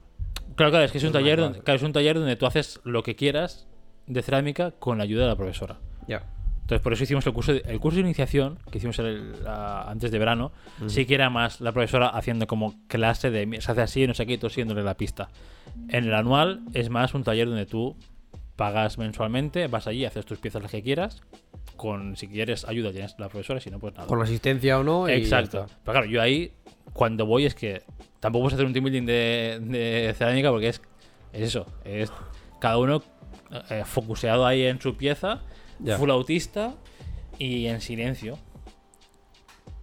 [0.55, 2.79] claro, claro, es que es un taller, donde, claro, es un taller donde tú haces
[2.83, 3.67] lo que quieras
[4.07, 5.79] de cerámica con la ayuda de la profesora.
[6.07, 6.23] Ya.
[6.61, 9.83] Entonces, por eso hicimos el curso de, el curso de iniciación que hicimos el- la-
[9.89, 10.51] antes de verano.
[10.87, 14.25] Sí que era más la profesora haciendo como clase de se hace así, no sé
[14.25, 15.29] qué, y tú siguiéndole la pista.
[15.89, 17.97] En el anual es más un taller donde tú
[18.55, 21.21] pagas mensualmente, vas allí, haces tus piezas las que quieras.
[21.75, 24.05] Con, si quieres ayuda, tienes la profesora, si no, pues nada.
[24.07, 25.09] Con asistencia o no.
[25.09, 25.65] y Exacto.
[25.83, 26.51] Pero claro, yo ahí,
[26.93, 27.81] cuando voy, es que
[28.19, 30.81] tampoco puedes hacer un team building de, de cerámica porque es,
[31.33, 31.65] es eso.
[31.83, 32.13] Es
[32.59, 33.01] cada uno
[33.71, 35.41] eh, focuseado ahí en su pieza,
[35.97, 36.75] Full autista
[37.39, 38.37] y en silencio.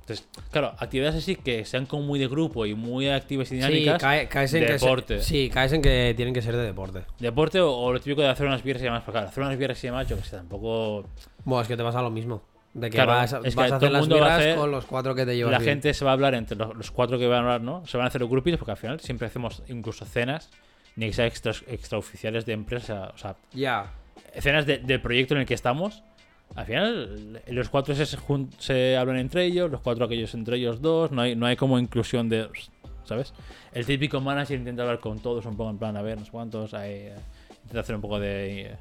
[0.00, 3.54] Entonces, claro, actividades así que sean como muy de grupo y muy activas y Sí,
[3.56, 4.00] dinámicas.
[4.00, 5.22] cae- caes en que se- deporte.
[5.22, 7.02] sí, caes en que tienen que ser de deporte.
[7.18, 9.02] Deporte o, o lo típico de hacer unas birras y demás.
[9.04, 11.04] Pero claro, hacer unas birras y demás, yo que sé, tampoco.
[11.44, 12.42] Bueno, es que te vas a lo mismo.
[12.72, 14.70] De que Claro, vas, a- es que vas todo a hacer las birras hacer- con
[14.70, 15.72] los cuatro que te llevas la bien.
[15.72, 17.86] gente se va a hablar entre los, los cuatro que van a hablar, ¿no?
[17.86, 20.48] Se van a hacer los grupitos porque al final siempre hacemos incluso cenas,
[20.96, 23.92] ni que sean extra, extraoficiales de empresa, o sea, Ya.
[24.34, 26.02] Escenas de- del proyecto en el que estamos.
[26.54, 28.06] Al final, los cuatro se,
[28.58, 31.78] se hablan entre ellos, los cuatro aquellos entre ellos dos, no hay, no hay como
[31.78, 32.48] inclusión de.
[33.04, 33.32] ¿Sabes?
[33.72, 36.30] El típico manager intenta hablar con todos, un poco en plan, a ver, no sé
[36.30, 37.14] cuántos, ahí, eh,
[37.62, 38.62] intenta hacer un poco de.
[38.62, 38.76] eh,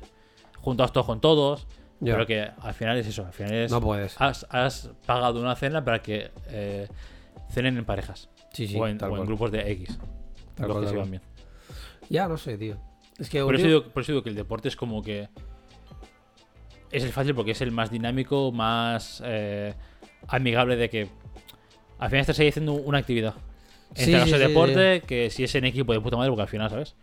[0.61, 1.65] juntados todos con todos,
[2.01, 2.13] Ya.
[2.13, 3.71] pero que al final es eso, al final es.
[3.71, 4.19] No puedes.
[4.19, 6.87] Has, has pagado una cena para que eh,
[7.49, 8.75] cenen en parejas Sí, sí.
[8.77, 9.97] o, en, o en grupos de X.
[10.55, 11.21] Tal los cual, que se van bien.
[12.09, 12.77] Ya, no sé, tío.
[13.19, 15.29] Es que Por eso, digo, por eso digo que el deporte es como que.
[16.91, 19.73] Es el fácil porque es el más dinámico, más eh,
[20.27, 21.09] amigable de que.
[21.99, 23.33] Al final estás ahí haciendo una actividad.
[23.95, 26.29] En Sí, este sí, caso, sí, deporte, que si es en equipo de puta madre,
[26.29, 26.95] porque al final, ¿sabes?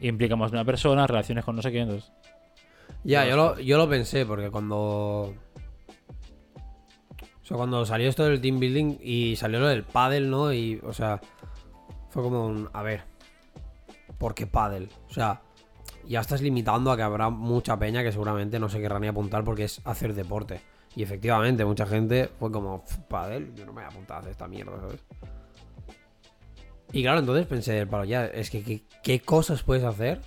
[0.00, 1.82] Implica más de una persona, relaciones con no sé quién.
[1.84, 2.10] Entonces,
[3.04, 5.34] Ya, yo lo, yo lo pensé, porque cuando.
[7.42, 10.52] O sea, cuando salió esto del team building y salió lo del paddle, ¿no?
[10.52, 11.20] Y, o sea,
[12.10, 12.68] fue como un.
[12.72, 13.02] A ver.
[14.18, 14.88] ¿Por qué paddle?
[15.08, 15.40] O sea,
[16.10, 19.44] ya estás limitando a que habrá mucha peña que seguramente no se querrá ni apuntar
[19.44, 20.60] porque es hacer deporte.
[20.96, 24.20] Y efectivamente, mucha gente fue como, "Pf, paddle, yo no me voy a apuntar a
[24.20, 25.04] hacer esta mierda, ¿sabes?
[26.90, 30.20] Y claro, entonces pensé, pero ya, es que ¿qué, cosas puedes hacer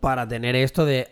[0.00, 1.08] para tener esto de,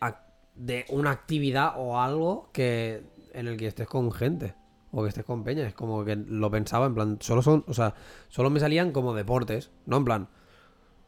[0.56, 4.54] de una actividad o algo que en el que estés con gente
[4.92, 5.66] o que estés con peña.
[5.66, 7.94] Es como que lo pensaba en plan, solo son, o sea,
[8.28, 9.96] solo me salían como deportes, ¿no?
[9.96, 10.28] En plan,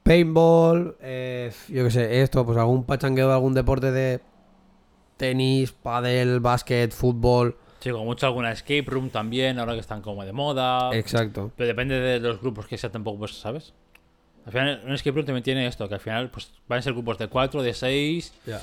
[0.03, 4.21] paintball, eh, yo qué sé, esto, pues algún pachangueo de algún deporte de
[5.17, 7.57] tenis, pádel, básquet, fútbol.
[7.81, 10.91] sí, como mucho alguna escape room también, ahora que están como de moda.
[10.97, 11.53] Exacto.
[11.57, 13.75] Pero depende de los grupos que sea tampoco, pues, ¿sabes?
[14.47, 16.95] Al final, un escape room también tiene esto, que al final pues van a ser
[16.95, 18.61] grupos de 4, de 6, Ya.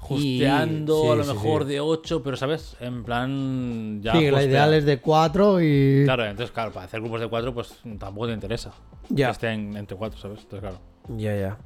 [0.00, 1.68] Justeando Y- a lo sí, mejor sí.
[1.68, 2.76] de 8, pero ¿sabes?
[2.80, 6.02] En plan ya sí, la ideal es de cuatro y...
[6.04, 8.72] Claro, entonces claro, para hacer grupos de 4 pues tampoco te interesa
[9.08, 9.26] Ya.
[9.28, 10.40] que estén entre 4, ¿sabes?
[10.40, 10.80] Entonces claro.
[11.16, 11.58] Ya, ya.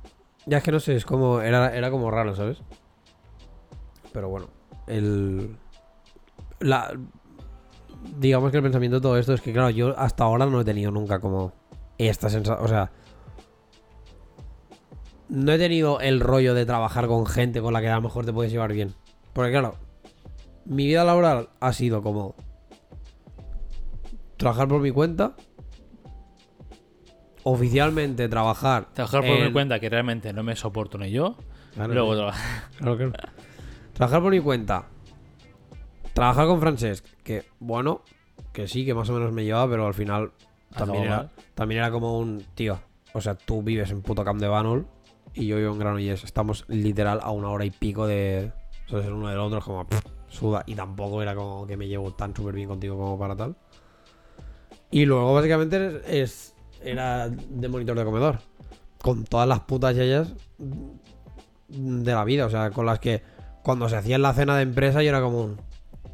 [0.46, 1.40] Ya es que no sé, es como.
[1.40, 2.58] Era, era como raro, ¿sabes?
[4.12, 4.48] Pero bueno.
[4.86, 5.56] El.
[6.60, 6.92] La.
[8.18, 10.64] Digamos que el pensamiento de todo esto es que, claro, yo hasta ahora no he
[10.64, 11.52] tenido nunca como.
[11.96, 12.62] Esta sensación.
[12.64, 12.90] O sea.
[15.28, 18.24] No he tenido el rollo de trabajar con gente con la que a lo mejor
[18.26, 18.94] te puedes llevar bien.
[19.32, 19.76] Porque, claro.
[20.66, 22.34] Mi vida laboral ha sido como.
[24.36, 25.34] Trabajar por mi cuenta.
[27.42, 28.88] Oficialmente trabajar.
[28.94, 31.36] Trabajar por mi en- cuenta que realmente no me soporto ni yo.
[31.74, 32.30] Claro, Luego.
[32.78, 33.12] Claro que no.
[33.92, 34.86] Trabajar por mi cuenta.
[36.14, 38.02] Trabajar con Francesc, que bueno,
[38.52, 40.30] que sí, que más o menos me llevaba, pero al final
[40.76, 41.30] también Acabó era, mal.
[41.54, 42.78] también era como un tío.
[43.12, 44.86] O sea, tú vives en puto Camp de Banol
[45.34, 46.24] y yo vivo en Granollers.
[46.24, 48.52] Estamos literal a una hora y pico de.
[48.86, 50.62] O sea, ser uno del otro, es como pff, suda.
[50.66, 53.56] Y tampoco era como que me llevo tan súper bien contigo como para tal.
[54.90, 58.38] Y luego, básicamente, es, era de monitor de comedor.
[59.02, 60.32] Con todas las putas yayas
[61.68, 62.46] de la vida.
[62.46, 63.22] O sea, con las que
[63.62, 65.56] cuando se hacía en la cena de empresa yo era como,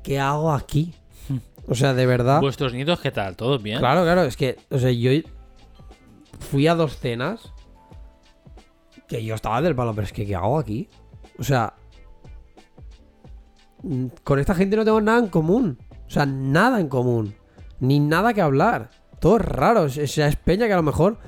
[0.03, 0.95] ¿qué hago aquí?
[1.69, 2.41] O sea, de verdad.
[2.41, 3.37] ¿Vuestros nietos qué tal?
[3.37, 3.79] ¿Todos bien?
[3.79, 5.11] Claro, claro, es que, o sea, yo
[6.39, 7.53] fui a dos cenas
[9.11, 10.89] que yo estaba del palo, pero es que, ¿qué hago aquí?
[11.37, 11.75] O sea,
[13.83, 15.79] mm, con esta gente no tengo nada en común.
[16.07, 17.35] O sea, nada en común.
[17.81, 18.91] Ni nada que hablar.
[19.19, 19.83] Todo es raro.
[19.83, 21.19] O sea, es peña que a lo mejor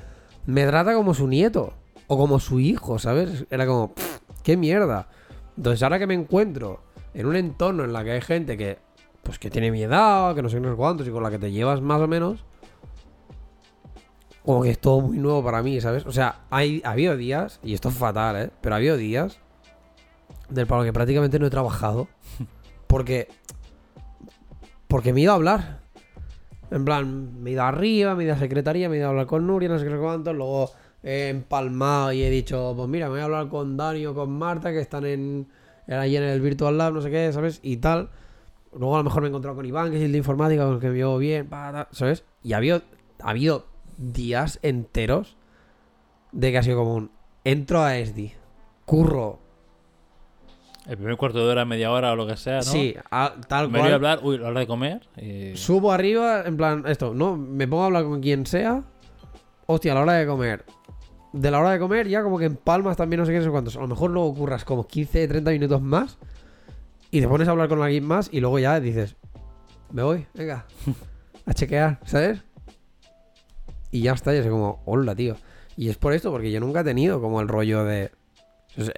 [0.47, 1.75] me trata como su nieto.
[2.07, 3.47] O como su hijo, ¿sabes?
[3.51, 5.09] Era como, "Pff, qué mierda.
[5.57, 8.79] Entonces ahora que me encuentro en un entorno en la que hay gente que,
[9.25, 11.31] pues que tiene mi edad, que no sé qué, no sé cuántos, y con la
[11.31, 12.45] que te llevas más o menos,
[14.45, 16.05] como que es todo muy nuevo para mí, ¿sabes?
[16.07, 18.51] O sea, hay, ha habido días, y esto es fatal, ¿eh?
[18.61, 19.39] Pero ha habido días
[20.49, 22.09] del palo que prácticamente no he trabajado.
[22.87, 23.29] Porque.
[24.89, 25.81] Porque me he ido a hablar.
[26.71, 29.11] En plan, me he ido arriba, me he ido a secretaría, me he ido a
[29.11, 30.33] hablar con Nuria, no sé qué cuánto.
[30.33, 30.71] Luego
[31.03, 34.31] he empalmado y he dicho, pues mira, me voy a hablar con Dani o con
[34.31, 35.47] Marta, que están en,
[35.87, 37.61] allí en el Virtual Lab, no sé qué, ¿sabes?
[37.63, 38.11] Y tal.
[38.75, 40.75] Luego a lo mejor me he encontrado con Iván, que es el de informática, con
[40.75, 41.49] el que me llevo bien,
[41.91, 42.25] ¿sabes?
[42.43, 42.81] Y ha habido,
[43.21, 43.67] ha habido
[44.13, 45.37] días enteros
[46.33, 47.11] de que ha sido como un.
[47.45, 48.33] entro a SD,
[48.85, 49.39] curro,
[50.87, 52.63] El primer cuarto de hora, media hora o lo que sea, ¿no?
[52.63, 53.95] sí, a- tal Me voy a cual.
[53.95, 55.09] hablar, uy, la hora de comer.
[55.17, 57.37] y- Subo arriba, en plan, esto, ¿no?
[57.37, 58.83] Me pongo a hablar con quien sea.
[59.67, 60.65] Hostia, a la hora de comer.
[61.33, 63.45] De la hora de comer, ya como que en palmas también no sé qué, no
[63.45, 63.77] sé cuántos.
[63.77, 66.19] A lo mejor luego curras como 15, 30 minutos más.
[67.11, 69.17] Y te pones a hablar con alguien más y luego ya dices,
[69.93, 70.67] me voy, venga,
[71.47, 72.43] a chequear, ¿sabes?
[73.93, 75.37] Y ya está, ya sé como, hola, tío.
[75.77, 78.11] Y es por esto, porque yo nunca he tenido como el rollo de.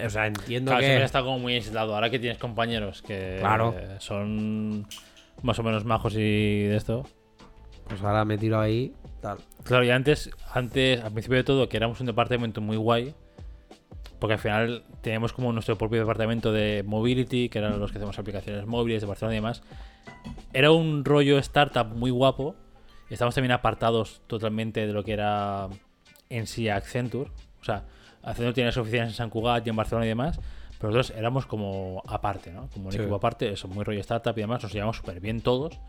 [0.03, 0.85] O sea, entiendo Claro, que.
[0.87, 1.93] siempre está como muy aislado.
[1.95, 3.75] Ahora que tienes compañeros que Claro.
[3.99, 4.87] son
[5.43, 7.03] más o menos majos y de esto.
[7.87, 9.37] Pues ahora me tiro ahí, tal.
[9.63, 13.13] Claro, y antes, antes, al principio de todo, que éramos un departamento muy guay,
[14.17, 18.17] porque al final teníamos como nuestro propio departamento de mobility, que eran los que hacemos
[18.17, 19.61] aplicaciones móviles de Barcelona y demás.
[20.53, 22.55] Era un rollo startup muy guapo.
[23.09, 25.67] Y estábamos también apartados totalmente de lo que era
[26.29, 27.29] en sí Accenture.
[27.61, 27.83] O sea,
[28.23, 30.39] Accenture tiene las oficinas en San Cugat y en Barcelona y demás.
[30.79, 32.67] Pero nosotros éramos como aparte, ¿no?
[32.73, 32.97] Como un Sí.
[32.97, 34.61] equipo aparte, eso, muy rollo startup y demás.
[34.63, 35.79] Nos llevamos súper bien todos.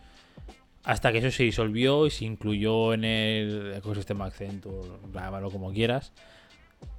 [0.84, 6.12] Hasta que eso se disolvió y se incluyó en el ecosistema Accenture, llámalo como quieras.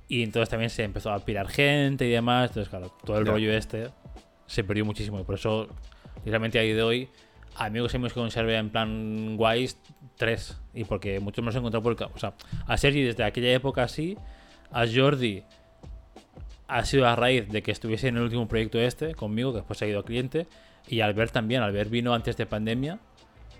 [0.09, 2.49] Y entonces también se empezó a pirar gente y demás.
[2.49, 3.89] Entonces, claro, todo el rollo este
[4.47, 5.19] se perdió muchísimo.
[5.19, 5.67] Y por eso,
[6.25, 7.09] realmente a día de hoy,
[7.55, 9.77] amigos y amigos que conserve en plan guays,
[10.17, 10.57] tres.
[10.73, 12.15] Y porque muchos me los he encontrado por el campo.
[12.15, 12.33] O sea,
[12.65, 14.17] a Sergi desde aquella época así,
[14.71, 15.43] a Jordi
[16.67, 19.81] ha sido a raíz de que estuviese en el último proyecto este conmigo, que después
[19.81, 20.47] ha ido a cliente.
[20.87, 21.61] Y Albert también.
[21.61, 22.99] Albert vino antes de pandemia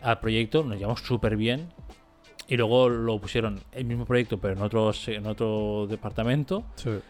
[0.01, 1.69] al proyecto, nos llevamos súper bien.
[2.49, 6.63] Y luego lo pusieron el mismo proyecto, pero en, otros, en otro departamento.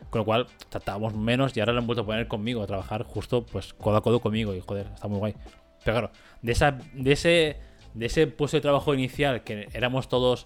[0.09, 3.03] Con lo cual tratábamos menos y ahora lo han vuelto a poner conmigo, a trabajar
[3.03, 4.55] justo pues codo a codo conmigo.
[4.55, 5.35] Y joder, está muy guay.
[5.83, 7.57] Pero claro, de, esa, de, ese,
[7.97, 10.45] de ese puesto de trabajo inicial, que éramos todos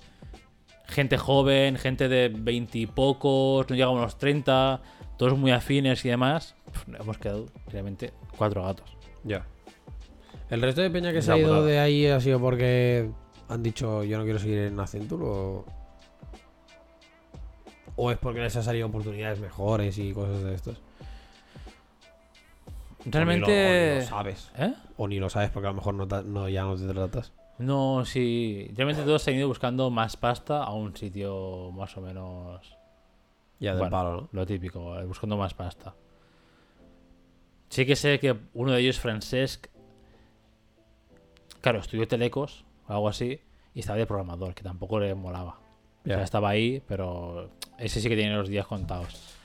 [0.88, 4.82] gente joven, gente de veintipocos, no llegamos a los 30,
[5.18, 8.97] todos muy afines y demás, pf, hemos quedado realmente cuatro gatos.
[9.24, 9.45] Ya.
[10.49, 13.10] ¿El resto de peña que se ha ido de ahí ha sido porque
[13.47, 15.66] han dicho yo no quiero seguir en Accenture o...
[17.95, 20.82] ¿O es porque les han salido oportunidades mejores y cosas de estos?
[23.06, 23.95] O ni lo- o ni Realmente...
[24.02, 24.52] lo sabes.
[24.58, 24.74] ¿Eh?
[24.97, 25.93] O ni lo sabes porque a lo mejor
[26.26, 27.32] no ya no te tratas.
[27.62, 28.70] No, sí.
[28.76, 32.78] Realmente todos han ido buscando más pasta a un sitio más o menos
[33.59, 33.91] Ya del Bueno.
[33.91, 34.30] palo, ¿no?
[34.32, 35.93] lo típico, eh, buscando más pasta.
[37.70, 39.68] Sí que sé que uno de ellos, Francesc,
[41.62, 43.39] claro, estudió Telecos o algo así,
[43.74, 45.59] y estaba de programador, que tampoco le molaba.
[46.03, 46.24] O sea, Ya.
[46.24, 49.36] estaba ahí, pero ese sí que tiene los días contados.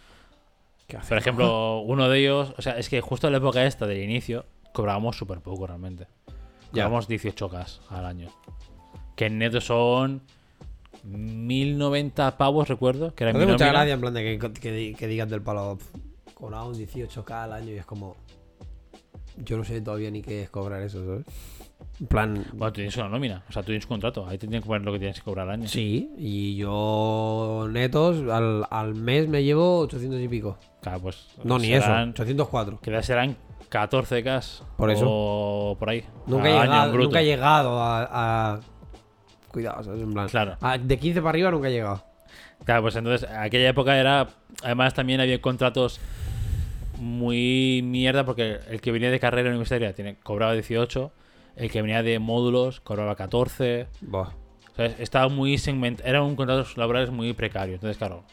[1.09, 4.03] Por ejemplo, uno de ellos, o sea, es que justo en la época esta del
[4.03, 6.07] inicio, cobrábamos súper poco realmente.
[6.85, 8.29] Cobramos 18k al año.
[9.17, 10.23] Que en neto son
[11.05, 15.07] 1090 pavos, recuerdo, que era hace mucha gracia en plan de que, que, di- que
[15.07, 15.99] digan del palo "Pf,
[16.35, 18.17] cobraba un 18k al año y es como...
[19.39, 21.27] Yo no sé todavía ni qué es cobrar eso, ¿sabes?
[22.01, 22.45] En plan...
[22.55, 24.67] Bueno, tú tienes una nómina, o sea, tú tienes un contrato, ahí te tienen que
[24.67, 25.69] poner lo que tienes que cobrar al año.
[25.69, 30.57] Sí, y yo netos al, al mes me llevo 800 y pico.
[30.81, 31.27] Claro, pues.
[31.45, 32.81] No, ni serán- eso, 804.
[32.81, 33.37] Que serán
[33.71, 34.63] 14K.
[34.77, 35.05] Por eso.
[35.09, 36.05] O por ahí.
[36.27, 38.09] Nunca he, llegado, nunca he llegado a,
[38.55, 38.61] a-
[39.51, 40.03] Cuidado, ¿sabes?
[40.03, 40.29] En plan...
[40.29, 40.57] Claro.
[40.61, 42.03] a- de 15 para arriba nunca he llegado.
[42.65, 44.29] Claro, pues entonces, aquella época era.
[44.63, 46.01] Además, también había contratos
[46.99, 51.13] muy mierda, porque el que venía de carrera universitaria tiene, cobraba 18,
[51.57, 53.87] el que venía de módulos cobraba 14.
[54.01, 54.31] Buah.
[54.77, 54.99] ¿sabes?
[55.01, 56.09] Estaba muy segmentado.
[56.09, 57.75] Eran un contratos laborales muy precarios.
[57.77, 58.25] Entonces, claro,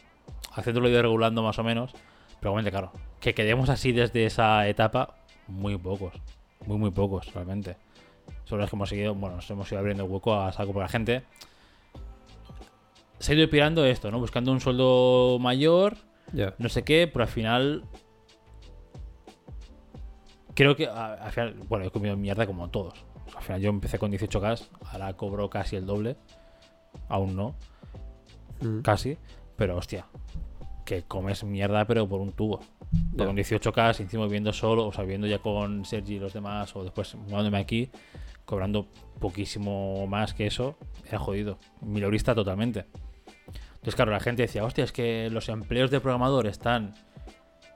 [0.54, 1.94] haciéndolo ido regulando más o menos.
[2.40, 2.92] Pero obviamente, claro,
[3.22, 5.16] que quedemos así desde esa etapa,
[5.48, 6.14] muy pocos.
[6.66, 7.76] Muy, muy pocos, realmente.
[8.46, 10.88] Son los que hemos seguido, bueno, nos hemos ido abriendo hueco a saco por la
[10.88, 11.24] gente.
[13.20, 14.20] Se ha ido pirando esto, ¿no?
[14.20, 15.96] Buscando un sueldo mayor,
[16.34, 16.54] Ya.
[16.58, 17.84] no sé qué, pero al final.
[20.56, 22.94] Creo que al final, bueno, he comido mierda como todos.
[23.36, 26.16] Al final yo empecé con 18K, ahora cobro casi el doble.
[27.10, 27.56] Aún no,
[28.62, 28.82] Mm.
[28.82, 29.18] casi.
[29.56, 30.06] Pero hostia,
[30.86, 32.60] que comes mierda, pero por un tubo.
[33.18, 36.84] Con 18K, encima viviendo solo, o sea, viviendo ya con Sergi y los demás, o
[36.84, 37.90] después mudándome aquí,
[38.46, 38.88] cobrando
[39.20, 41.60] poquísimo más que eso, era jodido.
[41.82, 42.86] Milorista totalmente.
[43.76, 46.94] Entonces, claro, la gente decía, hostia, es que los empleos de programador están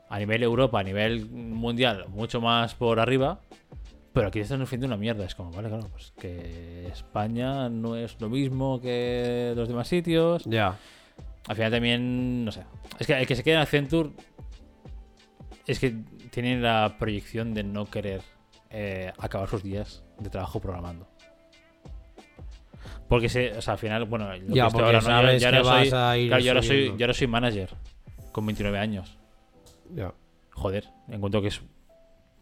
[0.10, 3.40] a nivel Europa, a nivel mundial, mucho más por arriba,
[4.14, 5.26] pero aquí están ofreciendo una mierda.
[5.26, 10.44] Es como, vale, claro, pues que España no es lo mismo que los demás sitios.
[10.46, 10.78] Ya.
[11.48, 12.64] Al final también, no sé.
[13.00, 14.10] Es que el que se queda en Accenture
[15.68, 15.96] es que
[16.32, 18.22] tiene la proyección de no querer
[18.70, 21.08] eh, acabar sus días de trabajo programando.
[23.08, 25.34] Porque se, o sea, al final, bueno, lo Ya, que ahora, ¿no?
[25.38, 27.70] Yo- ahora vas soy, a ir claro, yo ahora soy, yo ahora soy manager.
[28.32, 29.18] con 29 años.
[29.96, 30.14] Ya.
[30.52, 31.62] Joder, encuentro que es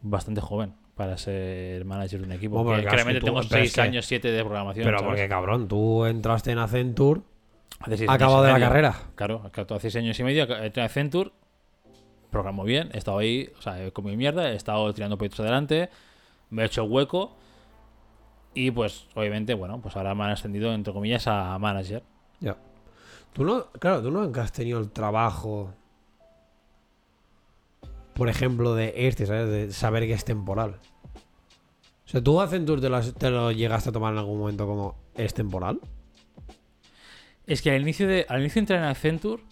[0.02, 2.56] bastante joven para ser manager de un equipo.
[2.62, 4.84] Bueno, porque, claramente tú- tengo pero 6 es que- años, 7 de programación.
[4.84, 5.10] Pero ¿sabes?
[5.10, 7.20] porque, cabrón, tú entraste en Accenture
[7.80, 8.94] Hace seis acabado de la carrera.
[9.14, 11.30] Claro, claro, hace 6 años y medio entré en Accenture,
[12.36, 15.88] programo bien, he estado ahí, o sea, he comido mierda, he estado tirando proyectos adelante,
[16.50, 17.34] me he hecho hueco
[18.52, 22.02] y pues obviamente, bueno, pues ahora me han ascendido entre comillas a manager.
[22.40, 22.56] Ya.
[23.32, 25.72] Tú no, claro, tú nunca has tenido el trabajo,
[28.14, 29.48] por ejemplo, de este, ¿sabes?
[29.48, 30.80] De saber que es temporal.
[32.06, 34.94] O sea, tú Accenture te lo, te lo llegaste a tomar en algún momento como
[35.14, 35.80] es temporal.
[37.46, 39.42] Es que al inicio de al inicio de entrar en Accenture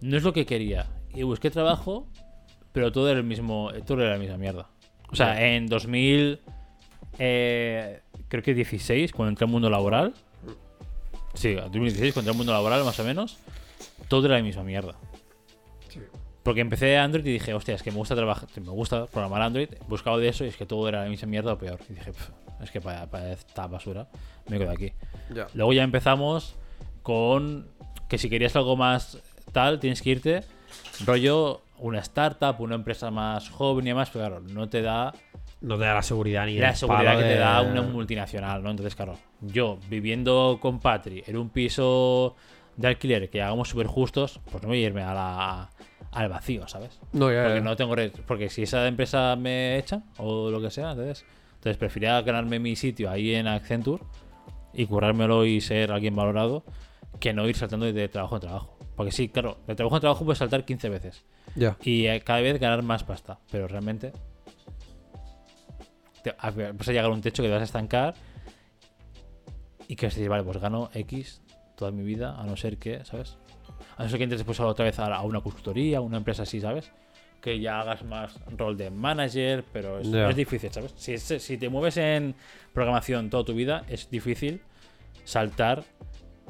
[0.00, 2.06] no es lo que quería y busqué trabajo,
[2.74, 4.68] pero todo era el mismo, todo era la misma mierda.
[5.12, 6.40] O sea, en 2000
[7.20, 10.12] eh, creo que 16 cuando entré al mundo laboral.
[11.34, 13.38] Sí, 2016 cuando entré al mundo laboral más o menos,
[14.08, 14.96] todo era la misma mierda.
[16.42, 19.68] Porque empecé Android y dije, hostia, es que me gusta trabajar, me gusta programar Android,
[19.72, 21.78] he buscado de eso y es que todo era la misma mierda o peor.
[21.88, 24.08] Y dije, "Pf, es que para, para esta basura
[24.48, 24.92] me quedo aquí.
[25.54, 26.56] Luego ya empezamos
[27.04, 27.68] con
[28.08, 29.18] que si querías algo más
[29.52, 30.40] tal, tienes que irte
[31.06, 35.12] rollo una startup, una empresa más joven y demás, pero claro, no te da
[35.60, 38.70] No te da la seguridad ni la seguridad que te da una multinacional, ¿no?
[38.70, 42.36] Entonces, claro, yo viviendo con Patri en un piso
[42.76, 45.70] de alquiler que hagamos súper justos, pues no voy a irme a la,
[46.10, 47.00] al vacío, ¿sabes?
[47.12, 47.64] No, ya, Porque ya.
[47.64, 47.94] no tengo
[48.26, 51.24] porque si esa empresa me echa o lo que sea, entonces,
[51.54, 54.02] entonces preferiría ganarme mi sitio ahí en Accenture
[54.72, 56.64] y currármelo y ser alguien valorado
[57.20, 58.73] que no ir saltando de trabajo en trabajo.
[58.96, 61.24] Porque sí, claro, de trabajo en trabajo puedes saltar 15 veces
[61.56, 61.76] Ya.
[61.82, 64.12] y eh, cada vez ganar más pasta, pero realmente
[66.22, 68.14] te, vas a llegar a un techo que te vas a estancar
[69.88, 71.42] y que vas a decir, vale, pues gano X
[71.76, 73.36] toda mi vida, a no ser que, ¿sabes?
[73.96, 76.60] A no ser que entres después otra vez a, una consultoría, a una empresa así,
[76.60, 76.90] ¿sabes?
[77.40, 80.94] Que ya hagas más rol de manager, pero es, es difícil, ¿sabes?
[80.96, 82.34] Si, si te mueves en
[82.72, 84.62] programación toda tu vida, es difícil
[85.24, 85.84] saltar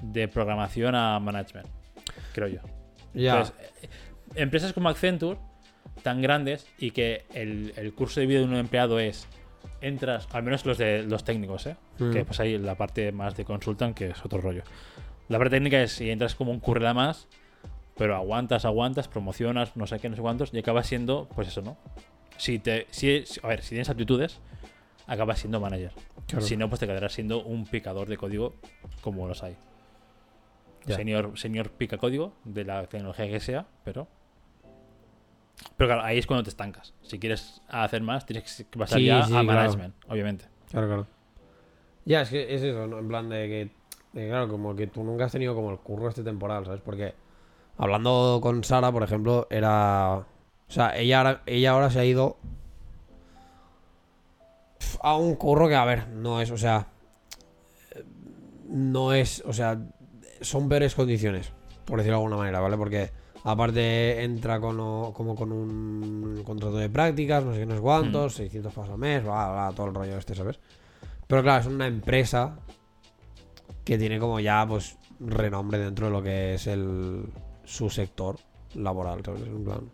[0.02, 1.66] de programación a management,
[2.34, 2.60] creo yo.
[3.32, 3.88] Entonces, eh,
[4.34, 5.38] empresas como Accenture,
[6.02, 9.26] tan grandes, y que el, el curso de vida de un empleado es,
[9.80, 11.76] entras, al menos los de los técnicos, ¿eh?
[11.98, 12.12] Mm.
[12.12, 14.62] que pues hay la parte más de consultan, que es otro rollo.
[15.28, 17.28] La parte técnica es si entras como un currela más,
[17.96, 21.62] pero aguantas, aguantas, promocionas, no sé qué, no sé cuántos, y acabas siendo, pues eso,
[21.62, 21.76] ¿no?
[22.36, 24.40] Si te, si, si- a ver, si tienes aptitudes,
[25.06, 25.92] acabas siendo manager.
[26.26, 26.44] Claro.
[26.44, 28.54] Si no, pues te quedarás siendo un picador de código
[29.00, 29.56] como los hay.
[30.86, 30.96] Ya.
[30.96, 34.06] Señor, señor pica código de la tecnología que sea, pero.
[35.76, 36.94] Pero claro, ahí es cuando te estancas.
[37.02, 39.46] Si quieres hacer más, tienes que pasar Sí, ya sí, a claro.
[39.46, 40.46] management, obviamente.
[40.70, 41.06] Claro, claro.
[42.04, 42.98] Ya, es que es eso, ¿no?
[42.98, 43.70] En plan de que,
[44.18, 46.82] de, claro, como que tú nunca has tenido como el curro este temporal, ¿sabes?
[46.82, 47.14] Porque
[47.78, 50.16] hablando con Sara, por ejemplo, era...
[50.16, 52.36] O sea, ella ahora, ella ahora se ha ido
[55.00, 56.88] a un curro que, a ver, no es, o sea...
[58.66, 59.78] No es, o sea,
[60.40, 61.52] son peores condiciones,
[61.84, 62.76] por decirlo de alguna manera, ¿vale?
[62.76, 63.10] Porque
[63.44, 64.76] aparte entra con,
[65.12, 68.98] como con un contrato de prácticas, no sé qué, no sé cuántos, 600 pasos al
[68.98, 70.58] mes, bla, bla, todo el rollo este, ¿sabes?
[71.26, 72.58] Pero claro, es una empresa
[73.84, 77.26] que tiene como ya, pues, renombre dentro de lo que es el
[77.64, 78.36] su sector
[78.74, 79.42] laboral, ¿sabes?
[79.42, 79.90] En plan.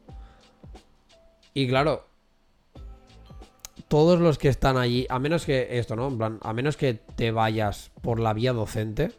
[1.54, 2.06] Y claro,
[3.88, 6.08] todos los que están allí, a menos que esto, ¿no?
[6.08, 9.12] En plan, a menos que te vayas por la vía docente,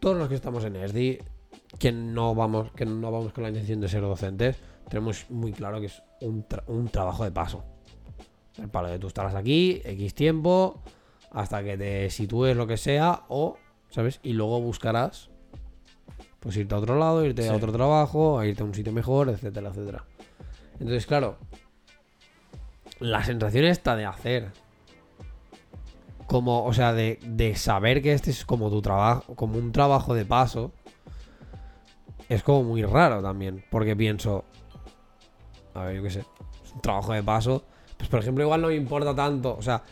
[0.00, 1.18] todos los que estamos en ESDI,
[1.78, 4.56] que no vamos, que no vamos con la intención de ser docentes,
[4.88, 7.64] tenemos muy claro que es un, tra- un trabajo de paso.
[8.58, 10.82] El palo de tú estarás aquí, X tiempo,
[11.30, 13.56] hasta que te sitúes lo que sea, o,
[13.90, 14.18] ¿sabes?
[14.22, 15.30] Y luego buscarás,
[16.40, 17.48] pues irte a otro lado, irte Sí.
[17.48, 20.04] a otro trabajo, a irte a un sitio mejor, etcétera, etcétera.
[20.74, 21.38] Entonces, claro,
[23.00, 24.52] la sensación esta de hacer,
[26.28, 30.14] como, o sea, de, de saber que este es como tu trabajo, como un trabajo
[30.14, 30.72] de paso,
[32.28, 34.44] es como muy raro también, porque pienso,
[35.72, 36.20] a ver, yo qué sé,
[36.64, 37.64] es un trabajo de paso,
[37.96, 39.82] pues por ejemplo igual no me importa tanto, o sea,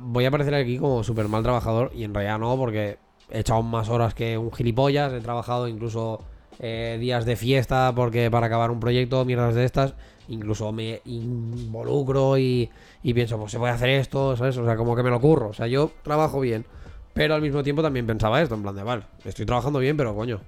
[0.00, 2.98] voy a parecer aquí como súper mal trabajador y en realidad no, porque
[3.30, 6.24] he echado más horas que un gilipollas, he trabajado incluso
[6.58, 9.94] eh, días de fiesta porque para acabar un proyecto, mierdas de estas,
[10.28, 12.70] incluso me involucro y,
[13.02, 14.56] y pienso, pues se puede hacer esto, ¿sabes?
[14.56, 16.64] O sea, como que me lo curro, o sea, yo trabajo bien,
[17.12, 20.14] pero al mismo tiempo también pensaba esto, en plan de, vale, estoy trabajando bien, pero
[20.14, 20.40] coño,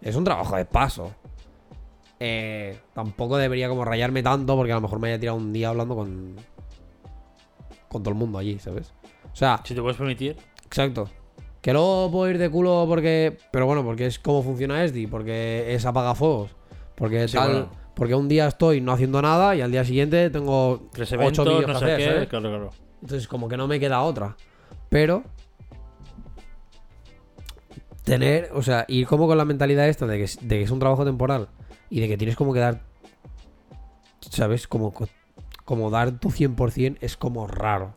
[0.00, 1.12] es un trabajo de paso.
[2.18, 5.68] Eh, tampoco debería como rayarme tanto porque a lo mejor me haya tirado un día
[5.68, 6.34] hablando con
[7.88, 8.92] con todo el mundo allí, ¿sabes?
[9.32, 11.08] O sea, Si te puedes permitir, exacto.
[11.60, 13.36] Que luego puedo ir de culo porque.
[13.50, 16.54] Pero bueno, porque es como funciona ESDI, porque es apagafuegos.
[16.94, 17.50] Porque Sí, tal.
[17.50, 17.85] bueno.
[17.96, 21.46] Porque un día estoy no haciendo nada y al día siguiente tengo Tres 8 eventos,
[21.46, 22.04] vídeos no que sé hacer, qué.
[22.14, 22.28] ¿sabes?
[22.28, 22.70] Claro, claro.
[23.02, 24.36] Entonces, como que no me queda otra.
[24.90, 25.24] Pero.
[28.04, 30.70] Tener, o sea, ir como con la mentalidad esta de que, es- de que es
[30.70, 31.48] un trabajo temporal
[31.90, 32.82] y de que tienes como que dar.
[34.20, 34.68] ¿Sabes?
[34.68, 35.08] Como, co-
[35.64, 37.94] como dar tu 100% es como raro.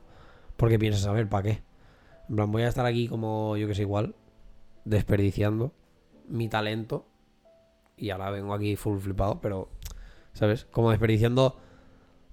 [0.58, 1.62] Porque piensas, a ver, ¿para qué?
[2.28, 4.16] En plan, voy a estar aquí como, yo que sé, igual,
[4.86, 5.74] desperdiciando
[6.28, 7.06] mi talento.
[7.98, 9.70] Y ahora vengo aquí full flipado, pero,
[10.34, 10.66] ¿sabes?
[10.72, 11.58] Como desperdiciando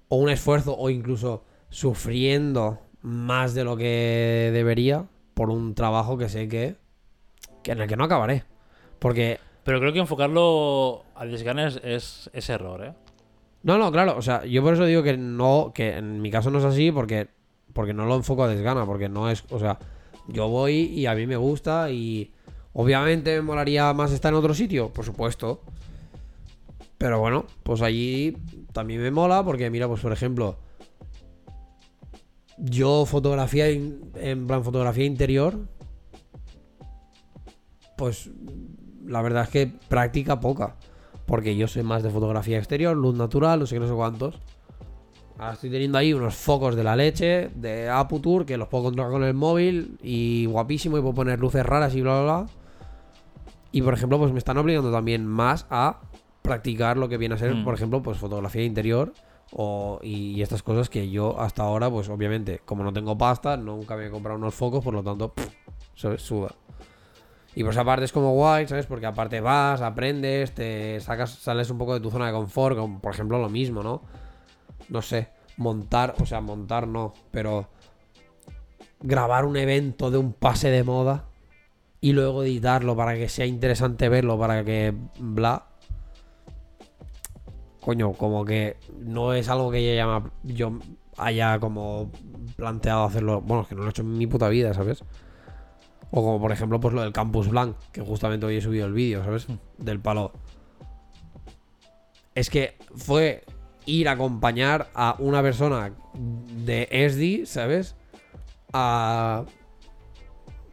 [0.09, 6.29] o un esfuerzo o incluso sufriendo más de lo que debería por un trabajo que
[6.29, 6.75] sé que,
[7.63, 8.43] que en el que no acabaré.
[8.99, 12.93] Porque, Pero creo que enfocarlo a desganas es, es, es error, ¿eh?
[13.63, 16.49] no, no, claro, o sea, yo por eso digo que no, que en mi caso
[16.49, 17.27] no es así porque,
[17.73, 19.77] porque no lo enfoco a desgana, porque no es, o sea,
[20.27, 22.31] yo voy y a mí me gusta y
[22.73, 25.61] obviamente me molaría más estar en otro sitio, por supuesto.
[26.97, 28.37] Pero bueno, pues allí
[28.73, 30.57] también me mola porque mira, pues por ejemplo,
[32.57, 35.67] yo fotografía en plan fotografía interior,
[37.97, 38.29] pues
[39.05, 40.75] la verdad es que práctica poca,
[41.25, 44.39] porque yo soy más de fotografía exterior, luz natural, no sé qué, no sé cuántos.
[45.37, 49.11] Ahora estoy teniendo ahí unos focos de la leche, de Aputure, que los puedo controlar
[49.11, 52.45] con el móvil y guapísimo y puedo poner luces raras y bla, bla, bla.
[53.71, 55.99] Y por ejemplo, pues me están obligando también más a
[56.47, 57.63] practicar lo que viene a ser, Mm.
[57.63, 59.13] por ejemplo, pues fotografía interior
[59.51, 63.55] o, y, y estas cosas que yo hasta ahora, pues obviamente, como no tengo pasta,
[63.57, 65.47] nunca me he comprado unos focos, por lo tanto, pff.
[66.17, 66.53] Suda.
[67.55, 68.85] Y por esa parte es como guay, ¿sabes?
[68.85, 72.99] Porque aparte vas, aprendes, te sacas, sales un poco de tu zona de confort, como
[72.99, 74.03] por ejemplo lo mismo, ¿no?
[74.89, 77.67] No sé, montar, o sea, montar no, pero
[79.01, 81.25] grabar un evento de un pase de moda
[81.99, 85.65] y luego editarlo para que sea interesante verlo, para que bla.
[87.87, 90.77] Coño, como que no es algo que yo haya, yo
[91.15, 92.11] haya como
[92.57, 93.39] planteado hacerlo.
[93.39, 95.05] Bueno, es que no lo he hecho en mi puta vida, ¿sabes?
[96.11, 98.91] O como por ejemplo, pues lo del Campus Blanc, que justamente hoy he subido el
[98.91, 99.47] vídeo, ¿sabes?
[99.77, 100.33] Del palo.
[102.35, 103.45] Es que fue
[103.85, 107.95] ir a acompañar a una persona de ESDI, ¿sabes?
[108.73, 109.45] A,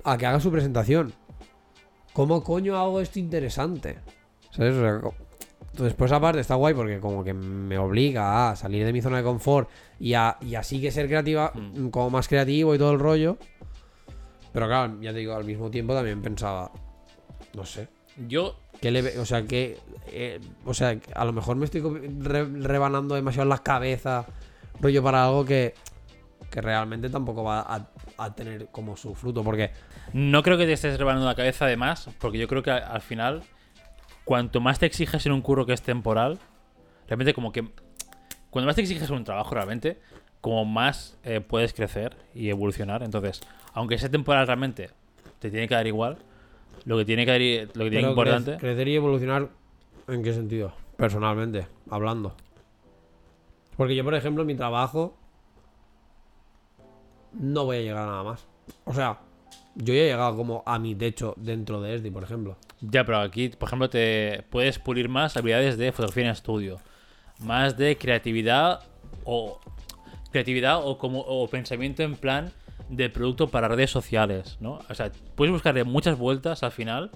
[0.02, 1.12] a que haga su presentación.
[2.12, 4.00] ¿Cómo coño hago esto interesante?
[4.50, 4.74] ¿Sabes?
[4.74, 5.23] O sea,
[5.74, 9.16] entonces, pues aparte está guay porque como que me obliga a salir de mi zona
[9.16, 9.68] de confort
[9.98, 11.88] y a, y así que ser creativa, Mm.
[11.88, 13.36] como más creativo y todo el rollo.
[14.52, 16.70] Pero claro, ya te digo, al mismo tiempo también pensaba,
[17.54, 17.88] no sé,
[18.28, 19.78] Yo, ¿Qué le o sea, que.
[20.12, 21.80] eh, o sea, a lo mejor me estoy
[22.20, 24.26] re- rebanando demasiado la cabeza,
[24.80, 25.74] rollo para algo que.
[26.50, 27.88] que realmente tampoco va a,
[28.18, 29.42] a tener como su fruto.
[29.42, 29.70] Porque.
[30.12, 33.00] no creo que te estés rebanando la cabeza de más, porque yo creo que al
[33.00, 33.42] final,
[34.24, 36.38] cuanto más te exiges en un curro que es temporal,
[37.08, 37.68] realmente como que...
[38.50, 40.00] Cuando más te exiges en un trabajo realmente,
[40.40, 43.02] como más eh, puedes crecer y evolucionar.
[43.02, 43.40] Entonces,
[43.72, 44.90] aunque sea temporal realmente,
[45.40, 46.18] te tiene que dar igual.
[46.84, 47.30] Lo que tiene que
[47.66, 48.54] dar, lo que tiene importante...
[48.56, 49.48] cre- crecer y evolucionar.
[50.06, 50.72] ¿En qué sentido?
[50.96, 52.36] Personalmente, hablando.
[53.76, 55.16] Porque yo, por ejemplo, en mi trabajo.
[57.32, 58.46] No voy a llegar a nada más.
[58.84, 59.18] O sea,
[59.74, 62.56] yo ya he llegado como a mi techo dentro de ESDI, por ejemplo.
[62.90, 66.80] Ya, pero aquí, por ejemplo, te puedes pulir más habilidades de fotografía en estudio,
[67.40, 68.80] más de creatividad
[69.24, 69.60] o
[70.30, 72.52] creatividad o como o pensamiento en plan
[72.88, 74.80] de producto para redes sociales, ¿no?
[74.88, 77.10] O sea, puedes buscarle muchas vueltas al final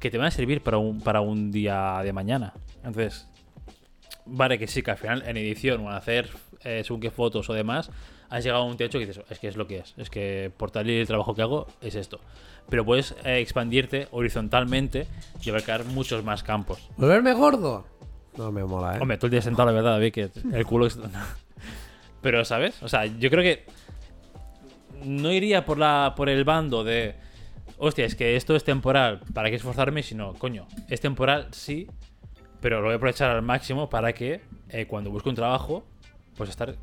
[0.00, 2.54] que te van a servir para un para un día de mañana.
[2.78, 3.28] Entonces,
[4.24, 6.30] vale que sí, que al final en edición o en hacer
[6.64, 7.90] eh, según qué fotos o demás,
[8.30, 10.50] has llegado a un techo que dices, es que es lo que es, es que
[10.56, 12.20] por tal y el trabajo que hago es esto.
[12.68, 15.06] Pero puedes eh, expandirte horizontalmente
[15.42, 16.90] y abarcar muchos más campos.
[16.96, 17.86] ¿Volverme gordo?
[18.36, 18.98] No me mola, ¿eh?
[19.00, 20.98] Hombre, todo el día sentado, la verdad, David, que el culo es...
[22.22, 22.82] Pero, ¿sabes?
[22.82, 23.64] O sea, yo creo que
[25.04, 27.14] no iría por, la, por el bando de,
[27.78, 30.02] hostia, es que esto es temporal, ¿para qué esforzarme?
[30.02, 31.86] Sino, coño, es temporal, sí,
[32.60, 34.40] pero lo voy a aprovechar al máximo para que
[34.70, 35.84] eh, cuando busque un trabajo,
[36.36, 36.76] pues estar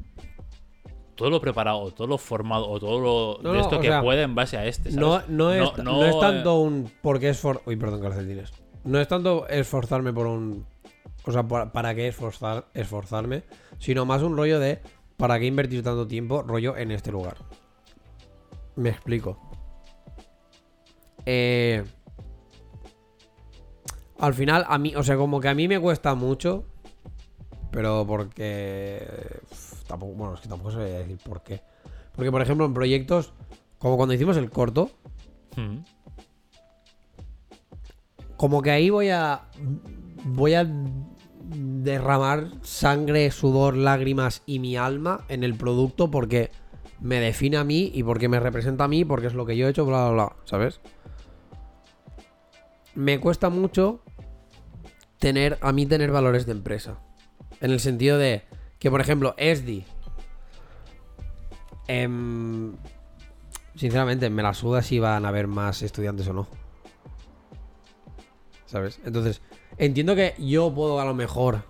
[1.16, 4.02] todo lo preparado, todo lo formado, o todo lo No, de esto o que sea,
[4.02, 4.92] pueda en base a este.
[4.92, 5.00] ¿sabes?
[5.00, 7.62] No, no, es, No- es tanto un por qué esfor...
[7.66, 8.52] Uy, perdón, calcetines.
[8.84, 10.66] No es tanto esforzarme por un...
[11.26, 13.44] O sea, por- para qué esforzar, esforzarme,
[13.80, 14.82] sino más un rollo de
[15.18, 17.38] para qué invertir tanto tiempo rollo en este lugar.
[18.76, 19.38] Me explico.
[21.26, 21.84] Eh,
[24.20, 26.66] al final, a mí, o sea, como que a mí me cuesta mucho,
[27.72, 29.06] pero porque...
[29.88, 31.62] tampoco, bueno, es que tampoco se decir por qué.
[32.16, 33.34] Porque, por ejemplo, en proyectos,
[33.78, 34.92] como cuando hicimos el corto,
[35.56, 35.78] Mm.
[38.38, 39.42] Como que ahí voy a.
[40.26, 40.68] Voy a
[41.46, 46.50] derramar sangre, sudor, lágrimas y mi alma en el producto porque
[47.02, 49.68] me define a mí y porque me representa a mí, porque es lo que yo
[49.68, 50.80] he hecho, bla, bla, bla, ¿sabes?
[52.96, 54.02] Me cuesta mucho
[55.20, 57.00] tener, a mí tener valores de empresa.
[57.60, 58.44] En el sentido de
[58.84, 59.86] que, por ejemplo, ESDI.
[61.88, 62.74] em,
[63.76, 66.48] sinceramente, me la suda si van a haber más estudiantes o no.
[68.66, 69.00] ¿Sabes?
[69.06, 69.42] Entonces,
[69.78, 71.64] entiendo que yo puedo a lo mejor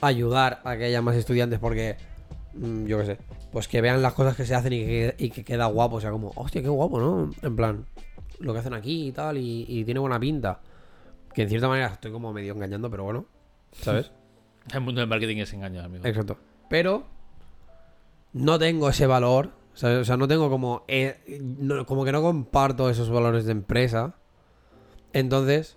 [0.00, 1.96] ayudar a que haya más estudiantes porque,
[2.54, 3.18] mm, yo qué sé,
[3.50, 5.96] pues que vean las cosas que se hacen y que, y que queda guapo.
[5.96, 7.32] O sea, como, hostia, qué guapo, ¿no?
[7.42, 7.86] En plan,
[8.38, 10.60] lo que hacen aquí y tal, y, y tiene buena pinta.
[11.34, 13.26] Que en cierta manera estoy como medio engañando, pero bueno,
[13.72, 14.12] ¿sabes?
[14.72, 16.06] El mundo del marketing es engaño, amigo.
[16.06, 16.38] Exacto.
[16.72, 17.04] Pero
[18.32, 19.50] no tengo ese valor.
[19.74, 20.84] O sea, no tengo como.
[20.88, 21.18] eh,
[21.86, 24.14] como que no comparto esos valores de empresa.
[25.12, 25.76] Entonces,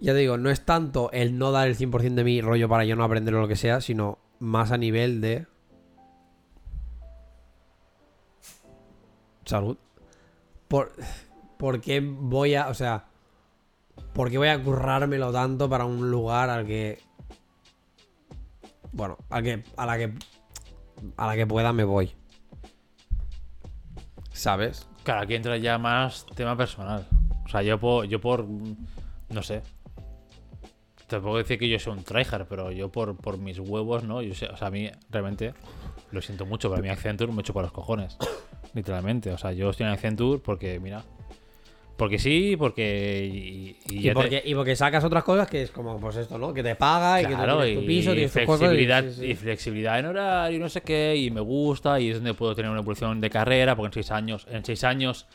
[0.00, 2.86] ya te digo, no es tanto el no dar el 100% de mi rollo para
[2.86, 5.46] yo no aprender lo que sea, sino más a nivel de.
[9.44, 9.76] Salud.
[10.66, 10.92] Por,
[11.58, 12.68] ¿Por qué voy a.
[12.68, 13.04] O sea.
[14.14, 17.00] ¿Por qué voy a currármelo tanto para un lugar al que
[18.92, 20.14] bueno, a, que, a la que
[21.16, 22.12] a la que pueda me voy.
[24.32, 24.88] ¿Sabes?
[25.04, 27.06] Claro, aquí entra ya más tema personal.
[27.44, 28.46] O sea, yo por, yo por
[29.28, 29.62] no sé.
[31.08, 34.22] Puedo decir que yo soy un tryhard, pero yo por, por mis huevos, ¿no?
[34.22, 35.54] Yo sé, o sea, a mí realmente
[36.12, 38.16] lo siento mucho, pero a mí Accenture me echo por los cojones.
[38.74, 39.32] Literalmente.
[39.32, 41.02] O sea, yo estoy en Accenture porque, mira.
[42.00, 43.30] Porque sí, porque.
[43.30, 46.16] Y, y Y ya te- porque, y porque sacas otras cosas que es como, pues
[46.16, 46.54] esto, ¿no?
[46.54, 48.72] Que te paga y que tú tienes tu piso, tienes tus cosas.
[48.72, 52.32] y- flexibilidad, flexibilidad en horario y no sé qué, y me gusta, y es donde
[52.32, 55.26] puedo tener una evolución de carrera, porque en seis años, en seis años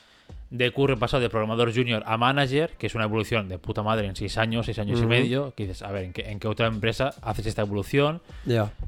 [0.58, 3.84] de curro he pasado de programador junior a manager, que es una evolución de puta
[3.84, 6.40] madre en seis años, seis años y medio, que dices, a ver, ¿en qué, en
[6.40, 8.22] qué otra empresa haces esta evolución?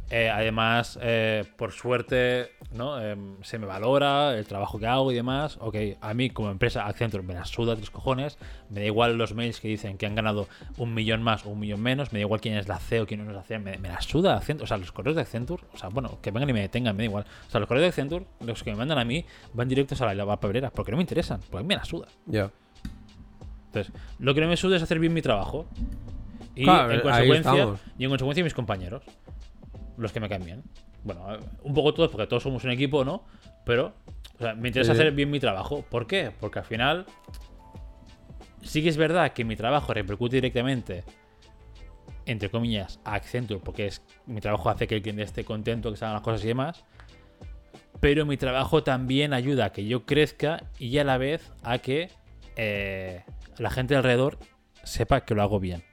[0.10, 3.02] Eh, además, eh, por suerte, ¿no?
[3.02, 5.58] Em, se me valora el trabajo que hago y demás.
[5.60, 8.38] Ok, a mí como empresa Accenture me la suda tres cojones.
[8.70, 11.60] Me da igual los mails que dicen que han ganado un millón más o un
[11.60, 12.14] millón menos.
[12.14, 13.60] Me da igual quién es la CEO, quién no es la CEO.
[13.60, 14.64] Me, me la suda Accenture.
[14.64, 17.04] O sea, los correos de Accenture, o sea, bueno, que vengan y me detengan, me
[17.04, 17.26] da igual.
[17.48, 20.06] O sea, los correos de Accenture, los que me mandan a mí, van directos a
[20.06, 22.08] la, la papelera porque no me interesan, porque a mí me la suda.
[22.26, 22.50] Ya.
[23.68, 25.66] Entonces, lo que no me suda es hacer bien mi trabajo.
[26.56, 27.68] Y, Claro, en consecuencia,
[27.98, 29.04] y en consecuencia mis compañeros.
[29.98, 30.64] Los que me caen bien.
[31.04, 31.26] Bueno,
[31.64, 33.24] un poco todos, porque todos somos un equipo, ¿no?
[33.66, 33.94] Pero,
[34.40, 35.00] o sea, me interesa Sí.
[35.02, 35.84] hacer bien mi trabajo.
[35.90, 36.32] ¿Por qué?
[36.40, 37.06] Porque al final,
[38.62, 41.04] sí que es verdad que mi trabajo repercute directamente,
[42.26, 45.98] entre comillas, a Accenture, porque es mi trabajo hace que el cliente esté contento, que
[45.98, 46.84] se hagan las cosas y demás.
[48.00, 52.10] Pero mi trabajo también ayuda a que yo crezca y a la vez a que
[52.56, 53.24] eh,
[53.58, 54.38] la gente alrededor
[54.84, 55.84] sepa que lo hago bien.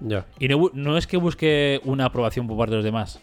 [0.00, 0.26] Ya.
[0.38, 3.20] Y no, es que busque una aprobación por parte de los demás.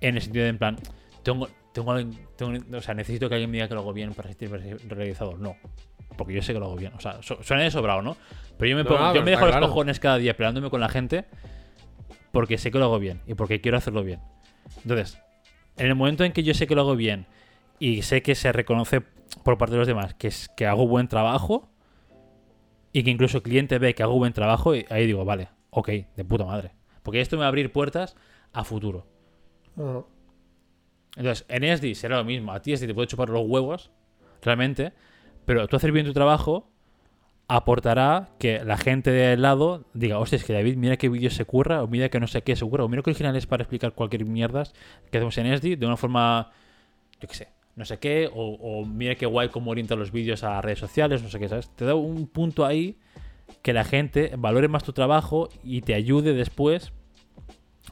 [0.00, 0.76] En el sentido de, en plan,
[1.22, 1.94] tengo, tengo,
[2.36, 4.58] tengo- o sea, necesito que alguien me diga que lo hago bien para sentirme
[4.88, 5.36] realizado.
[5.36, 5.56] No.
[6.16, 6.92] Porque yo sé que lo hago bien.
[6.94, 8.16] O sea, su- suena de sobrado, ¿no?
[8.58, 9.68] Pero yo me, No, pongo- no, yo me dejo los claro.
[9.68, 11.24] cojones cada día peleándome con la gente
[12.32, 14.20] porque sé que lo hago bien y porque quiero hacerlo bien.
[14.82, 15.18] Entonces,
[15.76, 17.26] en el momento en que yo sé que lo hago bien
[17.78, 19.02] y sé que se reconoce
[19.42, 21.70] por parte de los demás que, es, que hago buen trabajo
[22.92, 25.88] y que incluso el cliente ve que hago buen trabajo, y ahí digo, vale, ok,
[26.16, 26.72] de puta madre.
[27.02, 28.16] Porque esto me va a abrir puertas
[28.52, 29.06] a futuro.
[31.16, 32.52] Entonces, en ESDI será lo mismo.
[32.52, 33.90] A ti ESDI te puede chupar los huevos,
[34.42, 34.92] realmente,
[35.44, 36.69] pero tú hacer bien tu trabajo
[37.50, 41.30] aportará que la gente de al lado diga, hostia, es que David, mira qué vídeo
[41.30, 43.46] se curra, o mira que no sé qué se curra, o mira qué original es
[43.46, 44.72] para explicar cualquier mierdas
[45.10, 46.52] que hacemos en ESDI de una forma,
[47.20, 50.60] yo qué sé, no sé qué, o, mira qué guay cómo orienta los vídeos a
[50.60, 51.68] redes sociales, no sé qué, ¿sabes?
[51.74, 52.98] Te da un punto ahí
[53.62, 56.92] que la gente valore más tu trabajo y te ayude después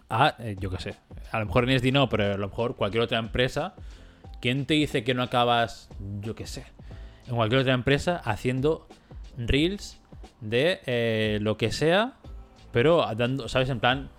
[0.09, 0.95] a, eh, yo qué sé,
[1.33, 3.75] a lo mejor en ESDI no, pero a lo mejor cualquier otra empresa,
[4.41, 5.91] ¿quién te dice que no acabas,
[6.21, 6.65] yo qué sé,
[7.27, 8.87] en cualquier otra empresa haciendo
[9.39, 9.99] reels
[10.41, 12.15] de eh, lo que sea,
[12.73, 13.71] pero dando, ¿sabes?
[13.71, 14.11] En plan,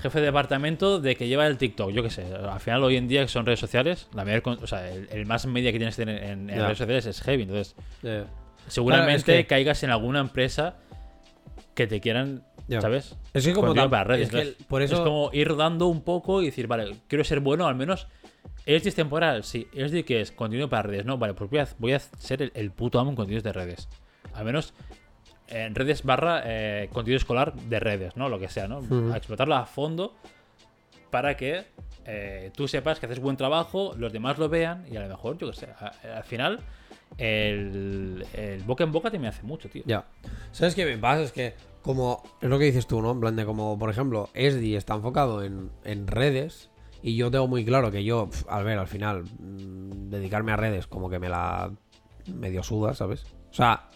[0.00, 2.26] jefe de departamento de que lleva el TikTok, yo qué sé.
[2.34, 5.26] Al final, hoy en día, que son redes sociales, la mayor, o sea, el, el
[5.26, 7.42] más media que tienes que tener en, en redes sociales es heavy.
[7.42, 7.76] Entonces,
[8.66, 10.76] seguramente Claro, es que- caigas en alguna empresa
[11.74, 12.44] que te quieran.
[12.80, 13.16] ¿sabes?
[13.34, 14.32] Es que como tam- para redes.
[14.32, 17.40] es que por eso- es como ir dando un poco y decir, vale, quiero ser
[17.40, 18.06] bueno, al menos.
[18.64, 19.42] ¿Es es temporal?
[19.44, 19.66] Sí.
[19.74, 21.04] ¿Es de que es contenido para redes?
[21.04, 23.52] No, vale, pues voy a, voy a ser el, el puto amo en contenidos de
[23.52, 23.88] redes.
[24.34, 24.74] Al menos
[25.48, 28.28] en redes barra eh, contenido escolar de redes, ¿no?
[28.28, 28.78] Lo que sea, ¿no?
[28.78, 29.10] Ujú.
[29.12, 30.14] A explotarlo a fondo
[31.10, 31.64] para que
[32.06, 35.36] eh, tú sepas que haces buen trabajo, los demás lo vean y a lo mejor,
[35.38, 36.60] yo qué sé, a- al final
[37.18, 39.82] el, el boca en boca te me hace mucho, tío.
[39.86, 40.06] Ya.
[40.52, 41.22] ¿Sabes qué me pasa?
[41.22, 42.22] Es que, como.
[42.40, 43.10] Es lo que dices tú, ¿no?
[43.12, 46.70] En plan de como, por ejemplo, Esdi está enfocado en, en redes.
[47.02, 50.56] Y yo tengo muy claro que yo, pf, al ver, al final, mm, dedicarme a
[50.56, 51.70] redes, como que me la.
[52.32, 53.24] medio suda, ¿sabes?
[53.50, 53.88] O sea.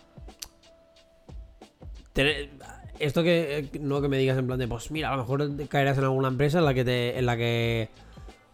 [2.17, 2.51] Tener-
[2.99, 3.59] esto que.
[3.59, 5.99] eh, No que me digas en plan de, pues mira, a lo mejor te caerás
[5.99, 7.17] en alguna empresa en la que te.
[7.19, 7.89] en la que.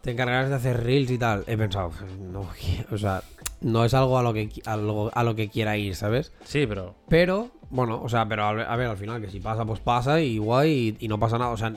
[0.03, 1.45] te encargarás de hacer reels y tal.
[1.47, 2.47] He pensado, "Pf, no,
[2.93, 3.23] o sea,
[3.61, 6.33] no es algo a lo que, a lo, a lo que quiera ir, ¿sabes?
[6.45, 9.39] Sí, pero Pero, bueno, o sea, pero a ver, a ver, al final, que si
[9.41, 11.53] pasa, pues pasa y guay y, y no pasa nada.
[11.53, 11.73] O sea,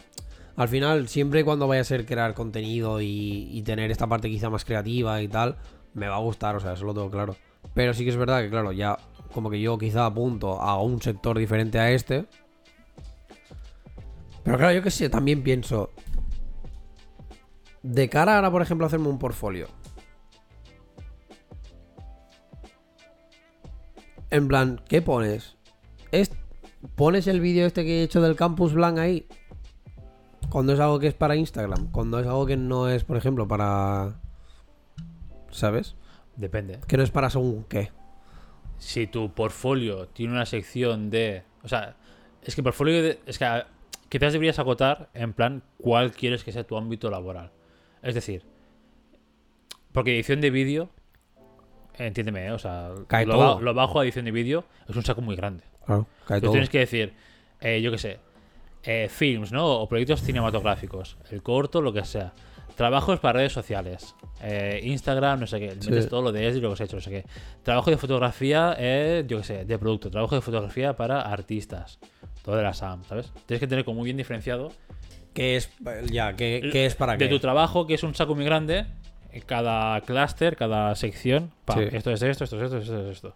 [0.57, 4.27] al final, siempre y cuando vaya a ser crear contenido y, y tener esta parte
[4.29, 5.57] quizá más creativa y tal,
[5.93, 7.35] me va a gustar, o sea, eso lo tengo claro.
[7.75, 8.97] Pero sí que es verdad que, claro, ya
[9.35, 12.25] como que yo quizá apunto a un sector diferente a este.
[14.43, 15.91] Pero claro, yo que sé, también pienso.
[17.83, 19.67] De cara ahora, por ejemplo, a hacerme un portfolio.
[24.29, 25.57] En plan, ¿qué pones?
[26.13, 26.31] ¿Es,
[26.95, 29.27] ¿Pones el vídeo este que he hecho del Campus Blanc ahí?
[30.49, 31.91] Cuando es algo que es para Instagram.
[31.91, 34.15] Cuando es algo que no es, por ejemplo, para...
[35.51, 35.97] ¿Sabes?
[36.37, 36.79] depende.
[36.87, 37.91] Que no es para según qué.
[38.77, 41.43] Si tu portfolio tiene una sección de.
[41.63, 41.95] O sea,
[42.43, 43.01] es que portfolio.
[43.01, 43.63] de- es que
[44.09, 47.51] quizás deberías acotar en plan cuál quieres que sea tu ámbito laboral.
[48.03, 48.43] Es decir,
[49.91, 50.89] porque edición de vídeo.
[51.97, 52.51] Entiéndeme, ¿eh?
[52.51, 53.61] o sea, Cae lo, todo.
[53.61, 55.63] lo bajo a edición de vídeo es un saco muy grande.
[55.85, 56.51] Claro, cae todo.
[56.51, 57.13] tienes que decir,
[57.61, 58.19] eh, yo qué sé,
[58.83, 59.65] eh, films, ¿no?
[59.79, 62.33] O proyectos cinematográficos, el corto, lo que sea.
[62.75, 65.75] Trabajos para redes sociales, eh, Instagram, no sé qué.
[65.79, 65.89] Sí.
[65.89, 67.25] Metes todo lo de ESDI, lo que has hecho, no sé qué.
[67.63, 70.09] Trabajo de fotografía, eh, yo qué sé, de producto.
[70.11, 71.99] Trabajo de fotografía para artistas.
[72.43, 73.31] Todo de la SAM, ¿sabes?
[73.45, 74.71] Tienes que tener como muy bien diferenciado
[75.33, 75.69] ¿Qué es,
[76.11, 77.27] ya, qué, qué es para de qué?
[77.27, 78.85] tu trabajo, que es un saco muy grande,
[79.33, 81.89] en cada clúster, cada sección, pam, Sí.
[81.91, 83.33] esto es esto, esto es esto, esto es esto.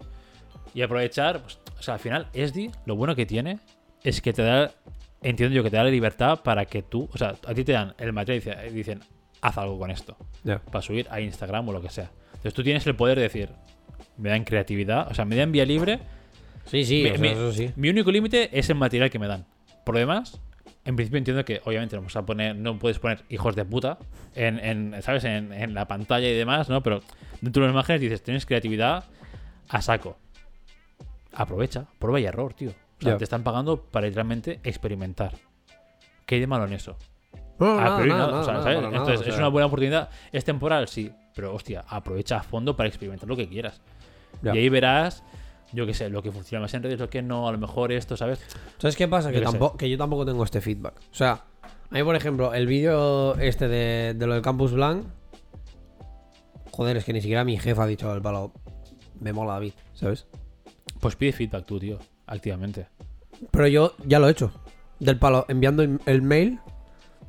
[0.74, 3.60] Y aprovechar, pues, o sea, al final, ESDI, lo bueno que tiene
[4.04, 4.72] es que te da,
[5.22, 7.74] entiendo yo, que te da la libertad para que tú, o sea, a ti te
[7.74, 9.02] dan el material y dicen,
[9.42, 10.60] haz algo con esto, Ya.
[10.60, 12.12] para subir a Instagram o lo que sea.
[12.30, 13.50] Entonces tú tienes el poder de decir,
[14.18, 16.00] me dan creatividad, o sea, me dan vía libre.
[16.66, 17.72] Sí, sí, Mi- o sea, mi- eso sí.
[17.76, 19.46] Mi único límite es el material que me dan.
[19.86, 20.40] Por lo demás,
[20.86, 23.98] en principio entiendo que obviamente no, vamos a poner, no puedes poner hijos de puta
[24.36, 25.24] en, en, ¿sabes?
[25.24, 26.84] En, en la pantalla y demás, ¿no?
[26.84, 27.02] Pero
[27.42, 29.06] dentro de las imágenes dices, tienes creatividad
[29.68, 30.18] a saco.
[31.34, 32.72] Aprovecha, prueba y error, tío.
[33.00, 35.34] O sea, te están pagando para literalmente experimentar.
[36.26, 36.98] ¿Qué hay de malo en eso?
[37.60, 40.10] Entonces, es una buena oportunidad.
[40.32, 40.88] ¿Es temporal?
[40.88, 41.12] Sí.
[41.36, 43.82] Pero, hostia, aprovecha a fondo para experimentar lo que quieras.
[44.42, 44.54] ya.
[44.56, 45.24] Y ahí verás,
[45.74, 47.92] yo qué sé, lo que funciona más en redes, lo que no, a lo mejor
[47.92, 48.40] esto, ¿sabes?
[48.78, 49.30] ¿Sabes qué pasa?
[49.30, 49.52] Yo Que, sé.
[49.52, 50.96] tampoco, que yo tampoco tengo este feedback.
[51.12, 55.06] O sea, a mí, por ejemplo, el vídeo este de, de lo del Campus Blanc.
[56.72, 58.54] Joder, es que ni siquiera mi jefa ha dicho el palo.
[59.20, 60.28] Me mola David, ¿sabes?
[61.00, 62.88] Pues pide feedback tú, tío, activamente.
[63.52, 64.52] Pero yo ya lo he hecho.
[65.00, 66.60] Del palo, enviando el mail.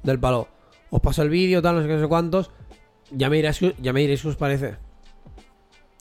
[0.03, 0.49] Del palo.
[0.91, 2.51] Os paso el vídeo, tal, no sé qué, no sé cuántos.
[3.11, 4.77] Ya me diréis, ya me diréis qué os parece.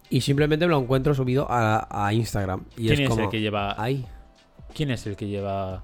[0.10, 2.66] Y simplemente me lo encuentro subido a, a Instagram.
[2.76, 3.24] Y ¿Quién es, es, como.
[3.24, 4.06] el que lleva Ay,
[4.74, 5.84] ¿Quién es el que lleva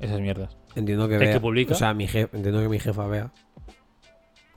[0.00, 0.56] esas mierdas?
[0.76, 1.32] entiendo que ¿El vea.
[1.34, 1.74] que publica?
[1.74, 3.30] O sea, mi jefe, entiendo que mi jefa vea.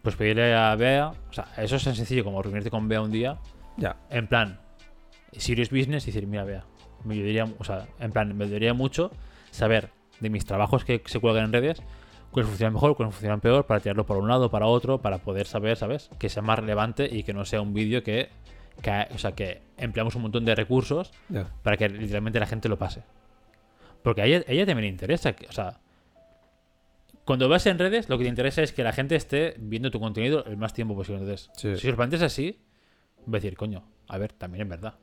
[0.01, 3.11] Pues pedirle a Bea, o sea, eso es tan sencillo como reunirte con Bea un
[3.11, 3.37] día,
[3.77, 3.97] Ya.
[4.09, 4.59] en plan,
[5.33, 6.63] serious business y decir, mira, Bea,
[7.03, 9.11] me ayudaría, o sea, en plan, me ayudaría mucho
[9.51, 9.89] saber
[10.19, 11.81] de mis trabajos que se cuelgan en redes,
[12.37, 15.47] cuáles funcionan mejor, cuáles funcionan peor, para tirarlo por un lado, para otro, para poder
[15.47, 16.09] saber, ¿sabes?
[16.19, 18.29] Que sea más relevante y que no sea un vídeo que,
[18.81, 21.11] que, o sea, que empleamos un montón de recursos
[21.63, 23.03] para que literalmente la gente lo pase.
[24.03, 25.79] Porque a ella, a ella también le interesa, que- o sea,
[27.25, 29.99] cuando vas en redes, lo que te interesa es que la gente esté viendo tu
[29.99, 31.21] contenido el más tiempo posible.
[31.21, 31.75] Entonces, Sí.
[31.77, 32.59] si os planteas así,
[33.21, 34.93] va a decir, coño, a ver, también es verdad.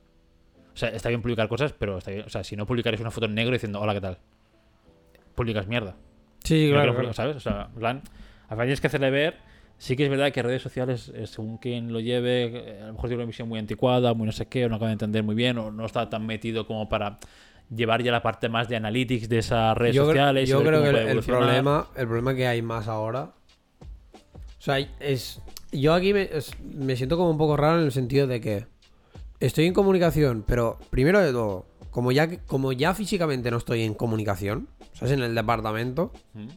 [0.73, 3.11] O sea, está bien publicar cosas, pero está bien, o sea, si no publicaréis una
[3.11, 4.17] foto en negro diciendo, hola, ¿qué tal?
[5.35, 5.95] Publicas mierda.
[6.45, 6.93] Sí, claro.
[6.93, 7.13] creo que- claro.
[7.13, 7.35] ¿Sabes?
[7.35, 8.01] O sea, plan,
[8.43, 9.35] al final tienes que hacerle ver.
[9.77, 12.93] Sí que es verdad que redes sociales, eh, según quien lo lleve, eh, a lo
[12.93, 15.21] mejor tiene una visión muy anticuada, muy no sé qué, o no acaba de entender
[15.21, 17.19] muy bien, o no está tan metido como para
[17.75, 20.47] llevar ya la parte más de analytics de esas redes yo sociales.
[20.47, 23.31] yo creo que el, problema, el problema que hay más ahora.
[24.13, 25.41] O sea, es.
[25.71, 28.65] Yo aquí me, es- me siento como un poco raro en el sentido de que
[29.41, 33.93] estoy en comunicación, pero primero de todo, como ya, como ya físicamente no estoy en
[33.93, 36.47] comunicación, o sea, es en el departamento, Mm.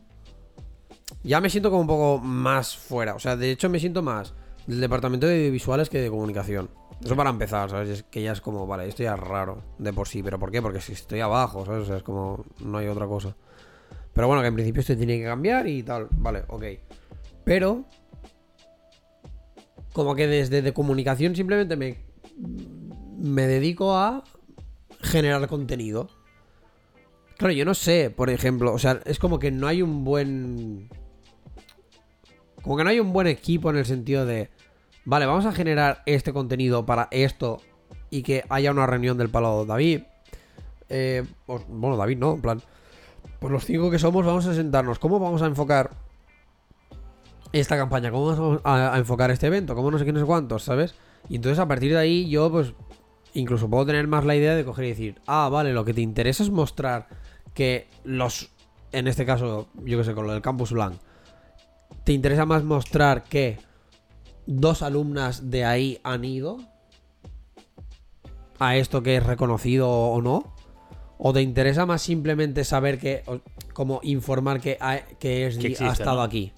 [1.24, 3.15] ya me siento como un poco más fuera.
[3.15, 4.32] O sea, de hecho me siento más
[4.66, 6.70] del departamento de audiovisuales que de comunicación.
[7.05, 7.89] Eso para empezar, ¿sabes?
[7.90, 10.23] Es que ya es como, vale, esto ya es raro de por sí.
[10.23, 10.60] ¿Pero por qué?
[10.60, 11.82] Porque si estoy abajo, ¿sabes?
[11.82, 13.36] O sea, es como, no hay otra cosa.
[14.12, 16.09] Pero bueno, que en principio esto tiene que cambiar y tal.
[16.10, 16.65] Vale, ok.
[17.44, 17.85] Pero
[19.93, 21.98] como que desde de comunicación simplemente me,
[23.19, 24.24] me dedico a
[25.01, 26.09] generar contenido.
[27.39, 30.90] Claro, yo no sé, por ejemplo, o sea, es como que no hay un buen...
[32.62, 34.51] Como que no hay un buen equipo en el sentido de,
[35.05, 37.60] vale, vamos a generar este contenido para esto
[38.10, 40.02] y que haya una reunión del palo David.
[40.89, 42.62] Eh, pues, bueno, David no, en plan,
[43.39, 44.98] pues los cinco que somos vamos a sentarnos.
[44.98, 45.93] ¿Cómo vamos a enfocar
[47.52, 48.10] esta campaña?
[48.10, 49.77] ¿Cómo vamos a, a enfocar este evento?
[49.77, 50.97] ¿Cómo no sé quiénes cuántos, ¿sabes?
[51.28, 52.74] Y entonces a partir de ahí yo pues
[53.35, 56.01] incluso puedo tener más la idea de coger y decir, ah, vale, lo que te
[56.01, 57.06] interesa es mostrar
[57.59, 58.51] que los,
[58.93, 60.94] en este caso, yo que sé, con lo del Campus Blanc,
[62.05, 63.59] te interesa más mostrar que
[64.47, 66.59] dos alumnas de ahí han ido
[68.60, 70.55] a esto que es reconocido o no.
[71.18, 73.24] ¿O te interesa más simplemente saber que,
[73.72, 76.22] como informar que, ha, que es, Que existe, ha estado ¿no?
[76.22, 76.52] aquí?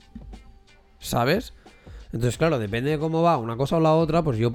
[0.99, 1.55] ¿Sabes?
[2.13, 4.53] Entonces, claro, depende de cómo va una cosa o la otra, pues yo,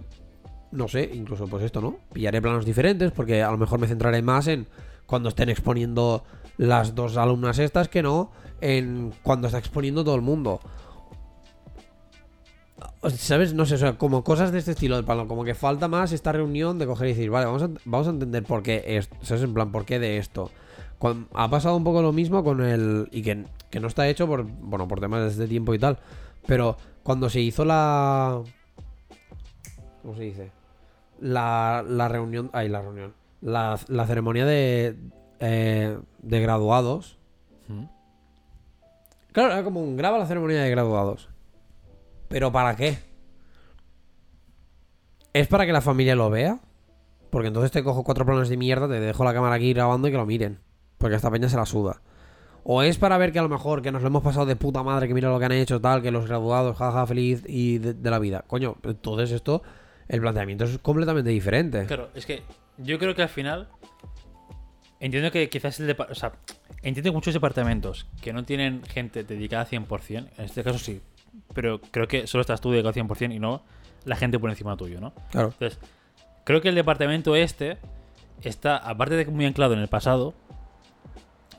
[0.72, 1.98] no sé, incluso pues esto, ¿no?
[2.14, 4.68] Pillaré planos diferentes porque a lo mejor me centraré más en
[5.06, 6.24] cuando estén exponiendo
[6.58, 10.60] las dos alumnas estas que no en cuando está exponiendo todo el mundo.
[13.10, 13.54] ¿Sabes?
[13.54, 16.12] No sé, o sea, como cosas de este estilo del palo, como que falta más
[16.12, 19.16] esta reunión de coger y decir, vale, vamos a, vamos a entender por qué esto,
[19.22, 19.44] ¿sabes?
[19.44, 20.50] En plan, por qué de esto.
[20.98, 23.08] Cuan- ha pasado un poco lo mismo con el.
[23.12, 24.44] Y que, que no está hecho por.
[24.44, 26.00] Bueno, por temas de este tiempo y tal.
[26.48, 28.42] Pero cuando se hizo la.
[30.02, 30.52] ¿Cómo se dice?
[31.20, 32.50] La, la reunión.
[32.54, 33.14] Ay, la reunión.
[33.42, 34.96] La, la ceremonia de.
[35.40, 37.18] eh, de graduados.
[37.68, 37.86] Mm.
[39.32, 41.30] Claro, era como un graba la ceremonia de graduados.
[42.30, 42.98] ¿Pero para qué?
[45.34, 46.60] ¿Es para que la familia lo vea?
[47.30, 50.12] Porque entonces te cojo cuatro planos de mierda, te dejo la cámara aquí grabando y
[50.12, 50.60] que lo miren.
[50.98, 52.02] Porque esta peña se la suda.
[52.64, 54.82] O es para ver que a lo mejor que nos lo hemos pasado de puta
[54.82, 57.94] madre, que mira lo que han hecho, tal, que los graduados, jaja, feliz y de,
[57.94, 58.44] de la vida.
[58.48, 59.62] Coño, entonces esto,
[60.08, 61.86] el planteamiento es completamente diferente.
[61.86, 62.42] Claro, es que
[62.78, 63.68] yo creo que al final.
[65.00, 66.32] Entiendo que quizás el depa- O sea,
[66.82, 71.02] entiendo que muchos departamentos que no tienen gente dedicada 100%, en este caso sí,
[71.54, 73.64] pero creo que solo estás tú dedicado 100% y no
[74.06, 75.14] la gente por encima tuyo, ¿no?
[75.32, 75.50] Claro.
[75.52, 75.80] Entonces,
[76.46, 77.78] creo que el departamento este
[78.42, 80.34] está, aparte de que muy anclado en el pasado,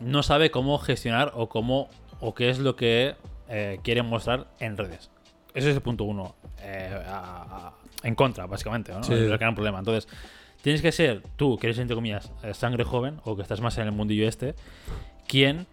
[0.00, 1.88] no sabe cómo gestionar o cómo
[2.20, 3.16] o qué es lo que
[3.48, 5.10] eh, quiere mostrar en redes.
[5.54, 6.34] Ese es el punto uno.
[6.62, 9.02] eh, a- a- en contra, básicamente, ¿no?
[9.04, 9.12] Sí.
[9.12, 9.78] Es el gran problema.
[9.78, 10.08] Entonces,
[10.66, 13.78] tienes que ser tú, que eres entre comillas eh, sangre joven, o que estás más
[13.78, 14.56] en el mundillo este,
[15.28, 15.68] quien.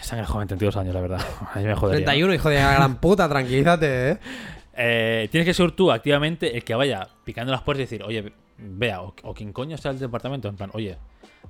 [0.00, 1.20] Sangre joven, 32 años, la verdad.
[1.54, 2.00] A mí me jodería.
[2.00, 2.06] ¿no?
[2.06, 4.18] 31, hijo de la gran puta, tranquilízate, eh.
[4.74, 8.32] Eh, tienes que ser tú activamente el que vaya picando las puertas y decir, oye,
[8.56, 10.96] vea, o, o quien coño está el departamento, en plan, oye,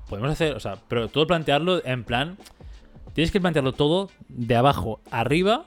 [0.09, 2.37] podemos hacer, o sea, pero todo plantearlo en plan,
[3.13, 5.67] tienes que plantearlo todo de abajo arriba,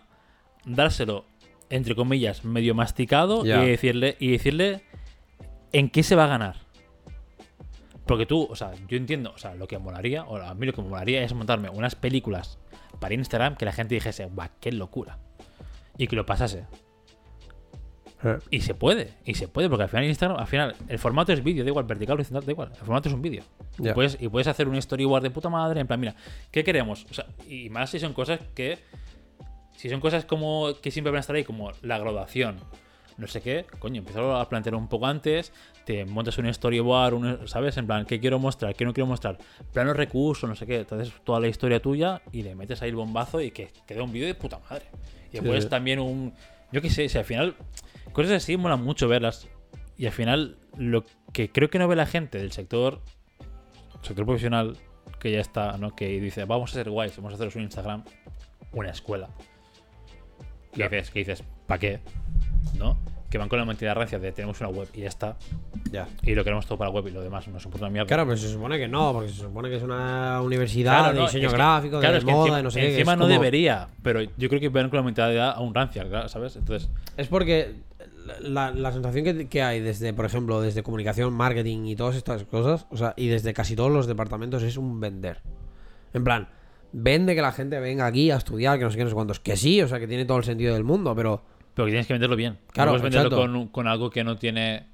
[0.66, 1.24] dárselo,
[1.70, 4.82] entre comillas, medio masticado y decirle, y decirle
[5.72, 6.65] en qué se va a ganar.
[8.06, 10.73] Porque tú, o sea, yo entiendo, o sea, lo que molaría, o a mí lo
[10.73, 12.60] que me molaría es montarme unas películas
[12.99, 15.18] para Instagram que la gente dijese, guau, qué locura.
[15.98, 16.65] Y que lo pasase.
[18.49, 21.44] Y se puede, y se puede, porque al final Instagram, al final, el formato es
[21.44, 23.44] vídeo, da igual, vertical o horizontal, da igual, el formato es un vídeo.
[23.77, 26.15] Y, puedes, y puedes hacer un storyboard de puta madre, en plan, mira,
[26.49, 27.06] ¿qué queremos?
[27.10, 28.80] O sea, y más si son cosas que.
[29.76, 32.57] Si son cosas como que siempre van a estar ahí, como la graduación,
[33.18, 35.54] no sé qué, coño, empieza a plantear un poco antes,
[35.86, 37.78] te montas un storyboard, un- ¿sabes?
[37.78, 38.76] En plan, ¿qué quiero mostrar?
[38.76, 39.38] ¿Qué no quiero mostrar?
[39.74, 40.80] Planos, recursos, no sé qué.
[40.80, 44.12] Entonces, toda la historia tuya y le metes ahí el bombazo y que quede un
[44.12, 44.86] vídeo de puta madre.
[45.30, 45.70] Y después sí.
[45.70, 46.34] también un.
[46.72, 47.56] Yo qué sé, si al final.
[48.12, 49.48] Cosas así molan mucho verlas.
[49.98, 53.02] Y al final, lo que creo que no ve la gente del sector.
[54.02, 54.78] Sector profesional,
[55.20, 55.96] que ya está, ¿no?
[55.96, 58.04] Que dice, vamos a ser guays, vamos a haceros un Instagram,
[58.72, 59.30] una escuela.
[60.74, 61.12] ¿Qué dices?
[61.12, 61.44] ¿Qué dices?
[61.68, 62.00] ¿Para qué?
[62.78, 62.98] ¿No?
[63.30, 65.36] Que van con la mentira rancia de tenemos una web y ya está.
[65.92, 66.08] Ya.
[66.24, 68.08] Y lo queremos todo para la web y lo demás nos importa una mierda.
[68.08, 71.20] Claro, pero se supone que no, porque se supone que es una universidad Claro, de
[71.20, 72.86] no, diseño es que- gráfico, claro, de es que moda, encima, de no sé qué.
[72.88, 75.60] que encima es no como- debería, pero yo creo que van con la mentalidad a
[75.60, 76.56] un rancia, ¿sabes?
[76.56, 77.76] Entonces, Es porque
[78.42, 82.44] la, la sensación que, que hay desde, por ejemplo, desde comunicación, marketing y todas estas
[82.46, 85.42] cosas, o sea, y desde casi todos los departamentos es un vender.
[86.14, 86.48] En plan,
[86.94, 89.40] vende que la gente venga aquí a estudiar, que no sé qué, no sé cuántos.
[89.42, 91.42] Que sí, o sea, que tiene todo el sentido del mundo, pero
[91.76, 92.58] pero que tienes que venderlo bien.
[92.72, 94.88] Claro, no puedes venderlo con, con algo que no tiene.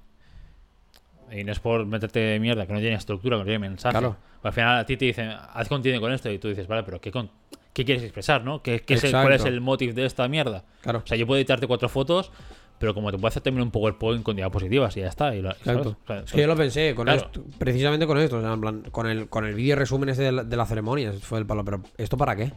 [1.31, 3.93] Y no es por meterte de mierda, que no tiene estructura, que no tiene mensaje.
[3.97, 4.17] Claro.
[4.43, 6.99] Al final a ti te dicen, haz contenido con esto, y tú dices, vale, pero
[6.99, 7.29] ¿qué, con-
[7.73, 8.61] qué quieres expresar, no?
[8.61, 10.65] ¿Qué, qué es el- ¿Cuál es el motive de esta mierda?
[10.81, 11.03] claro.
[11.05, 12.31] O sea, yo puedo editarte cuatro fotos,
[12.79, 15.33] pero como te puedo hacer también un PowerPoint con diapositivas y ya está.
[15.35, 15.95] Exacto.
[16.03, 17.21] O sea, Es que yo lo pensé, con Claro.
[17.21, 20.23] esto, precisamente con esto, o sea, en plan, con el, con el vídeo resumen ese
[20.23, 22.51] de la, de la ceremonia, fue el palo, pero ¿esto para qué?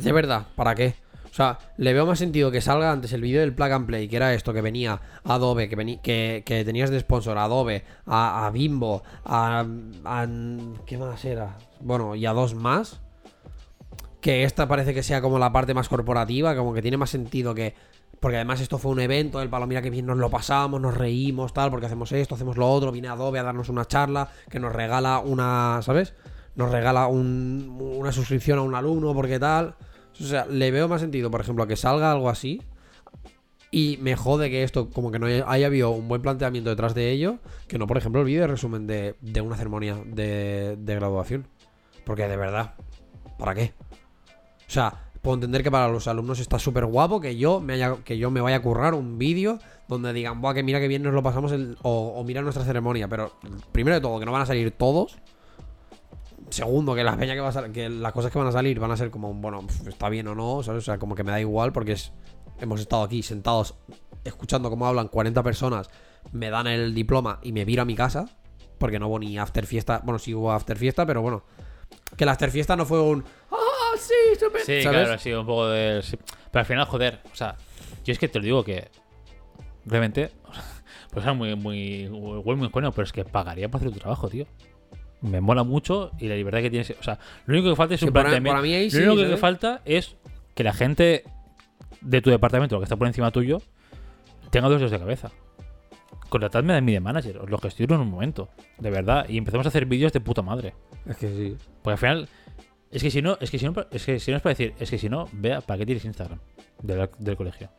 [0.00, 0.94] De verdad, ¿para qué?
[1.32, 4.06] O sea, le veo más sentido que salga antes el vídeo del plug and play,
[4.06, 7.84] que era esto, que venía Adobe, que, vení- que, que tenías de sponsor a Adobe,
[8.06, 9.64] a, Bimbo, a,
[10.04, 10.26] a-
[10.84, 11.56] ¿Qué más era?
[11.80, 13.00] Bueno, y a dos más.
[14.20, 17.54] Que esta parece que sea como la parte más corporativa, como que tiene más sentido
[17.54, 17.74] que...
[18.20, 20.94] Porque además esto fue un evento, el palo mira que bien nos lo pasamos, nos
[20.96, 24.60] reímos, tal, porque hacemos esto, hacemos lo otro, viene Adobe a darnos una charla, que
[24.60, 26.14] nos regala una, ¿sabes?
[26.54, 29.74] Nos regala un- una suscripción a un alumno, porque tal.
[30.20, 32.62] O sea, le veo más sentido, por ejemplo, que salga algo así.
[33.70, 37.10] Y me jode que esto, como que no haya, habido un buen planteamiento detrás de
[37.10, 41.46] ello, que no, por ejemplo, el vídeo de resumen de, una ceremonia de, graduación.
[42.04, 42.74] Porque de verdad,
[43.38, 43.72] ¿para qué?
[44.68, 47.96] O sea, puedo entender que para los alumnos está súper guapo que yo me haya,
[48.04, 49.58] que yo me vaya a currar un vídeo
[49.88, 53.08] donde digan, Buah, que mira que bien nos lo pasamos o mira nuestra ceremonia.
[53.08, 53.32] Pero
[53.72, 55.16] primero de todo, que no van a salir todos.
[56.52, 58.78] Segundo, que las peña que va a sal- que las cosas que van a salir
[58.78, 60.82] van a ser como, bueno, está bien o no, ¿sabes?
[60.82, 62.12] O sea, como que me da igual porque es,
[62.60, 63.74] hemos estado aquí sentados
[64.24, 65.88] escuchando cómo hablan 40 personas,
[66.30, 68.26] me dan el diploma y me viro a mi casa,
[68.78, 71.42] porque no hubo ni after fiesta, bueno, sí hubo after fiesta, pero bueno,
[72.16, 75.04] que la after fiesta no fue un, ah, sí, súper", Sí, ¿sabes?
[75.06, 76.02] claro, sí, un poco de.
[76.02, 76.16] sí.
[76.50, 77.56] Pero al final, joder, o sea,
[78.04, 78.90] yo es que te lo digo que.
[79.86, 80.30] Realmente.
[81.10, 81.78] Pues es muy, muy.
[82.04, 84.46] Igual muy coño, pero es que pagaría para hacer tu trabajo, tío.
[85.22, 86.90] Me mola mucho y la libertad que tienes.
[86.98, 88.52] O sea, lo único que falta es Sí, un para- planteamiento.
[88.54, 90.16] para mí ahí lo sí, único que falta es
[90.54, 91.24] que la gente
[92.00, 93.62] de tu departamento, lo que está por encima tuyo,
[94.50, 95.30] tenga dos dedos de cabeza.
[96.28, 99.66] Contratadme a mí de manager, os lo gestiono en un momento, de verdad, y empecemos
[99.66, 100.74] a hacer vídeos de puta madre.
[101.06, 101.56] Es que sí.
[101.82, 102.28] Porque al final,
[102.90, 104.74] es que si no, es que si no, es que si no es para decir,
[104.80, 106.38] es que si no, vea, ¿para qué tienes Instagram
[106.82, 107.70] del, del colegio?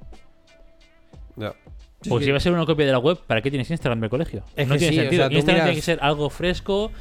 [1.36, 1.54] Ya.
[2.02, 2.28] Sí, Porque sí.
[2.28, 4.44] si va a ser una copia de la web, ¿para qué tienes Instagram del colegio?
[4.56, 5.28] Es no que tiene sí, o sentido.
[5.30, 6.92] sea, Instagram tiene que ser algo fresco,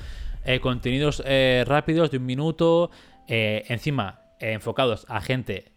[0.45, 2.91] eh, contenidos eh, rápidos de un minuto,
[3.29, 5.73] eh, encima enfocados a gente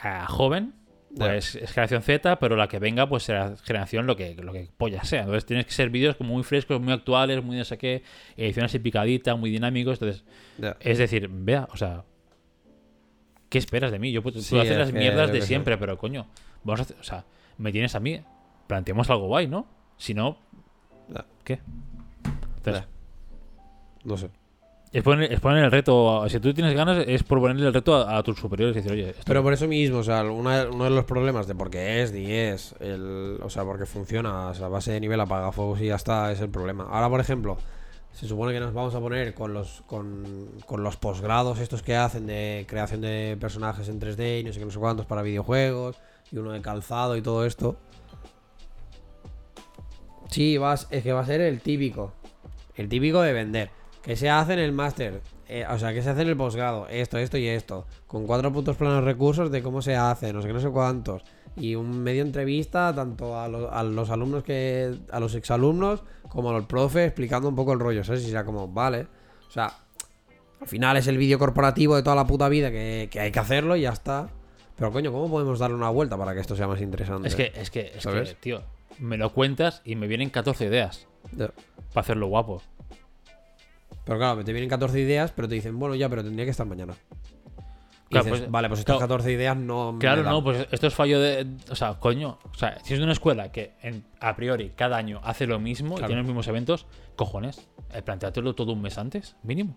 [0.00, 0.74] a joven.
[1.16, 4.68] Pues es generación Z, pero la que venga, pues será generación lo que, lo que
[4.76, 5.20] polla sea.
[5.20, 8.02] Entonces tienes que ser vídeos como muy frescos, muy actuales, muy no sé qué,
[8.36, 9.94] ediciones y picadita, muy dinámicos.
[10.00, 10.24] Entonces,
[10.80, 12.04] es decir, vea, o sea,
[13.48, 14.12] ¿qué esperas de mí?
[14.12, 15.46] Yo puedo, Sí, puedo hacer las mierdas de sé.
[15.46, 16.26] siempre, pero coño,
[16.64, 17.24] vamos a hacer, o sea,
[17.56, 18.20] me tienes a mí,
[18.66, 19.66] planteemos algo guay, ¿no?
[19.96, 20.38] Si no.
[21.44, 21.60] ¿qué?
[22.58, 22.95] Entonces, Ya.
[24.06, 24.30] No sé.
[24.92, 27.96] es, poner, es poner el reto, si tú tienes ganas, es por ponerle el reto
[27.96, 30.68] a, a tus superiores y decir, oye, esto- Pero por eso mismo, o sea, una-
[30.70, 34.48] uno de los problemas de por qué es, ni es, el, o sea, porque funciona,
[34.48, 36.84] o sea, base de nivel apagafuegos y ya está, es el problema.
[36.88, 37.58] Ahora, por ejemplo,
[38.12, 40.24] se supone que nos vamos a poner con los, con,
[40.64, 44.60] con los posgrados estos que hacen de creación de personajes en 3D y no sé
[44.60, 45.96] qué, no sé cuántos para videojuegos,
[46.32, 47.76] y uno de calzado y todo esto.
[50.30, 52.12] Sí, vas, es que va a ser el típico.
[52.74, 53.70] El típico de vender.
[54.06, 55.20] Que se hace en el máster.
[55.48, 56.86] eh, o sea, que se hace en el posgrado.
[56.88, 57.86] Esto, esto y esto.
[58.06, 60.32] Con cuatro puntos planos recursos de cómo se hace.
[60.32, 61.22] No sé qué, no sé cuántos.
[61.56, 64.96] Y un medio entrevista tanto a, los- a los alumnos que.
[65.10, 68.04] a los exalumnos como a los profes explicando un poco el rollo.
[68.04, 68.24] ¿Sabes?
[68.24, 69.06] Y sea como, vale.
[69.48, 69.72] O sea,
[70.60, 73.38] al final es el vídeo corporativo de toda la puta vida que, que hay que
[73.40, 74.28] hacerlo y ya está.
[74.76, 77.28] Pero coño, ¿cómo podemos darle una vuelta para que esto sea más interesante?
[77.28, 78.62] es que, es que, es que, tío,
[78.98, 81.06] me lo cuentas y me vienen 14 ideas
[81.36, 81.52] para
[82.02, 82.62] hacerlo guapo.
[84.06, 86.66] Pero claro, te vienen 14 ideas, pero te dicen, bueno, ya, pero tendría que estar
[86.66, 86.94] mañana.
[88.08, 89.08] Y Claro, dices, pues, vale, pues estas claro.
[89.08, 90.32] 14 ideas no me Claro, dan".
[90.32, 91.44] no, pues esto es fallo de.
[91.70, 92.38] O sea, coño.
[92.44, 95.58] O sea, si es de una escuela que en- a priori cada año hace lo
[95.58, 97.68] mismo y tiene los mismos eventos, cojones.
[97.92, 99.76] Eh, planteátelo todo un mes antes, mínimo.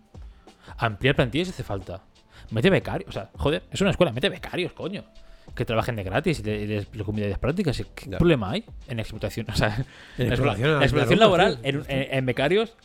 [0.77, 2.03] Ampliar plantillas si hace falta.
[2.51, 3.09] Mete becarios.
[3.09, 5.05] O sea, joder, es una escuela, mete becarios, coño.
[5.55, 7.81] Que trabajen de gratis y le- y les de prácticas.
[7.95, 8.19] ¿Qué Ya.
[8.19, 9.47] problema hay en explotación?
[9.51, 9.75] O sea,
[10.19, 12.75] En explotación, la explotación la laboral en, en- en becarios,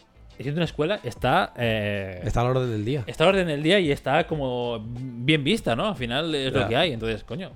[0.43, 1.52] siendo una escuela, está.
[1.56, 3.05] eh, Está a la orden del día.
[3.06, 5.86] está a orden del día y está como bien vista, ¿no?
[5.89, 6.61] Al final es Ya.
[6.61, 6.93] lo que hay.
[6.93, 7.51] Entonces, coño,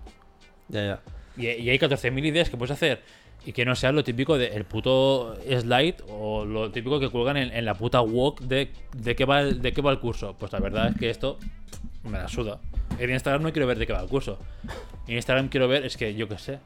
[0.69, 1.01] Ya, ya.
[1.37, 3.03] y, y hay 14.000 ideas que puedes hacer
[3.47, 7.53] y que no sea lo típico del puto slide o lo típico que cuelgan en,
[7.53, 10.37] en la puta walk de, de, qué va el, de qué va el curso.
[10.39, 11.39] Pues la verdad es que esto
[12.05, 12.59] me la suda.
[12.99, 14.39] En Instagram no quiero ver de qué va el curso.
[15.07, 16.59] En Instagram quiero ver, es que yo qué sé.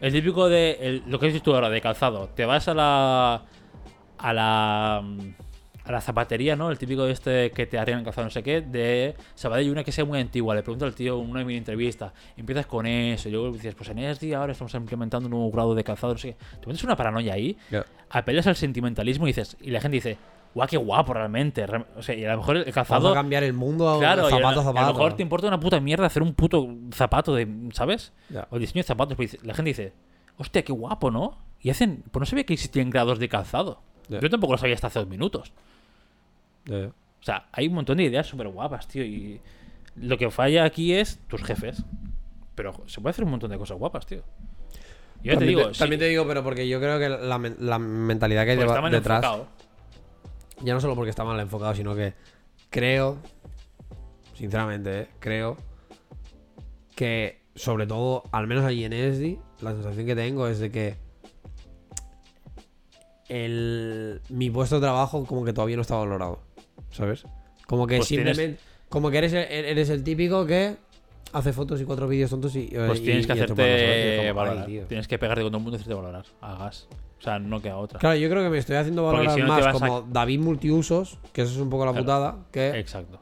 [0.00, 2.28] El típico de el- lo que has dicho tú ahora, de calzado.
[2.34, 3.42] Te vas a la.
[4.18, 4.96] A la.
[5.86, 6.70] a la zapatería, ¿no?
[6.70, 9.92] El típico de este que te arreglan calzado, no sé qué, de Sabadell, una que
[9.92, 10.54] sea muy antigua.
[10.54, 12.14] Le pregunto al tío una mini entrevista.
[12.38, 15.74] Empiezas con eso, y luego dices, pues en ESDI ahora estamos implementando un nuevo grado
[15.74, 16.36] de calzado, no sé qué.
[16.60, 17.56] Te metes una paranoia ahí,
[18.10, 20.16] apelas al sentimentalismo y dices, y la gente dice,
[20.54, 21.66] guau, qué guapo realmente.
[21.66, 23.10] Re- O sea, y a lo mejor el Vamos calzado.
[23.10, 24.86] a cambiar el mundo a Claro, a, zapato a zapato.
[24.86, 28.14] lo mejor te importa una puta mierda hacer un puto zapato de, ¿sabes?
[28.30, 28.46] Ya.
[28.50, 29.16] O diseño de zapatos.
[29.18, 29.92] pues la gente dice,
[30.38, 31.36] hostia, qué guapo, ¿no?
[31.60, 33.82] Y hacen, pues no sabía que existían grados de calzado.
[34.08, 35.52] Yo tampoco lo sabía hasta hace dos minutos.
[36.70, 39.04] O sea, hay un montón de ideas súper guapas, tío.
[39.04, 39.40] Y
[39.96, 41.82] lo que falla aquí es tus jefes.
[42.54, 44.18] Pero se puede hacer un montón de cosas guapas, tío.
[44.18, 44.24] Yo
[45.22, 47.38] ya te también digo, te, sí, también te digo, pero porque yo creo que la,
[47.38, 49.24] men- la mentalidad que hay mal detrás.
[49.24, 49.48] enfocado.
[50.60, 52.12] Ya no solo porque está mal enfocado, sino que
[52.70, 53.18] creo,
[54.34, 55.08] sinceramente, ¿eh?
[55.18, 55.56] creo
[56.94, 60.96] que, sobre todo, al menos allí en ESDI, la sensación que tengo es de que
[63.28, 66.40] el, mi puesto de trabajo como que todavía no está valorado,
[66.90, 67.24] ¿sabes?
[67.66, 70.76] Como que Pues tienes- simplemente, como que eres el, eres el típico que
[71.32, 72.66] hace fotos y cuatro vídeos tontos y...
[72.68, 74.66] Pues y- tienes que hacerte valorar.
[74.66, 74.84] tío.
[74.86, 76.24] Tienes que pegarte con todo el mundo y hacerte valorar.
[76.40, 76.86] Hagas.
[77.18, 77.98] O sea, no queda otra.
[77.98, 80.40] Claro, yo creo que me estoy haciendo valorar si no te más a- como David
[80.40, 82.04] multiusos, que eso es un poco la Claro.
[82.04, 83.18] putada, que Exacto.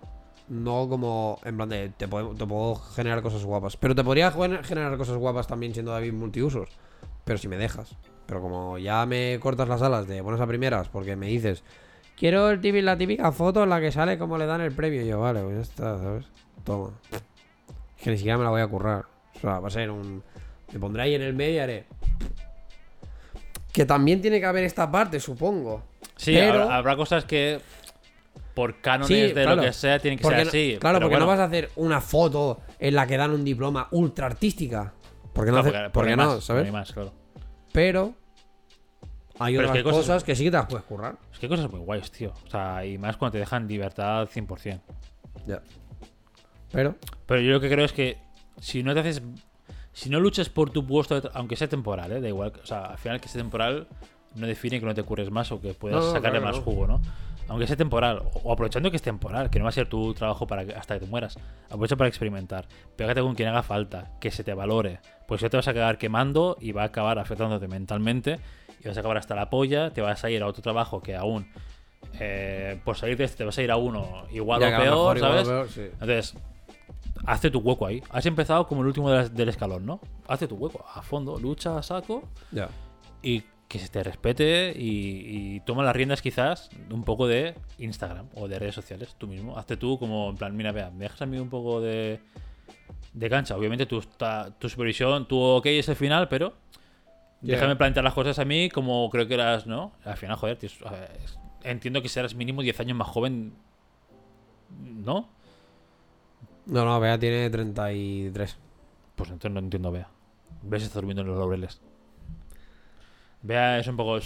[0.49, 3.77] no como en plan de te puedo, te puedo generar cosas guapas.
[3.77, 6.69] Pero te podría gen- generar cosas guapas también siendo David multiusos,
[7.25, 7.95] pero si me dejas.
[8.27, 11.63] Pero como ya me cortas las alas de buenas a primeras porque me dices,
[12.17, 15.03] quiero el típico, la típica foto en la que sale como le dan el premio.
[15.03, 16.27] Y yo, vale, pues ya está, ¿sabes?
[16.65, 16.91] Toma.
[17.11, 19.05] Es que ni siquiera me la voy a currar.
[19.37, 20.23] O sea, va a ser un...
[20.73, 21.85] Me pondré ahí en el medio y haré...
[23.73, 25.83] Que también tiene que haber esta parte, supongo.
[26.17, 27.59] Sí, Pero- habrá, habrá cosas que
[28.55, 29.57] por cánones Sí, de claro.
[29.57, 30.77] lo que sea tienen que Porque ser no- así.
[30.79, 34.27] claro, porque no vas a hacer una foto en la que dan un diploma ultra
[34.27, 34.93] artística.
[35.33, 37.13] Porque no, Claro, hace- porque- porque porque no, más, más, claro.
[37.73, 38.15] Pero
[39.39, 41.17] hay Pero es otras que cosas, cosas- que sí que te las puedes currar.
[41.33, 42.33] Es que hay cosas muy guays, tío.
[42.47, 44.81] O sea, y más cuando te dejan libertad 100%.
[45.47, 45.63] Ya.
[46.71, 46.95] Pero,
[47.27, 48.19] Pero yo lo que creo es que
[48.61, 49.23] si no te haces.
[49.95, 52.21] Si no luchas por tu puesto, aunque sea temporal, ¿eh?
[52.23, 52.53] da igual.
[52.63, 53.87] O sea, al final que sea temporal
[54.37, 56.65] no define que no te curres más o que puedas No, no, sacarle claro, más
[56.65, 57.03] jugo, ¿no?
[57.49, 60.15] Aunque sea temporal, o, o aprovechando que es temporal, que no va a ser tu
[60.15, 61.37] trabajo para que- hasta que te mueras.
[61.67, 62.67] Aprovecha para experimentar.
[62.97, 65.01] Pégate con quien haga falta, que se te valore.
[65.33, 68.39] Pues no te vas a quedar quemando y va a acabar afectándote mentalmente.
[68.85, 71.17] Y vas a acabar hasta la polla, te vas a ir a otro trabajo que
[71.17, 71.47] aún.
[72.21, 74.85] eh, por salir de este te vas a ir a uno igual ya o peor,
[74.85, 75.49] mejor igual o ¿sabes?
[75.49, 75.81] peor, sí.
[75.95, 76.35] Entonces,
[77.25, 78.03] hazte tu hueco ahí.
[78.11, 80.01] Has empezado como el último de del escalón, ¿no?
[80.29, 82.69] Hazte tu hueco a fondo, lucha a saco Ya.
[83.23, 88.27] y que se te respete y, y toma las riendas quizás un poco de Instagram
[88.35, 89.57] o de redes sociales tú mismo.
[89.57, 92.21] Hazte tú como en plan, mira, vea, me dejas a mí un poco de,
[93.13, 93.57] de cancha.
[93.57, 96.55] Obviamente tu, ta- tu supervisión, tu ok es el final, pero
[97.41, 99.93] déjame plantear las cosas a mí como creo que eras, ¿no?
[100.05, 101.11] Al final, joder, tío, ver,
[101.65, 103.53] entiendo que serás mínimo 10 años más joven,
[104.81, 105.29] ¿no?
[106.67, 108.57] No, no, Bea tiene 33.
[109.17, 110.09] Pues entonces no entiendo a Bea.
[110.63, 111.81] Bea se está durmiendo en los laureles.
[113.43, 114.19] Bea es un poco.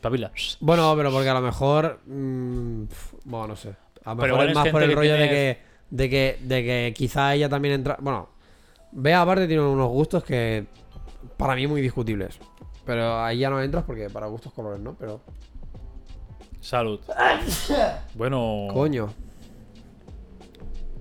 [0.00, 0.32] Pavila.
[0.60, 2.00] Bueno, pero porque a lo mejor.
[2.06, 2.84] mm,
[3.24, 3.76] bueno, no sé.
[4.04, 5.62] A lo mejor es más por el rollo de, que,
[5.92, 6.38] de que.
[6.42, 7.96] De que quizá ella también entra.
[8.00, 8.28] Bueno,
[8.90, 10.66] Bea aparte tiene unos gustos que.
[11.36, 12.38] Para mí muy discutibles.
[12.84, 14.94] Pero ahí ya no entras porque para gustos colores, ¿no?
[14.98, 15.20] Pero.
[16.60, 17.00] Salud.
[18.14, 18.68] Bueno.
[18.72, 19.08] Coño.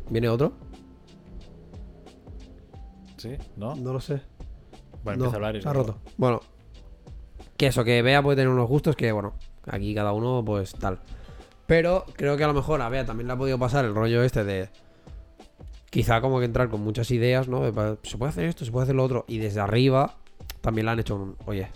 [0.10, 0.52] ¿Viene otro?
[3.18, 3.38] ¿Sí?
[3.56, 3.76] ¿No?
[3.76, 4.22] No lo sé.
[5.04, 6.00] Bueno, No, empieza a hablar y se ha luego- roto.
[6.18, 6.42] Bueno.
[7.58, 9.34] Que eso, que Bea puede tener unos gustos que, bueno,
[9.68, 11.00] aquí cada uno, pues tal.
[11.72, 14.24] Pero creo que a lo mejor a Bea también le ha podido pasar el rollo
[14.24, 14.68] este de.
[15.90, 17.62] Quizá como que entrar con muchas ideas, ¿no?
[17.62, 19.24] De, se puede hacer esto, se puede hacer lo otro.
[19.30, 20.18] Y desde arriba
[20.60, 21.38] también le han hecho un.
[21.46, 21.70] Oye,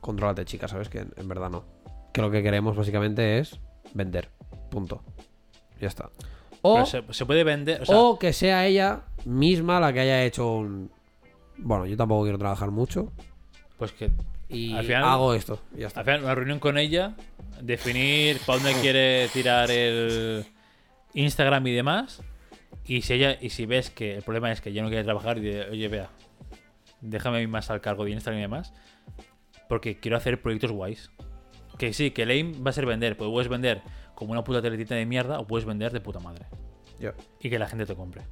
[0.00, 0.88] contrólate, chica, ¿sabes?
[0.88, 1.64] Que en, en verdad no.
[2.12, 3.58] Que lo que queremos básicamente es
[3.92, 4.28] vender.
[4.70, 5.02] Punto.
[5.80, 6.10] Ya está.
[6.62, 7.82] O, se, se puede vender.
[7.82, 10.92] O sea, o que sea ella misma la que haya hecho un.
[11.58, 13.10] Bueno, yo tampoco quiero trabajar mucho.
[13.78, 14.12] pues que.
[14.48, 15.58] Y Al final- hago esto.
[15.76, 16.00] ya está.
[16.00, 17.16] Al final, una reunión con ella,
[17.60, 20.44] definir para dónde quiere tirar el
[21.14, 22.22] Instagram y demás.
[22.84, 25.38] Y si ella, y si ves que el problema es que ella no quiere trabajar,
[25.38, 26.10] y de, oye, vea,
[27.00, 28.72] déjame a mí más al cargo de Instagram y demás.
[29.68, 31.10] Porque quiero hacer proyectos guays.
[31.78, 33.16] Que sí, que el aim va a ser vender.
[33.16, 33.82] Pues puedes vender
[34.14, 36.46] como una puta teletita de mierda o puedes vender de puta madre.
[36.98, 37.14] Ya.
[37.40, 38.22] Y que la gente te compre.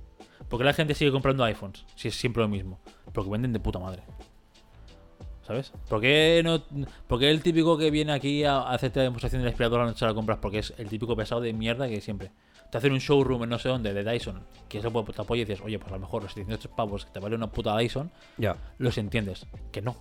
[0.49, 2.81] Porque la gente sigue comprando iPhones, si es siempre lo mismo.
[3.13, 4.03] Porque venden de puta madre.
[5.49, 5.73] ¿Sabes?
[5.89, 6.63] ¿Por qué, no,
[7.07, 9.97] por qué el típico que viene aquí a a hacerte la demostración del aspirador no
[9.97, 10.39] se la compras?
[10.43, 12.31] Porque es el típico pesado de mierda que siempre.
[12.71, 15.41] Te hacen un showroom en no sé dónde de Dyson, que eso pues, te apoya
[15.41, 17.75] y dices, oye, pues a lo mejor los 700 pavos que te vale una puta
[17.79, 18.57] Dyson, Ya.
[18.77, 19.47] los entiendes.
[19.73, 19.97] Que no.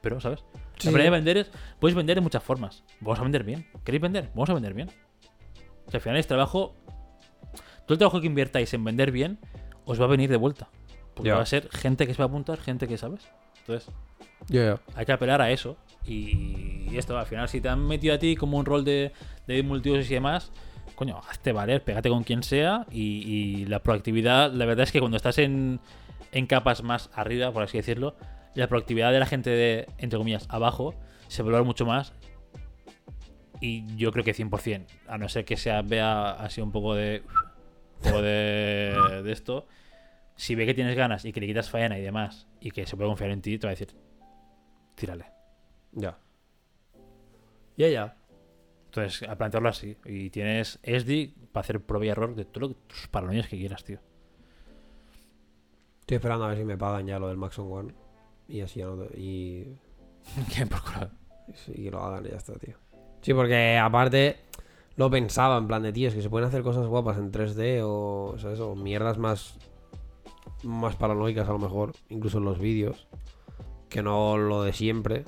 [0.00, 0.42] Pero, ¿sabes?
[0.78, 0.86] Sí.
[0.88, 1.50] La manera de vender es.
[1.78, 2.82] Puedes vender de muchas formas.
[2.98, 3.64] Vamos a vender bien.
[3.84, 4.30] ¿Queréis vender?
[4.34, 4.90] Vamos a vender bien.
[5.86, 6.74] O sea, al final es trabajo.
[7.86, 9.38] Todo el trabajo que inviertáis en vender bien
[9.84, 10.70] os va a venir de vuelta.
[11.14, 11.36] Porque Ya.
[11.36, 13.28] va a ser gente que se va a apuntar, gente que sabes.
[13.60, 13.94] Entonces,
[14.94, 15.76] Hay que apelar a eso.
[16.06, 19.12] Y, esto, al final, si te han metido a ti como un rol de,
[19.46, 20.50] de multiusos y demás,
[20.94, 22.86] coño, hazte valer, pégate con quien sea.
[22.90, 25.80] Y, y la proactividad, la verdad es que cuando estás en,
[26.32, 28.16] en capas más arriba, por así decirlo,
[28.54, 30.94] la proactividad de la gente de, entre comillas, abajo,
[31.28, 32.12] se valora mucho más.
[33.60, 37.22] Y yo creo que 100%, a no ser que sea vea así un poco de.
[37.98, 39.68] Un poco de, de esto.
[40.34, 42.96] si ve que tienes ganas y que le quitas faena y demás, y que se
[42.96, 43.94] puede confiar en ti, te va a decir,
[45.02, 45.24] tírale.
[45.92, 46.16] Ya.
[47.76, 48.16] Ya, ya.
[48.86, 49.96] Entonces, a plantearlo así.
[50.04, 53.58] Y tienes SD para hacer prueba y error de todo lo que, tus paranoias que
[53.58, 53.98] quieras, tío.
[56.00, 57.94] Estoy esperando a ver si me pagan ya lo del Maxon One.
[58.48, 58.96] Y así ya no.
[59.04, 59.76] te- Y,
[60.54, 61.10] Que por culo.
[61.68, 62.76] y que lo hagan y ya está, tío.
[63.22, 64.36] Sí, porque aparte
[64.96, 67.80] lo pensaba en plan de tío, es que se pueden hacer cosas guapas en 3D
[67.82, 68.60] o, ¿sabes?
[68.60, 69.58] o mierdas más,
[70.62, 73.08] más paranoicas a lo mejor, incluso en los vídeos,
[73.92, 75.24] que no lo de siempre.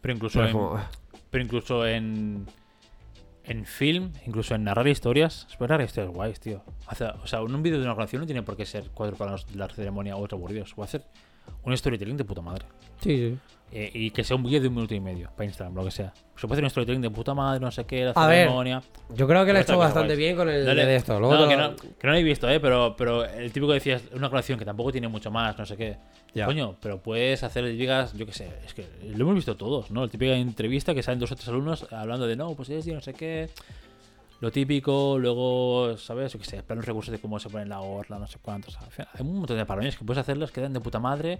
[0.00, 0.82] Pero incluso Pero en,
[1.30, 2.46] pero incluso en,
[3.44, 6.62] en film, incluso en narrar historias, es narrar historias guays, tío.
[6.88, 9.56] O sea, un vídeo de una canción no tiene por qué ser cuatro planos de
[9.56, 10.72] la ceremonia o otro aburridos.
[10.76, 11.04] O hacer
[11.62, 12.64] un storytelling de puta madre.
[13.02, 13.38] sí, sí.
[13.72, 15.92] Eh, y que sea un vídeo de un minuto y medio para Instagram, lo que
[15.92, 16.12] sea.
[16.34, 18.82] Se puede hacer un storytelling de puta madre, no sé qué, la A ver, ceremonia.
[19.14, 20.86] Yo creo que le Está he hecho bastante bien con el Dale.
[20.86, 21.20] de esto.
[21.20, 22.58] Luego No, que, lo- no, que no lo he visto, ¿eh?
[22.58, 25.76] Pero, pero el típico que decías, una colección que tampoco tiene mucho más, no sé
[25.76, 25.96] qué.
[26.34, 26.46] Ya.
[26.46, 30.02] Coño, pero puedes hacer, digas, yo qué sé, es que lo hemos visto todos, ¿no?
[30.02, 32.92] La típica entrevista que salen dos o tres alumnos hablando de, no, pues es, y
[32.92, 33.50] no sé qué.
[34.40, 36.32] Lo típico, luego, ¿sabes?
[36.32, 38.76] Yo qué sé, planos recursos de cómo se pone la orla, no sé cuántos.
[38.78, 41.38] Al final, Hay un montón de paranoias que puedes hacerlas, quedan de puta madre.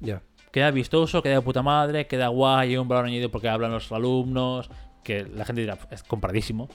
[0.00, 0.20] Ya.
[0.56, 3.92] Queda vistoso, queda de puta madre, queda guay, hay un valor añadido porque hablan los
[3.92, 4.70] alumnos,
[5.04, 6.70] que la gente dirá, es compradísimo.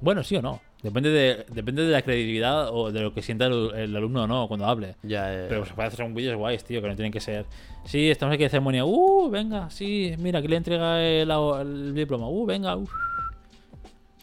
[0.00, 0.62] Bueno, sí o no.
[0.82, 4.26] Depende de, depende de la credibilidad o de lo que sienta el, el alumno o
[4.26, 4.96] no cuando hable.
[5.02, 7.44] Ya, Pero se puede hacer un vídeos guays, tío, que no tienen que ser.
[7.84, 8.86] Sí, estamos aquí de ceremonia.
[8.86, 12.26] Uh, venga, sí, mira, aquí le entrega el, el diploma.
[12.26, 12.88] Uh, venga, uh.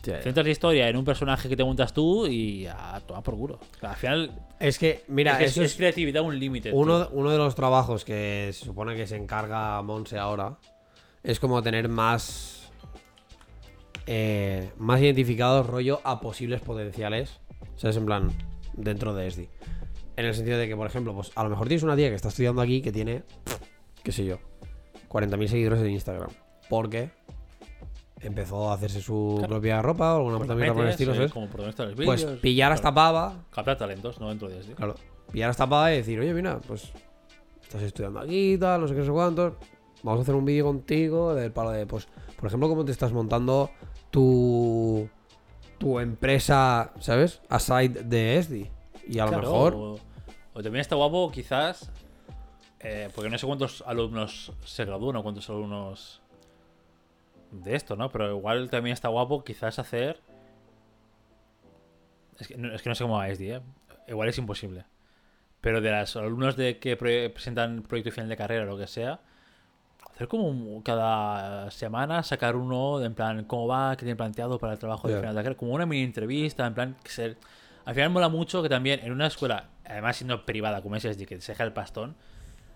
[0.01, 3.59] Centras la historia en un personaje que te montas tú y a tomar por culo.
[3.83, 4.31] Al final,
[4.61, 6.71] Es que, mira, es, que eso es, es, creatividad un límite.
[6.71, 10.57] Uno, uno de los trabajos que se supone que se encarga Monse ahora
[11.23, 12.61] es como tener más
[14.07, 17.39] eh, más identificados rollo a posibles potenciales,
[17.75, 17.97] ¿sabes?
[17.97, 18.31] En plan,
[18.73, 19.49] dentro de SD.
[20.17, 22.15] En el sentido de que, por ejemplo, pues a lo mejor tienes una tía que
[22.15, 23.23] está estudiando aquí que tiene,
[24.03, 24.39] qué sé yo,
[25.09, 26.29] 40.000 seguidores en Instagram.
[26.69, 27.11] Porque
[28.22, 29.49] empezó a hacerse su Claro.
[29.56, 31.31] propia ropa o alguna Pues puta mierda por el estilo, eh, ¿sabes?
[31.34, 31.48] Como
[32.06, 32.95] Pues pillar a esta claro.
[33.14, 34.73] pava Captar talentos, no dentro de este.
[34.73, 34.95] Claro.
[35.31, 36.91] Pillar a esta pava y decir, oye, mira, pues
[37.61, 39.53] estás estudiando aquí tal, no sé qué, no sé cuántos.
[40.03, 43.14] Vamos a hacer un vídeo contigo del palo de, pues, por ejemplo, cómo te estás
[43.14, 43.69] montando
[44.10, 45.07] tu,
[45.77, 47.41] tu empresa, ¿sabes?
[47.49, 48.72] Aside de SD.
[49.07, 49.73] Y a lo mejor.
[49.76, 49.99] O,
[50.53, 51.91] o también está guapo, quizás.
[52.80, 56.20] eh, porque no sé cuántos alumnos se gradúan o cuántos alumnos
[57.51, 58.09] de esto, ¿no?
[58.11, 60.19] Pero igual también está guapo, quizás hacer.
[62.39, 63.61] Es que no, es que no sé cómo va SD, ¿eh?
[64.07, 64.85] Igual es imposible.
[65.61, 68.87] Pero de los alumnos de que pre- presentan proyecto final de carrera o lo que
[68.87, 69.19] sea,
[70.13, 74.57] hacer como un- cada semana sacar uno de en plan cómo va, qué tiene planteado
[74.57, 77.37] para el trabajo de final de carrera, como una mini entrevista, en plan que ser
[77.85, 81.25] al final mola mucho que también en una escuela, además siendo privada como es SD,
[81.25, 82.15] que te deja el pastón,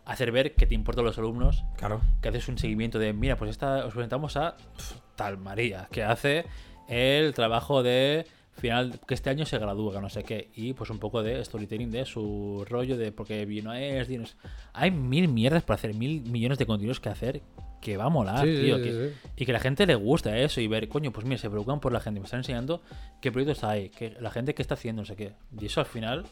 [0.06, 2.02] hacer ver que te importan los alumnos, Claro.
[2.22, 6.04] que haces un seguimiento de, mira, pues esta os presentamos a pf, tal María, que
[6.04, 6.46] hace
[6.88, 8.26] el trabajo de
[8.58, 11.44] final, que este año se gradúa, que no sé qué, y pues un poco de
[11.44, 14.36] storytelling de su rollo, de porque vino a ESD, no sé.
[14.74, 17.42] Hay mil mierdas para hacer, mil millones de contenidos que hacer
[17.82, 18.78] que va a molar, Sí, tío.
[18.78, 19.30] sí, que- sí.
[19.38, 21.92] Y que la gente le gusta eso y ver, coño, pues mira, se preocupan por
[21.92, 22.82] la gente, me están enseñando
[23.22, 25.34] qué proyectos hay, que la gente qué está haciendo, no sé qué.
[25.60, 26.26] Y eso al final,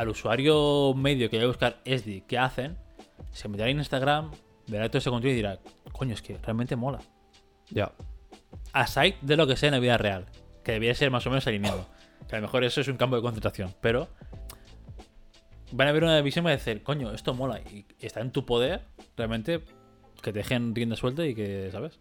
[0.00, 2.78] al usuario medio que vaya a buscar SD, ¿qué hacen?
[3.32, 4.30] Se meterá en Instagram,
[4.66, 5.58] verá todo ese contenido y dirá,
[5.92, 7.00] coño, es que realmente mola.
[7.68, 7.92] Ya.
[8.72, 10.24] Aside de lo que sea en la vida real,
[10.64, 11.86] que debería ser más o menos alineado.
[12.28, 14.08] Que a lo mejor eso es un campo de concentración, pero
[15.72, 18.30] van a ver una visión y van a decir, coño, esto mola y está en
[18.30, 18.82] tu poder
[19.16, 19.64] realmente
[20.22, 21.98] que te dejen rienda suelta y que, ¿sabes?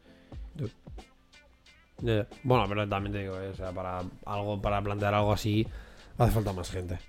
[2.01, 2.27] Ya.
[2.43, 5.65] Bueno, pero también te digo, eh, o sea, para algo, para plantear algo así,
[6.17, 6.99] hace falta más gente.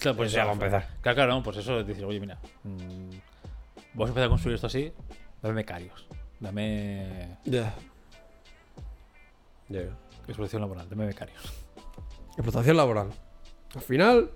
[0.00, 0.86] Claro, pues ya va a empezar.
[1.00, 3.10] Claro, claro, no, pues eso es decir, oye, mira, mm,
[3.94, 4.92] vamos a empezar a construir esto así,
[5.42, 6.06] dame becarios,
[6.40, 7.74] dame ya.
[9.68, 9.88] Ya, ya.
[10.26, 11.42] explotación laboral, dame becarios.
[12.36, 13.08] Explotación laboral.
[13.74, 14.30] Al final,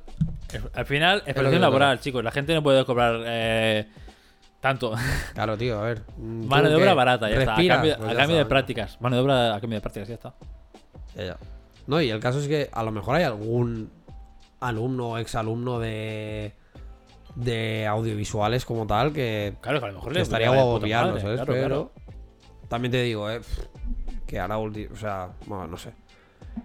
[0.53, 3.87] Es- Al final, explotación laboral, chicos, la gente no puede cobrar eh,
[4.61, 4.93] tanto.
[5.35, 6.03] claro, tío, a ver.
[6.19, 7.55] mm, Mano de obra barata, ya está.
[7.55, 9.01] A cambio, pues a cambio de prácticas.
[9.01, 10.35] Mano de obra a cambio de prácticas, ya está.
[11.17, 11.37] Ya, ya.
[11.87, 13.91] No, y el caso es que a lo mejor hay algún
[14.63, 16.55] alumno o exalumno de
[17.35, 21.09] de audiovisuales como tal que, Claro, que a lo mejor le estaría guapo puta pillarlo,
[21.13, 21.37] madre, ¿sabes?
[21.37, 21.93] claro, Pero claro.
[22.69, 23.41] también te digo, eh,
[24.27, 25.93] que ahora o sea, bueno, no sé.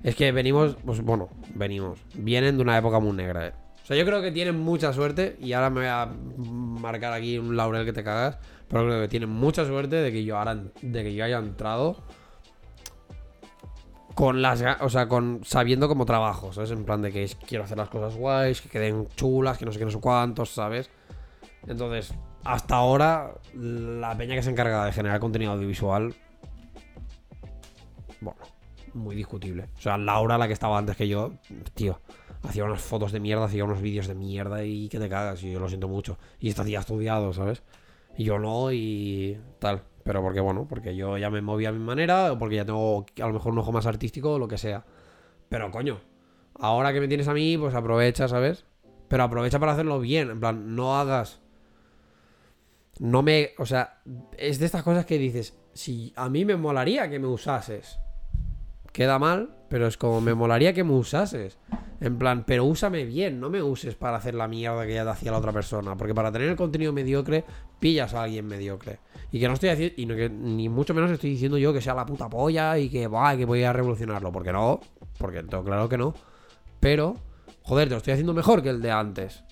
[0.04, 3.54] Es que venimos, pues bueno, venimos, vienen de una época muy negra, eh.
[3.82, 6.10] O sea, yo creo que tienen mucha suerte y ahora me voy a
[6.82, 8.38] marcar aquí un laurel que te cagas,
[8.68, 12.04] pero creo que tienen mucha suerte de que yo ahora de que yo haya entrado
[14.18, 16.72] con las o sea, con sabiendo como trabajo, ¿sabes?
[16.72, 19.78] En plan de que quiero hacer las cosas guays, que queden chulas, que no sé
[19.78, 20.90] qué, no sé cuántos, ¿sabes?
[21.68, 26.16] Entonces, hasta ahora, la peña que se encarga de generar contenido audiovisual,
[28.20, 28.40] bueno,
[28.96, 29.70] muy discutible.
[29.78, 31.34] O sea, Laura, la que estaba antes que yo,
[31.76, 32.02] tío,
[32.42, 35.52] hacía unas fotos de mierda, hacía unos vídeos de mierda y que te cagas, y
[35.52, 36.18] yo lo siento mucho.
[36.40, 37.62] Y está ya estudiado, ¿sabes?
[38.18, 39.84] Y yo no, y tal.
[40.08, 43.06] Pero porque, bueno, porque yo ya me movía a mi manera, o porque ya tengo
[43.22, 44.86] a lo mejor un ojo más artístico o lo que sea.
[45.50, 46.00] Pero coño,
[46.58, 48.64] ahora que me tienes a mí, pues aprovecha, ¿sabes?
[49.10, 50.30] Pero aprovecha para hacerlo bien.
[50.30, 51.42] En plan, no hagas.
[53.00, 53.50] No me.
[53.58, 54.00] O sea,
[54.38, 55.60] es de estas cosas que dices.
[55.74, 58.00] Si a mí me molaría que me usases.
[58.94, 61.58] Queda mal, pero es como me molaría que me usases.
[62.00, 65.10] En plan, pero úsame bien, no me uses para hacer la mierda que ya te
[65.10, 65.96] hacía la otra persona.
[65.96, 67.44] Porque para tener el contenido mediocre,
[67.80, 69.00] pillas a alguien mediocre.
[69.32, 69.96] Y que no estoy haciendo.
[69.98, 72.90] Y no que, ni mucho menos estoy diciendo yo que sea la puta polla y
[72.90, 74.32] que va, que voy a revolucionarlo.
[74.32, 74.80] Porque no.
[75.18, 76.14] Porque tengo claro que no.
[76.80, 77.16] Pero,
[77.64, 79.44] joder, te lo estoy haciendo mejor que el de antes.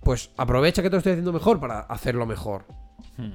[0.00, 2.64] Pues aprovecha que te lo estoy haciendo mejor para hacerlo mejor.
[3.16, 3.32] Hmm.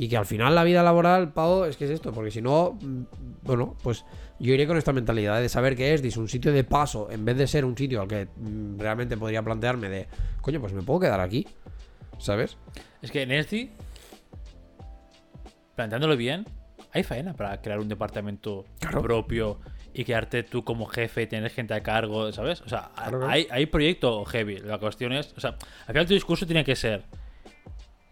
[0.00, 2.12] Y que al final la vida laboral, Pau, es que es esto.
[2.12, 3.02] Porque si no, mm,
[3.42, 4.04] bueno, pues
[4.38, 7.36] yo iré con esta mentalidad de saber que es un sitio de paso en vez
[7.36, 10.06] de ser un sitio al que mm, realmente podría plantearme de,
[10.40, 11.48] coño, pues me puedo quedar aquí.
[12.18, 12.56] ¿Sabes?
[13.02, 13.72] Es que en este,
[15.74, 16.46] planteándolo bien,
[16.92, 19.02] hay faena para crear un departamento Claro.
[19.02, 19.58] propio
[19.92, 22.60] y quedarte tú como jefe y tener gente a cargo, ¿sabes?
[22.60, 23.28] O sea, claro.
[23.28, 24.58] hay, hay proyecto heavy.
[24.58, 25.56] La cuestión es, o sea,
[25.86, 27.02] al final tu discurso tiene que ser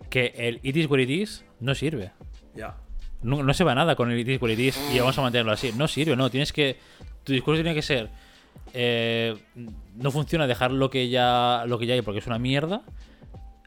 [0.09, 2.13] que el it is what it is no sirve.
[2.55, 2.77] Ya.
[3.23, 5.23] No, no se va nada con el it is what it is y vamos a
[5.23, 5.73] mantenerlo así.
[5.73, 6.31] No sirve, no.
[6.31, 6.77] Tienes que.
[7.25, 8.11] Tu discurso tiene que ser.
[8.73, 9.37] eh,
[9.97, 12.83] no funciona dejar lo que ya lo que ya hay porque es una mierda.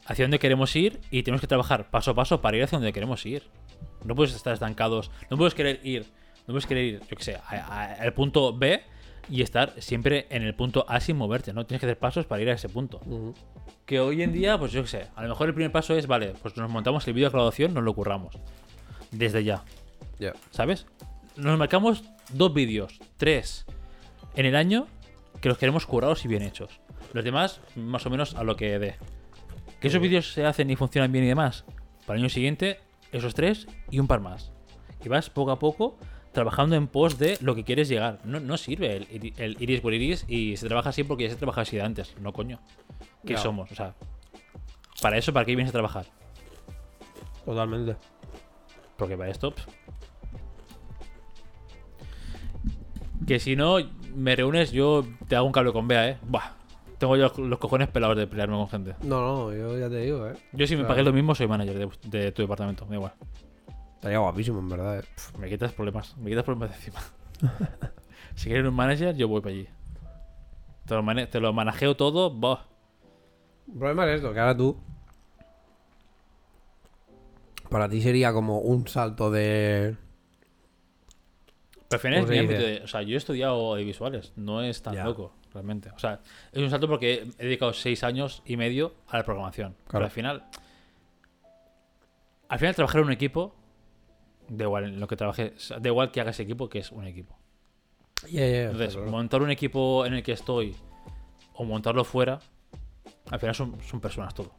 [0.06, 2.92] Hacia dónde queremos ir y tenemos que trabajar paso a paso para ir hacia donde
[2.92, 3.44] queremos ir.
[4.04, 5.10] No puedes estar estancados.
[5.30, 6.06] No puedes querer ir.
[6.46, 8.82] No puedes querer ir, yo qué sé, al punto B
[9.30, 11.64] y estar siempre en el punto A sin moverte, ¿no?
[11.64, 13.00] Tienes que hacer pasos para ir a ese punto.
[13.86, 16.06] Que hoy en día, pues yo qué sé, a lo mejor el primer paso es,
[16.06, 18.36] vale, pues nos montamos el vídeo de graduación, nos lo curramos.
[19.12, 19.62] Desde ya.
[20.18, 20.34] Ya.
[20.50, 20.86] ¿Sabes?
[21.36, 23.66] Nos marcamos dos vídeos, tres
[24.34, 24.86] en el año
[25.40, 26.80] que los queremos curados y bien hechos.
[27.12, 28.96] Los demás, más o menos a lo que dé.
[29.80, 31.64] Que esos vídeos se hacen y funcionan bien y demás.
[32.06, 32.80] Para el año siguiente,
[33.12, 34.52] esos tres y un par más.
[35.04, 35.98] Y vas poco a poco
[36.32, 38.20] trabajando en pos de lo que quieres llegar.
[38.24, 41.36] No, no sirve el, el iris por iris y se trabaja así porque ya se
[41.36, 42.14] trabaja así de antes.
[42.20, 42.58] No, coño.
[43.26, 43.70] ¿Qué somos?
[43.72, 43.94] O sea,
[45.02, 46.06] para eso, ¿para qué vienes a trabajar?
[47.44, 47.96] Totalmente.
[48.96, 49.50] Porque para esto.
[49.54, 49.68] pf.
[53.26, 53.76] Que si no
[54.14, 56.18] me reúnes, yo te hago un cable con Bea, ¿eh?
[56.22, 56.52] Buah.
[56.98, 58.94] Tengo yo los cojones pelados de pelearme con gente.
[59.02, 60.34] No, no, yo ya te digo, eh.
[60.52, 60.88] Yo, si me Claro.
[60.94, 62.84] pagué lo mismo, soy manager de, de tu departamento.
[62.84, 63.12] Me da igual.
[64.00, 65.02] Estaría guapísimo, en verdad, eh.
[65.02, 66.16] Pf, Me quitas problemas.
[66.16, 67.00] Me quitas problemas de encima.
[68.34, 69.68] si quieres un manager, yo voy para allí.
[70.86, 72.30] Te lo, mane- te lo manajeo todo.
[72.30, 72.60] Buah.
[73.68, 74.76] El problema es esto, que ahora tú.
[77.68, 79.96] Para ti sería como un salto de.
[81.88, 82.70] Pero al final es ¿Cómo mi se ámbito dice?
[82.78, 84.32] de- O sea, yo he estudiado audiovisuales.
[84.36, 85.04] No es tan Ya.
[85.04, 85.90] loco, realmente.
[85.90, 86.20] O sea,
[86.52, 89.74] es un salto porque he dedicado seis años y medio a la programación.
[89.78, 90.04] Pero Claro.
[90.06, 90.44] al final.
[92.48, 93.54] Al final, trabajar en un equipo.
[94.50, 95.72] Da igual en lo que trabajes.
[95.80, 97.38] Da igual que hagas equipo, que es un equipo.
[98.28, 99.10] Yeah, yeah, Entonces, claro.
[99.10, 100.74] montar un equipo en el que estoy
[101.54, 102.40] o montarlo fuera,
[103.30, 104.52] al final son, son personas todo.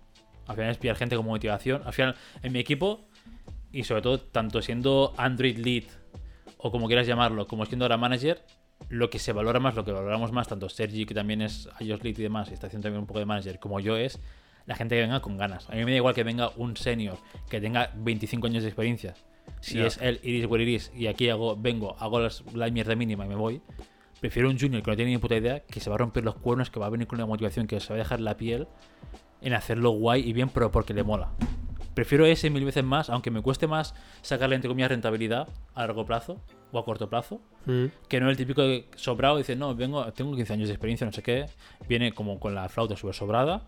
[0.47, 1.83] Al final es pillar gente con motivación.
[1.85, 3.01] Al final, en mi equipo,
[3.71, 5.83] y sobre todo, tanto siendo Android Lead
[6.57, 8.43] o como quieras llamarlo, como siendo ahora manager,
[8.89, 12.03] lo que se valora más, lo que valoramos más, tanto Sergi, que también es iOS
[12.03, 14.19] Lead y demás, y está haciendo también un poco de manager, como yo, es
[14.65, 15.69] la gente que venga con ganas.
[15.69, 17.17] A mí me da igual que venga un senior
[17.49, 19.15] que tenga 25 años de experiencia.
[19.59, 23.25] Si es el iris where iris y aquí hago, vengo, hago las- la mierda mínima
[23.25, 23.61] y me voy,
[24.19, 26.35] prefiero un junior que no tiene ni puta idea, que se va a romper los
[26.35, 28.67] cuernos, que va a venir con una motivación, que se va a dejar la piel
[29.41, 31.31] en hacerlo guay y bien, pero porque le mola.
[31.93, 36.05] Prefiero ese mil veces más, aunque me cueste más sacarle entre comillas rentabilidad a largo
[36.05, 36.39] plazo
[36.71, 37.85] o a corto plazo, Mm.
[38.07, 41.11] que no el típico que sobrado dice, no, vengo, tengo 15 años de experiencia, no
[41.13, 41.45] sé qué,
[41.87, 43.61] viene como con la flauta súper sobrada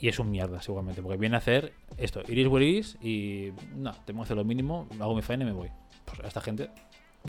[0.00, 3.92] y es un mierda, seguramente, porque viene a hacer esto, iris where iris y no,
[4.04, 5.68] tengo que hacer lo mínimo, hago mi faena y me voy.
[6.04, 6.70] Pues a esta gente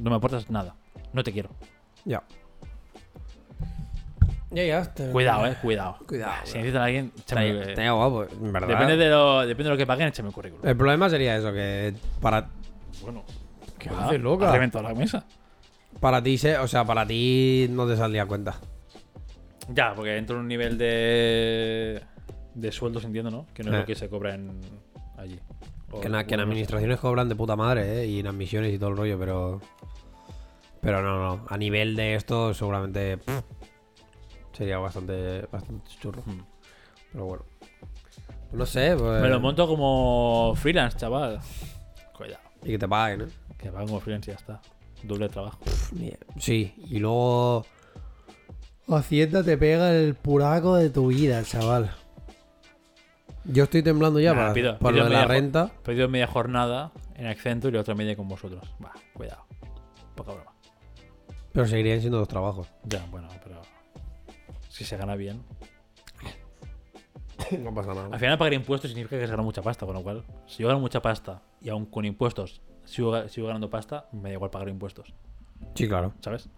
[0.01, 0.75] no me aportas nada,
[1.13, 1.49] no te quiero.
[2.05, 2.23] Ya.
[4.51, 4.83] Ya, ya.
[4.93, 5.97] te- Cuidado, eh, cuidado.
[6.07, 8.67] Cuidado, Si necesitan a alguien, échame, Estaría, eh, estaría guapo, en verdad.
[8.67, 10.67] depende, de lo, depende de lo que paguen, échame el currículum.
[10.67, 12.49] El problema sería eso, que para,
[13.03, 13.23] Bueno,
[13.79, 14.47] ¿Qué cuidado, haces, loca?
[14.47, 15.25] has reventado la mesa.
[15.99, 18.55] para ti, se, o sea, para ti no te saldría cuenta.
[19.73, 22.01] Ya, porque entro en un nivel de,
[22.55, 23.45] de sueldos, entiendo, ¿no?
[23.53, 23.79] Que no es Eh.
[23.81, 24.59] lo que se cobra en
[25.17, 25.39] allí.
[25.91, 26.41] O- Que, na- que en bueno, no sé.
[26.43, 28.05] administraciones cobran de puta madre, ¿eh?
[28.07, 29.61] Y en admisiones y todo el rollo, pero...
[30.81, 31.45] Pero no, no.
[31.49, 33.41] A nivel de esto, seguramente pff,
[34.53, 36.21] sería bastante, bastante churro.
[36.25, 36.41] Hmm.
[37.11, 37.43] Pero bueno.
[38.53, 39.21] No sé, pues.
[39.21, 41.39] Me lo monto como freelance, chaval.
[42.17, 42.41] Cuidado.
[42.63, 43.27] Y que te paguen, ¿eh?
[43.59, 44.61] Que va como freelance y ya está.
[45.03, 45.59] Doble trabajo.
[46.39, 47.65] Sí, y luego.
[48.87, 51.91] Hacienda te pega el puraco de tu vida, chaval.
[53.45, 55.71] Yo estoy temblando ya Nah, para, pido- para pido lo de la renta.
[55.83, 58.63] Pedido media jornada en Accenture y otra media con vosotros.
[58.83, 59.45] Va, cuidado.
[60.15, 60.53] Poca broma.
[61.51, 62.67] Pero seguirían siendo dos trabajos.
[62.83, 63.61] Ya, bueno, pero.
[64.69, 65.43] Si se gana bien.
[67.59, 68.09] no pasa nada.
[68.11, 70.67] Al final pagar impuestos significa que se gana mucha pasta, con lo cual, si yo
[70.67, 74.49] gano mucha pasta y aún con impuestos sigo, ga- sigo ganando pasta, me da igual
[74.51, 75.13] pagar impuestos,
[75.75, 76.13] Sí, claro.
[76.21, 76.49] ¿sabes?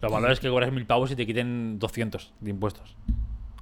[0.00, 2.96] Lo malo es que cobras mil pavos y te quiten 200 de impuestos.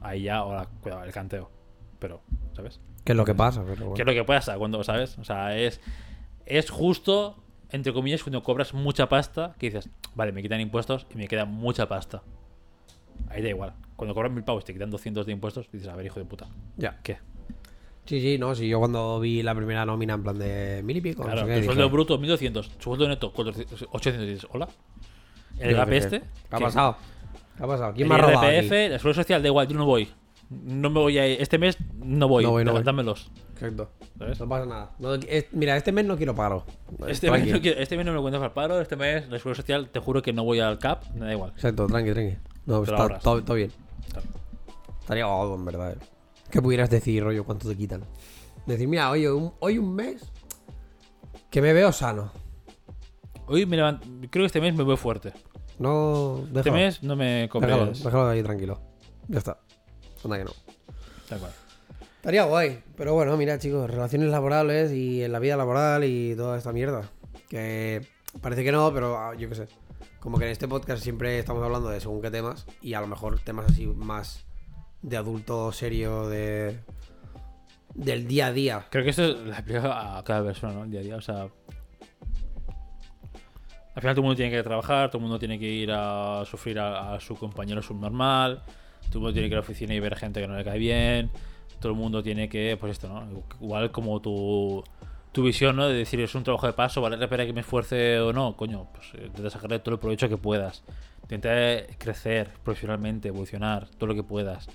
[0.00, 1.50] Ahí ya, ahora, cuidado, el canteo.
[1.98, 2.22] Pero,
[2.54, 2.80] ¿sabes?
[3.04, 3.94] Que es lo que pasa, pero bueno.
[3.94, 5.18] ¿Qué es lo que pasa cuando, ¿sabes?
[5.18, 5.80] O sea, es,
[6.46, 7.36] es justo,
[7.70, 11.44] entre comillas, cuando cobras mucha pasta, que dices, vale, me quitan impuestos y me queda
[11.44, 12.22] mucha pasta.
[13.28, 13.74] Ahí da igual.
[13.96, 16.24] Cuando cobras mil pavos y te quitan 200 de impuestos, dices, a ver, hijo de
[16.24, 16.48] puta,
[16.78, 16.98] Ya.
[17.02, 17.18] ¿qué?
[18.06, 18.54] Sí, sí, no.
[18.54, 21.22] Si yo cuando vi la primera nómina en plan de mil y pico.
[21.22, 24.28] Claro, no sé sueldo dije, bruto 1200, su sueldo neto 400, 800.
[24.28, 24.68] y dices, hola.
[25.58, 26.20] El gap este.
[26.20, 26.96] ¿Qué ha pasado?
[27.56, 27.92] ¿Qué ha pasado?
[27.94, 28.38] ¿Quién El me ha robado?
[28.46, 28.56] aquí?
[28.56, 30.08] IRPF, el sueldo social, da igual, yo no voy.
[30.50, 32.42] No me voy a Este mes no voy.
[32.42, 32.82] No voy, no voy.
[32.82, 33.30] dámelos.
[33.52, 33.90] Exacto.
[34.18, 34.40] ¿Sabes?
[34.40, 34.90] No pasa nada.
[34.98, 36.64] No, es- mira, este mes no quiero paro.
[37.06, 38.80] Este mes, no quiero- este mes no me lo cuentas para el paro.
[38.80, 41.04] Este mes, el sueldo social, te juro que no voy al CAP.
[41.14, 41.52] Me da igual.
[41.54, 42.36] Exacto, tranqui, tranqui.
[42.66, 43.70] No, está todo, todo bien.
[44.10, 44.26] Claro.
[45.00, 45.92] Estaría guapo, en verdad.
[45.92, 45.96] eh.
[46.50, 48.04] Que pudieras decir, rollo, cuánto te quitan.
[48.66, 50.30] Decir, mira, oye, un- hoy un mes
[51.50, 52.32] que me veo sano.
[53.46, 54.06] Hoy me levanto.
[54.30, 55.32] Creo que este mes me voy fuerte.
[55.78, 57.72] No, Este mes no me compres.
[57.74, 58.80] déjalo, déjalo ahí tranquilo.
[59.28, 59.58] Ya está.
[60.24, 60.50] Anda que no.
[61.28, 61.52] Tal cual.
[62.16, 62.82] Estaría guay.
[62.96, 67.10] Pero bueno, mira, chicos, relaciones laborales y en la vida laboral y toda esta mierda.
[67.48, 68.06] Que
[68.42, 69.68] parece que no, pero ah, yo qué sé.
[70.20, 73.06] Como que en este podcast siempre estamos hablando de según qué temas y a lo
[73.06, 74.44] mejor temas así más
[75.02, 76.80] de adulto serio, de
[77.94, 78.86] del día a día.
[78.90, 80.84] Creo que esto le aplica a cada persona, ¿no?
[80.84, 81.16] El día a día.
[81.16, 81.48] O sea.
[83.92, 86.44] Al final todo el mundo tiene que trabajar, todo el mundo tiene que ir a
[86.46, 88.62] sufrir a, a su compañero subnormal,
[89.08, 90.64] todo el mundo tiene que ir a la oficina y ver gente que no le
[90.64, 91.30] cae bien,
[91.80, 93.42] todo el mundo tiene que, pues esto, ¿no?
[93.60, 94.84] Igual como tu,
[95.32, 95.88] tu visión, ¿no?
[95.88, 98.56] De decir, es un trabajo de paso, ¿vale la pena que me esfuerce o no?
[98.56, 100.82] Coño, pues eh, intenta sacarle todo el provecho que puedas.
[101.22, 101.50] Intenta
[101.98, 104.68] crecer profesionalmente, evolucionar, todo lo que puedas.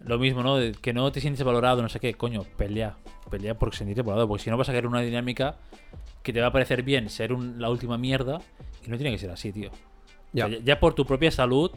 [0.00, 0.56] Lo mismo, ¿no?
[0.80, 2.96] Que no te sientes valorado, no sé qué, coño, pelea.
[3.30, 5.56] Pelea por sentirte valorado, porque si no vas a caer en una dinámica
[6.22, 8.40] que te va a parecer bien ser un- la última mierda
[8.86, 9.70] y no tiene que ser así, tío.
[10.32, 10.46] Ya.
[10.46, 11.70] O sea, ya por tu propia salud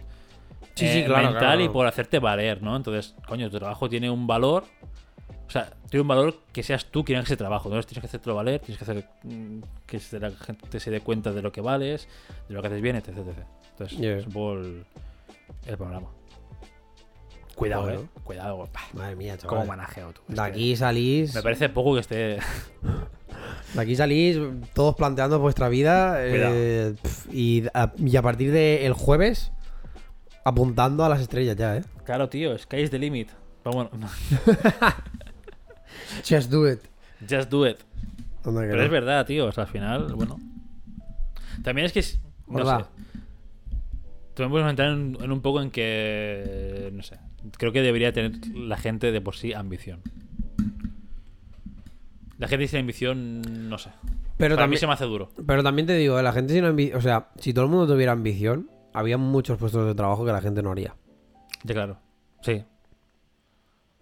[0.76, 2.76] Sí, sí, eh, claro, mental claro, y por hacerte valer, ¿no?
[2.78, 4.64] Entonces, coño, tu trabajo tiene un valor.
[5.48, 7.68] O sea, tiene un valor que seas tú quien haga ese trabajo.
[7.68, 11.34] Entonces tienes que hacértelo valer, tienes que hacer mm, que la gente se dé cuenta
[11.34, 12.08] de lo que vales,
[12.48, 13.10] de lo que haces bien, etc.
[13.10, 13.38] etc.
[13.72, 14.18] Entonces, Yeah.
[14.18, 14.86] es un poco el,
[15.66, 16.08] el panorama.
[17.56, 18.00] Cuidado, Bueno.
[18.02, 18.06] eh.
[18.24, 18.82] Cuidado, pa.
[18.94, 19.50] Madre mía, chaval.
[19.60, 20.22] Cómo manajeo tú.
[20.28, 21.34] De aquí salís.
[21.36, 22.16] Me parece poco que esté.
[23.74, 24.38] De aquí salís
[24.74, 26.16] todos planteando vuestra vida.
[26.20, 26.96] eh,
[27.32, 29.52] y, a, y a partir del jueves,
[30.44, 31.84] apuntando a las estrellas ya, ¿eh?
[32.06, 33.30] Claro, tío, sky is the limit.
[33.64, 33.90] Vamos,
[36.28, 36.80] Just do it.
[37.30, 37.78] just do it.
[38.44, 38.82] Pero no.
[38.84, 39.46] es verdad, tío.
[39.48, 40.40] O sea, al final, bueno.
[41.64, 42.04] También es que.
[42.48, 42.80] No Verdad.
[42.80, 42.86] sé.
[44.34, 46.90] También podemos entrar en, en un poco en que.
[46.94, 47.18] No sé.
[47.58, 50.02] Creo que debería tener la gente de por sí ambición.
[52.38, 53.92] La gente sin ambición, no sé.
[54.38, 55.30] Pero Para mí también, se me hace duro.
[55.46, 56.98] pero también te digo, eh, la gente sin ambición.
[56.98, 60.42] O sea, si todo el mundo tuviera ambición, había muchos puestos de trabajo que la
[60.42, 60.96] gente no haría.
[61.64, 62.00] Ya, claro.
[62.42, 62.64] Sí.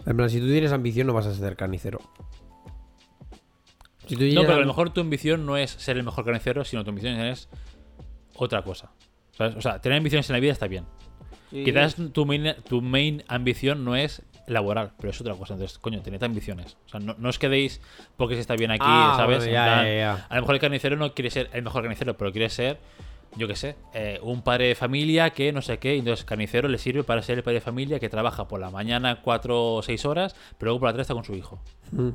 [0.05, 1.99] En plan, si tú tienes ambición, no vas a ser carnicero.
[4.07, 6.63] Si tú No, pero a lo mejor tu ambición no es ser el mejor carnicero,
[6.63, 7.49] sino tu ambición es
[8.35, 8.91] otra cosa.
[9.31, 9.55] ¿Sabes?
[9.57, 10.85] O sea, tener ambiciones en la vida está bien.
[11.51, 15.53] Quizás tu main, tu main ambición no es laboral, pero es otra cosa.
[15.53, 16.77] Entonces, coño, tened ambiciones.
[16.87, 17.81] O sea, no, no os quedéis
[18.17, 19.45] porque se está bien aquí, Ah, ¿sabes?
[19.45, 20.25] ya, plan, ya, ya.
[20.29, 22.79] A lo mejor el carnicero no quiere ser el mejor carnicero, pero quiere ser,
[23.35, 25.95] yo qué sé, eh, un padre de familia que no sé qué.
[25.95, 28.69] y Entonces, carnicero le sirve para ser el padre de familia que trabaja por la
[28.71, 31.61] mañana cuatro o seis horas, pero luego por la tarde está con su hijo.
[31.91, 32.09] Mm.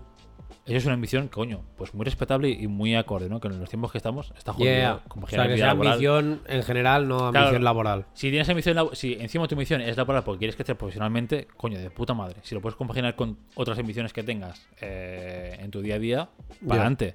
[0.66, 3.38] Eso es una ambición, coño, pues muy respetable y muy acorde, ¿no?
[3.38, 4.72] Que en los tiempos que estamos está jodido.
[4.72, 5.00] Yeah.
[5.08, 7.64] Como O sea, que sea ambición en general, no ambición Claro.
[7.64, 8.06] laboral.
[8.14, 11.90] Si tienes ambición, si encima tu ambición es laboral porque quieres crecer profesionalmente, coño, de
[11.90, 12.36] puta madre.
[12.42, 16.28] Si lo puedes compaginar con otras ambiciones que tengas eh, en tu día a día,
[16.66, 17.14] para adelante.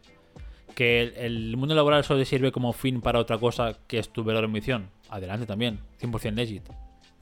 [0.76, 4.10] Que el, el mundo laboral solo te sirve como fin para otra cosa que es
[4.10, 6.70] tu verdadera ambición, adelante también, 100% legit.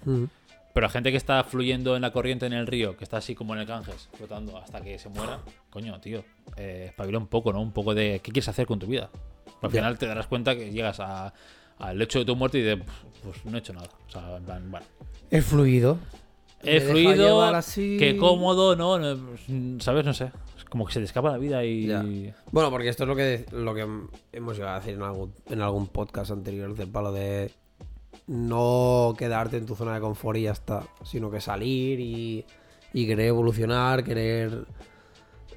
[0.03, 0.25] Mm.
[0.77, 3.33] Pero la gente que está fluyendo en la corriente en el río, que está así
[3.33, 5.39] como en el Ganges, flotando hasta que se muera,
[5.71, 6.23] coño, tío,
[6.55, 7.59] eh, espabila un poco, ¿no?
[7.61, 9.09] Un poco de qué quieres hacer con tu vida.
[9.63, 11.33] Al final te darás cuenta que llegas a,
[11.79, 13.89] al hecho de tu muerte y de, pues no he hecho nada.
[14.07, 14.85] O sea, en plan, bueno.
[15.31, 15.97] Es fluido.
[16.61, 17.97] Deja fluido, así.
[17.97, 18.99] qué cómodo, ¿no?
[18.99, 19.17] No,
[19.79, 20.05] ¿Sabes?
[20.05, 20.31] No sé.
[20.59, 21.87] Es como que se te escapa la vida y...
[21.87, 22.05] Ya.
[22.51, 23.87] Bueno, porque esto es lo que, lo que
[24.31, 27.51] hemos llegado a decir en algún, en algún podcast anterior del palo de
[28.27, 32.45] no quedarte en tu zona de confort y ya está, sino que salir y,
[32.93, 34.65] y querer evolucionar, querer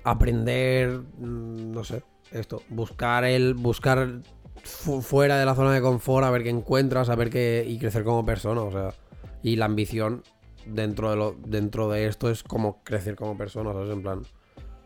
[0.05, 2.03] aprender, mm, no sé,
[2.33, 4.21] esto, buscar el buscar
[4.63, 7.79] fu- fuera de la zona de confort a ver qué encuentras, a ver qué y
[7.79, 8.95] crecer como persona, o sea,
[9.43, 10.23] y la ambición
[10.67, 13.91] dentro de lo dentro de esto es como crecer como persona, ¿sabes?
[13.91, 14.23] En plan,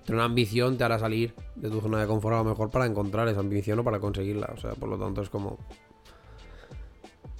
[0.04, 2.86] tener una ambición te hará salir de tu zona de confort a lo mejor para
[2.86, 4.50] encontrar esa ambición o para conseguirla.
[4.56, 5.58] O sea, por lo tanto es como.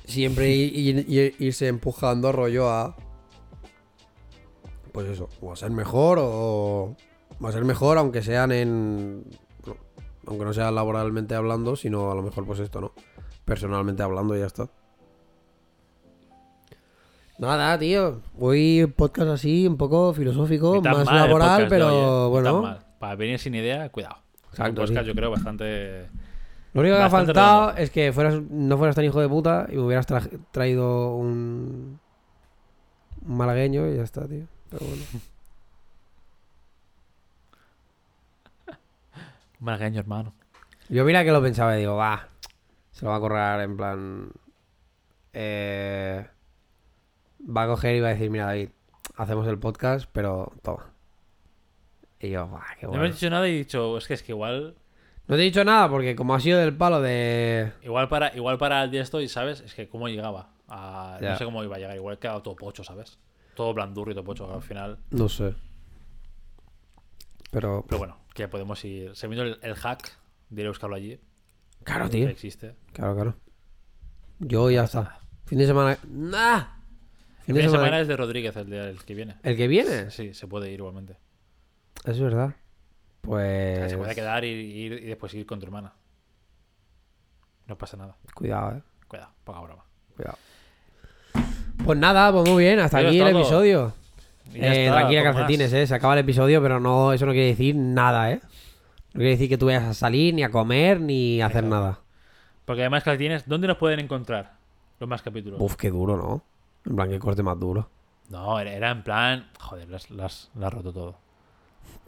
[0.05, 2.97] Siempre ir- ir- ir- irse empujando rollo a.
[4.93, 6.97] Pues eso, o a ser mejor o.
[7.41, 9.25] O a ser mejor, aunque sean en.
[10.27, 12.93] aunque no sea laboralmente hablando, sino a lo mejor pues esto, ¿no?
[13.45, 14.69] Personalmente hablando y ya está.
[17.39, 18.21] Nada, tío.
[18.39, 22.31] Hoy podcast así, un poco filosófico, más laboral, podcast pero hoy, ¿eh?
[22.31, 22.79] Bueno.
[23.01, 24.19] Para venir sin idea, cuidado.
[24.51, 25.09] Exacto, Un podcast, sí.
[25.09, 26.07] yo creo, bastante...
[26.75, 27.81] Lo único que ha faltado redondo.
[27.83, 32.01] es que fueras, no fueras tan hijo de puta y me hubieras tra- traído un,
[33.27, 34.45] un malagueño y ya está, tío.
[34.71, 35.03] Pero bueno.
[39.61, 40.35] Malagueño, hermano.
[40.89, 42.29] Yo mira que lo pensaba y digo, va,
[42.93, 44.31] se lo va a correr en plan...
[45.33, 46.27] eh,
[47.41, 48.69] va a coger y va a decir, mira David,
[49.17, 50.91] hacemos el podcast, pero toma.
[52.21, 53.13] Y yo, va, qué No me bueno.
[53.13, 54.75] has dicho nada y he dicho, es que es que igual...
[55.27, 57.73] No te he dicho nada porque como ha sido del palo de...
[57.83, 59.61] Igual para, igual para el día estoy, ¿sabes?
[59.63, 60.51] Es que cómo llegaba.
[60.69, 61.19] a-.
[61.21, 61.97] No sé cómo iba a llegar.
[61.97, 63.19] Igual quedaba todo pocho, ¿sabes?
[63.55, 64.99] Todo blandurro y todo pocho al final.
[65.11, 65.55] No sé.
[67.51, 67.85] Pero...
[67.89, 69.15] Pero bueno, que podemos ir...
[69.17, 70.13] Se vino el, el hack
[70.51, 71.19] de ir a buscarlo allí.
[71.85, 72.29] Claro, Que tío.
[72.29, 72.75] existe.
[72.93, 73.35] Claro, claro.
[74.41, 75.21] Yo ya está.
[75.47, 75.97] Fin de semana...
[76.09, 76.65] ¡Nah!
[77.47, 79.37] Fin de semana es de Rodríguez, el, de- el que viene.
[79.43, 80.11] ¿El que viene?
[80.11, 81.17] Sí, se puede ir igualmente.
[82.05, 82.55] Es verdad.
[83.25, 83.79] O Pues.
[83.79, 85.93] sea, se puede quedar y, ir, y después ir con tu hermana.
[87.67, 88.17] No pasa nada.
[88.35, 88.83] Cuidado, eh.
[89.09, 89.85] Cuidado, poca broma.
[90.15, 90.39] Cuidado.
[91.85, 92.79] Pues nada, pues muy bien.
[92.81, 93.41] Hasta aquí el todo.
[93.41, 93.93] episodio.
[94.53, 95.81] Y Eh, está, tranquila, calcetines, más.
[95.81, 95.87] eh.
[95.87, 98.41] Se acaba el episodio, pero no, eso no quiere decir nada, eh.
[99.15, 101.75] No quiere decir que tú vayas a salir, ni a comer, ni a hacer Exacto.
[101.83, 102.01] nada.
[102.65, 104.55] Porque además, calcetines, ¿dónde nos pueden encontrar
[105.01, 105.61] los más capítulos?
[105.61, 106.43] Uf, qué duro, ¿no?
[106.85, 107.89] En plan, qué corte más duro.
[108.29, 109.51] No, era, era en plan.
[109.61, 111.19] Joder, las, las, las roto todo.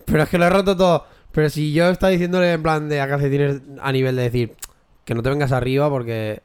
[0.04, 1.04] Pero es que lo he roto todo.
[1.32, 4.56] Pero si yo estaba diciéndole en plan de a calcetines a nivel de decir
[5.04, 6.40] que no te vengas arriba porque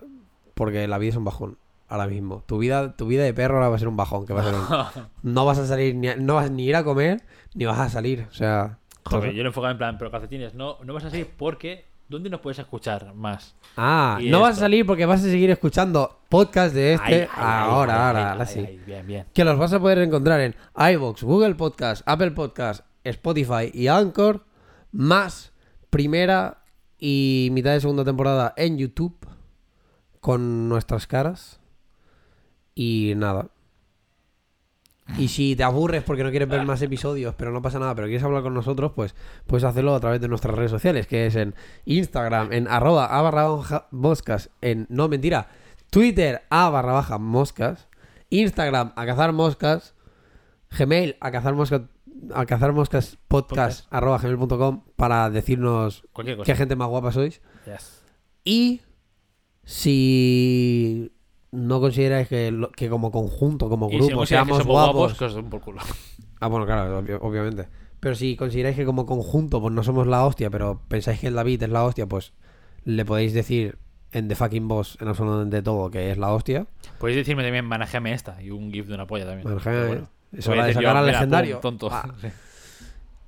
[0.53, 2.43] porque la vida es un bajón ahora mismo.
[2.45, 4.43] Tu vida tu vida de perro ahora va a ser un bajón, que va a
[4.45, 7.21] ser un- no vas a salir ni a- no vas ni a ir a comer
[7.53, 10.77] ni vas a salir, o sea, Joder, yo lo enfocaba en plan, pero calcetines, no,
[10.83, 11.89] no vas a salir porque.
[12.07, 13.55] ¿Dónde nos puedes escuchar más?
[13.77, 17.13] Ah, Y no vas a salir porque vas a seguir escuchando podcast de este Ay,
[17.21, 18.79] ay, ay, ahora, ay, ahora, sí.
[18.85, 19.25] bien, bien.
[19.33, 24.45] Que los vas a poder encontrar en iVoox, Google Podcast, Apple Podcast, Spotify y Anchor,
[24.91, 25.53] más
[25.89, 26.63] primera
[26.97, 29.17] y mitad de segunda temporada en YouTube
[30.19, 31.59] con nuestras caras.
[32.75, 33.49] Y nada.
[35.17, 38.07] Y si te aburres porque no quieres ver más episodios, pero no pasa nada, pero
[38.07, 39.15] quieres hablar con nosotros, pues
[39.45, 41.53] puedes hacerlo a través de nuestras redes sociales, que es en
[41.85, 45.49] Instagram, en arroba a barra moscas, en, no mentira,
[45.89, 47.89] Twitter a barra moscas,
[48.29, 49.95] Instagram a cazar moscas,
[50.77, 51.81] Gmail a cazar moscas,
[52.33, 53.49] a cazar moscas podcast,
[53.81, 53.93] Podcast.
[53.93, 56.03] arroba gmail.com para decirnos
[56.45, 57.41] qué gente más guapa sois.
[57.65, 58.03] Yes.
[58.43, 58.81] Y
[59.63, 61.11] si
[61.51, 64.93] no consideráis que, lo- que como conjunto, como si grupo, no consideras que seamos somos
[65.17, 65.17] guapos.
[65.17, 65.81] que por culo.
[66.39, 67.67] Ah, bueno, claro, obvio- obviamente.
[67.99, 71.35] Pero si consideráis que como conjunto, pues no somos la hostia, pero pensáis que el
[71.35, 72.33] David es la hostia, pues
[72.83, 73.77] le podéis decir
[74.11, 76.65] en The Fucking Boss, en absolutamente todo, que es la hostia.
[76.99, 79.47] Podéis decirme también, manejame esta y un gif de una polla también.
[79.47, 80.47] Manejame, Pero ¿eh?
[80.47, 80.65] bueno.
[80.67, 81.55] Es Voy a hora de sacar al legendario.
[81.61, 81.89] pum, tonto.
[81.91, 82.13] Ah.
[82.21, 82.27] Sí.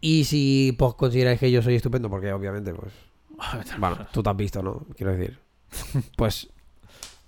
[0.05, 2.91] Y si pues consideráis que yo soy estupendo, porque obviamente, pues.
[3.79, 4.85] Bueno, tú te has visto, ¿no?
[4.97, 5.39] Quiero decir.
[6.17, 6.49] Pues.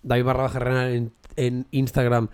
[0.04, 2.28] David barra baja Renal en, en Instagram.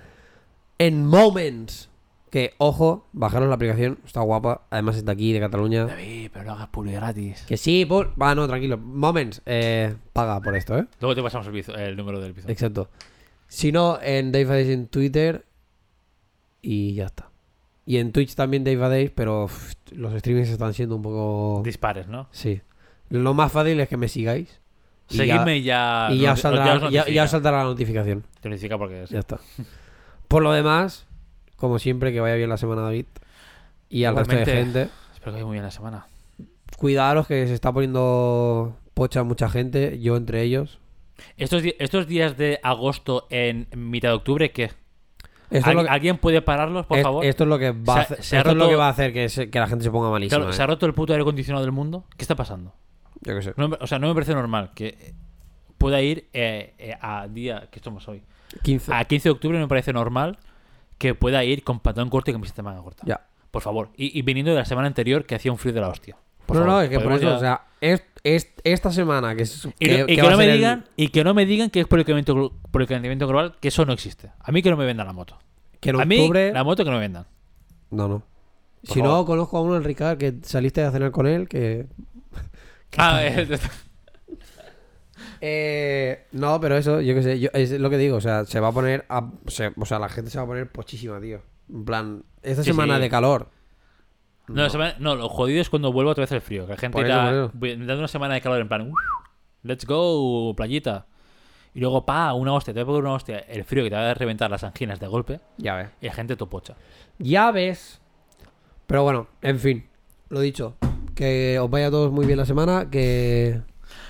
[0.78, 1.90] En Moments.
[2.32, 4.00] Que, ojo, bajaros la aplicación.
[4.06, 4.66] Está guapa.
[4.72, 5.86] Además está aquí, de Cataluña.
[5.86, 7.44] David, pero no hagas publi gratis.
[7.48, 8.20] Que sí, por...
[8.22, 8.78] Va, no, tranquilo.
[8.78, 9.42] Moments.
[9.46, 10.88] Eh, paga por esto, ¿eh?
[11.02, 12.48] Luego te pasamos el, piso- el número del piso.
[12.50, 12.90] Exacto.
[13.48, 15.46] Si no, en Dave en Twitter.
[16.62, 17.31] Y ya está.
[17.92, 21.62] Y en Twitch también Dave Days, pero uf, los streamings están siendo un poco...
[21.62, 22.30] Dispares, ¿no?
[22.32, 22.62] Sí.
[23.10, 24.62] Lo más fácil es que me sigáis.
[25.10, 26.08] Y Seguidme y ya.
[26.10, 28.24] Y ya os, saldrá, ya, ya os saldrá la notificación.
[28.40, 29.10] Te notifica porque es.
[29.10, 29.42] Ya está.
[30.30, 31.06] Por lo demás,
[31.58, 33.08] como siempre, que vaya bien la semana, David.
[33.90, 34.88] Y al resto de gente.
[35.14, 36.08] Espero que vaya muy bien la semana.
[36.78, 40.80] Cuidaros que se está poniendo pocha mucha gente, yo entre ellos.
[41.36, 44.72] Estos, estos días de agosto en mitad de octubre, ¿qué?
[45.52, 47.26] Esto es ¿Al- lo que- ¿Alguien puede pararlos, por es- favor?
[47.26, 48.88] Esto es lo que va Se a ha- hacer, se esto es lo que va
[48.88, 50.38] a hacer que, se- que la gente se ponga malísima.
[50.40, 50.64] Claro, ¿Se ¿eh?
[50.64, 52.06] ha roto el puto aire acondicionado del mundo?
[52.18, 52.74] ¿Qué está pasando?
[53.22, 53.54] Yo qué sé.
[53.58, 55.14] No o sea, no me parece normal que
[55.78, 58.24] pueda ir eh, eh, a día, que estamos hoy,
[58.64, 58.94] 15.
[58.94, 60.38] a 15 de octubre no me parece normal
[60.98, 63.04] que pueda ir con pantalón corto y camiseta manga corta.
[63.06, 63.22] Ya.
[63.52, 63.90] Por favor.
[63.98, 66.16] Y, y viniendo de la semana anterior que hacía un frío de la hostia.
[66.54, 69.36] Por no, favor, no, es que por eso, ya- o sea, es, es- esta semana
[69.36, 71.08] que, es, Y, que, no- y que que va a no me el- digan, y
[71.10, 73.68] que no me digan que es por el, calentamiento, glo- por el calentamiento global, que
[73.70, 74.32] eso no existe.
[74.40, 75.38] A mí que no me vendan la moto.
[75.80, 76.52] que en a mí, octubre.
[76.54, 77.26] la moto que no me vendan.
[77.90, 78.20] No, no.
[78.86, 81.88] Por Si no, conozco a uno, el Ricard, que saliste a cenar con él, que.
[82.98, 83.48] Ah, eh,
[85.44, 88.60] Eh, no, pero eso, yo qué sé, yo, es lo que digo, o sea, se
[88.60, 91.42] va a poner, a- se- o sea, la gente se va a poner pochísima, tío.
[91.70, 93.02] En plan, esta Sí, semana sí.
[93.02, 93.50] de calor.
[94.54, 94.68] No,
[95.00, 96.66] no, lo jodido es cuando vuelve otra vez el frío.
[96.66, 97.52] Que la gente Por irá eso.
[97.54, 99.00] dando una semana de calor en plan, "Uf,
[99.64, 101.06] let's go, playita.
[101.74, 103.40] Y luego, pa, una hostia, te voy a poner una hostia.
[103.40, 105.90] El frío que te va a reventar las anginas de golpe Ya ves.
[106.02, 106.76] y la gente topocha.
[107.18, 108.02] Ya ves.
[108.88, 109.88] Pero bueno, en fin,
[110.30, 110.76] lo dicho.
[111.16, 113.62] Que os vaya a todos muy bien la semana, que...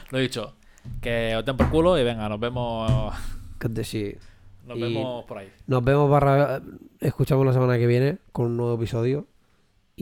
[0.10, 0.56] Lo he dicho,
[1.02, 3.14] que os den por culo y venga, nos vemos,
[3.60, 4.16] que te- sí.
[4.66, 5.52] nos Y- vemos por ahí.
[5.68, 6.62] Nos vemos barra...
[7.00, 9.28] Escuchamos la semana que viene con un nuevo episodio.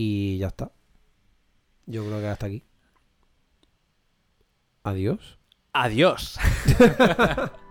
[0.01, 0.71] Y ya está.
[1.85, 2.63] Yo creo que hasta aquí.
[4.83, 5.37] Adiós.
[5.73, 6.39] Adiós.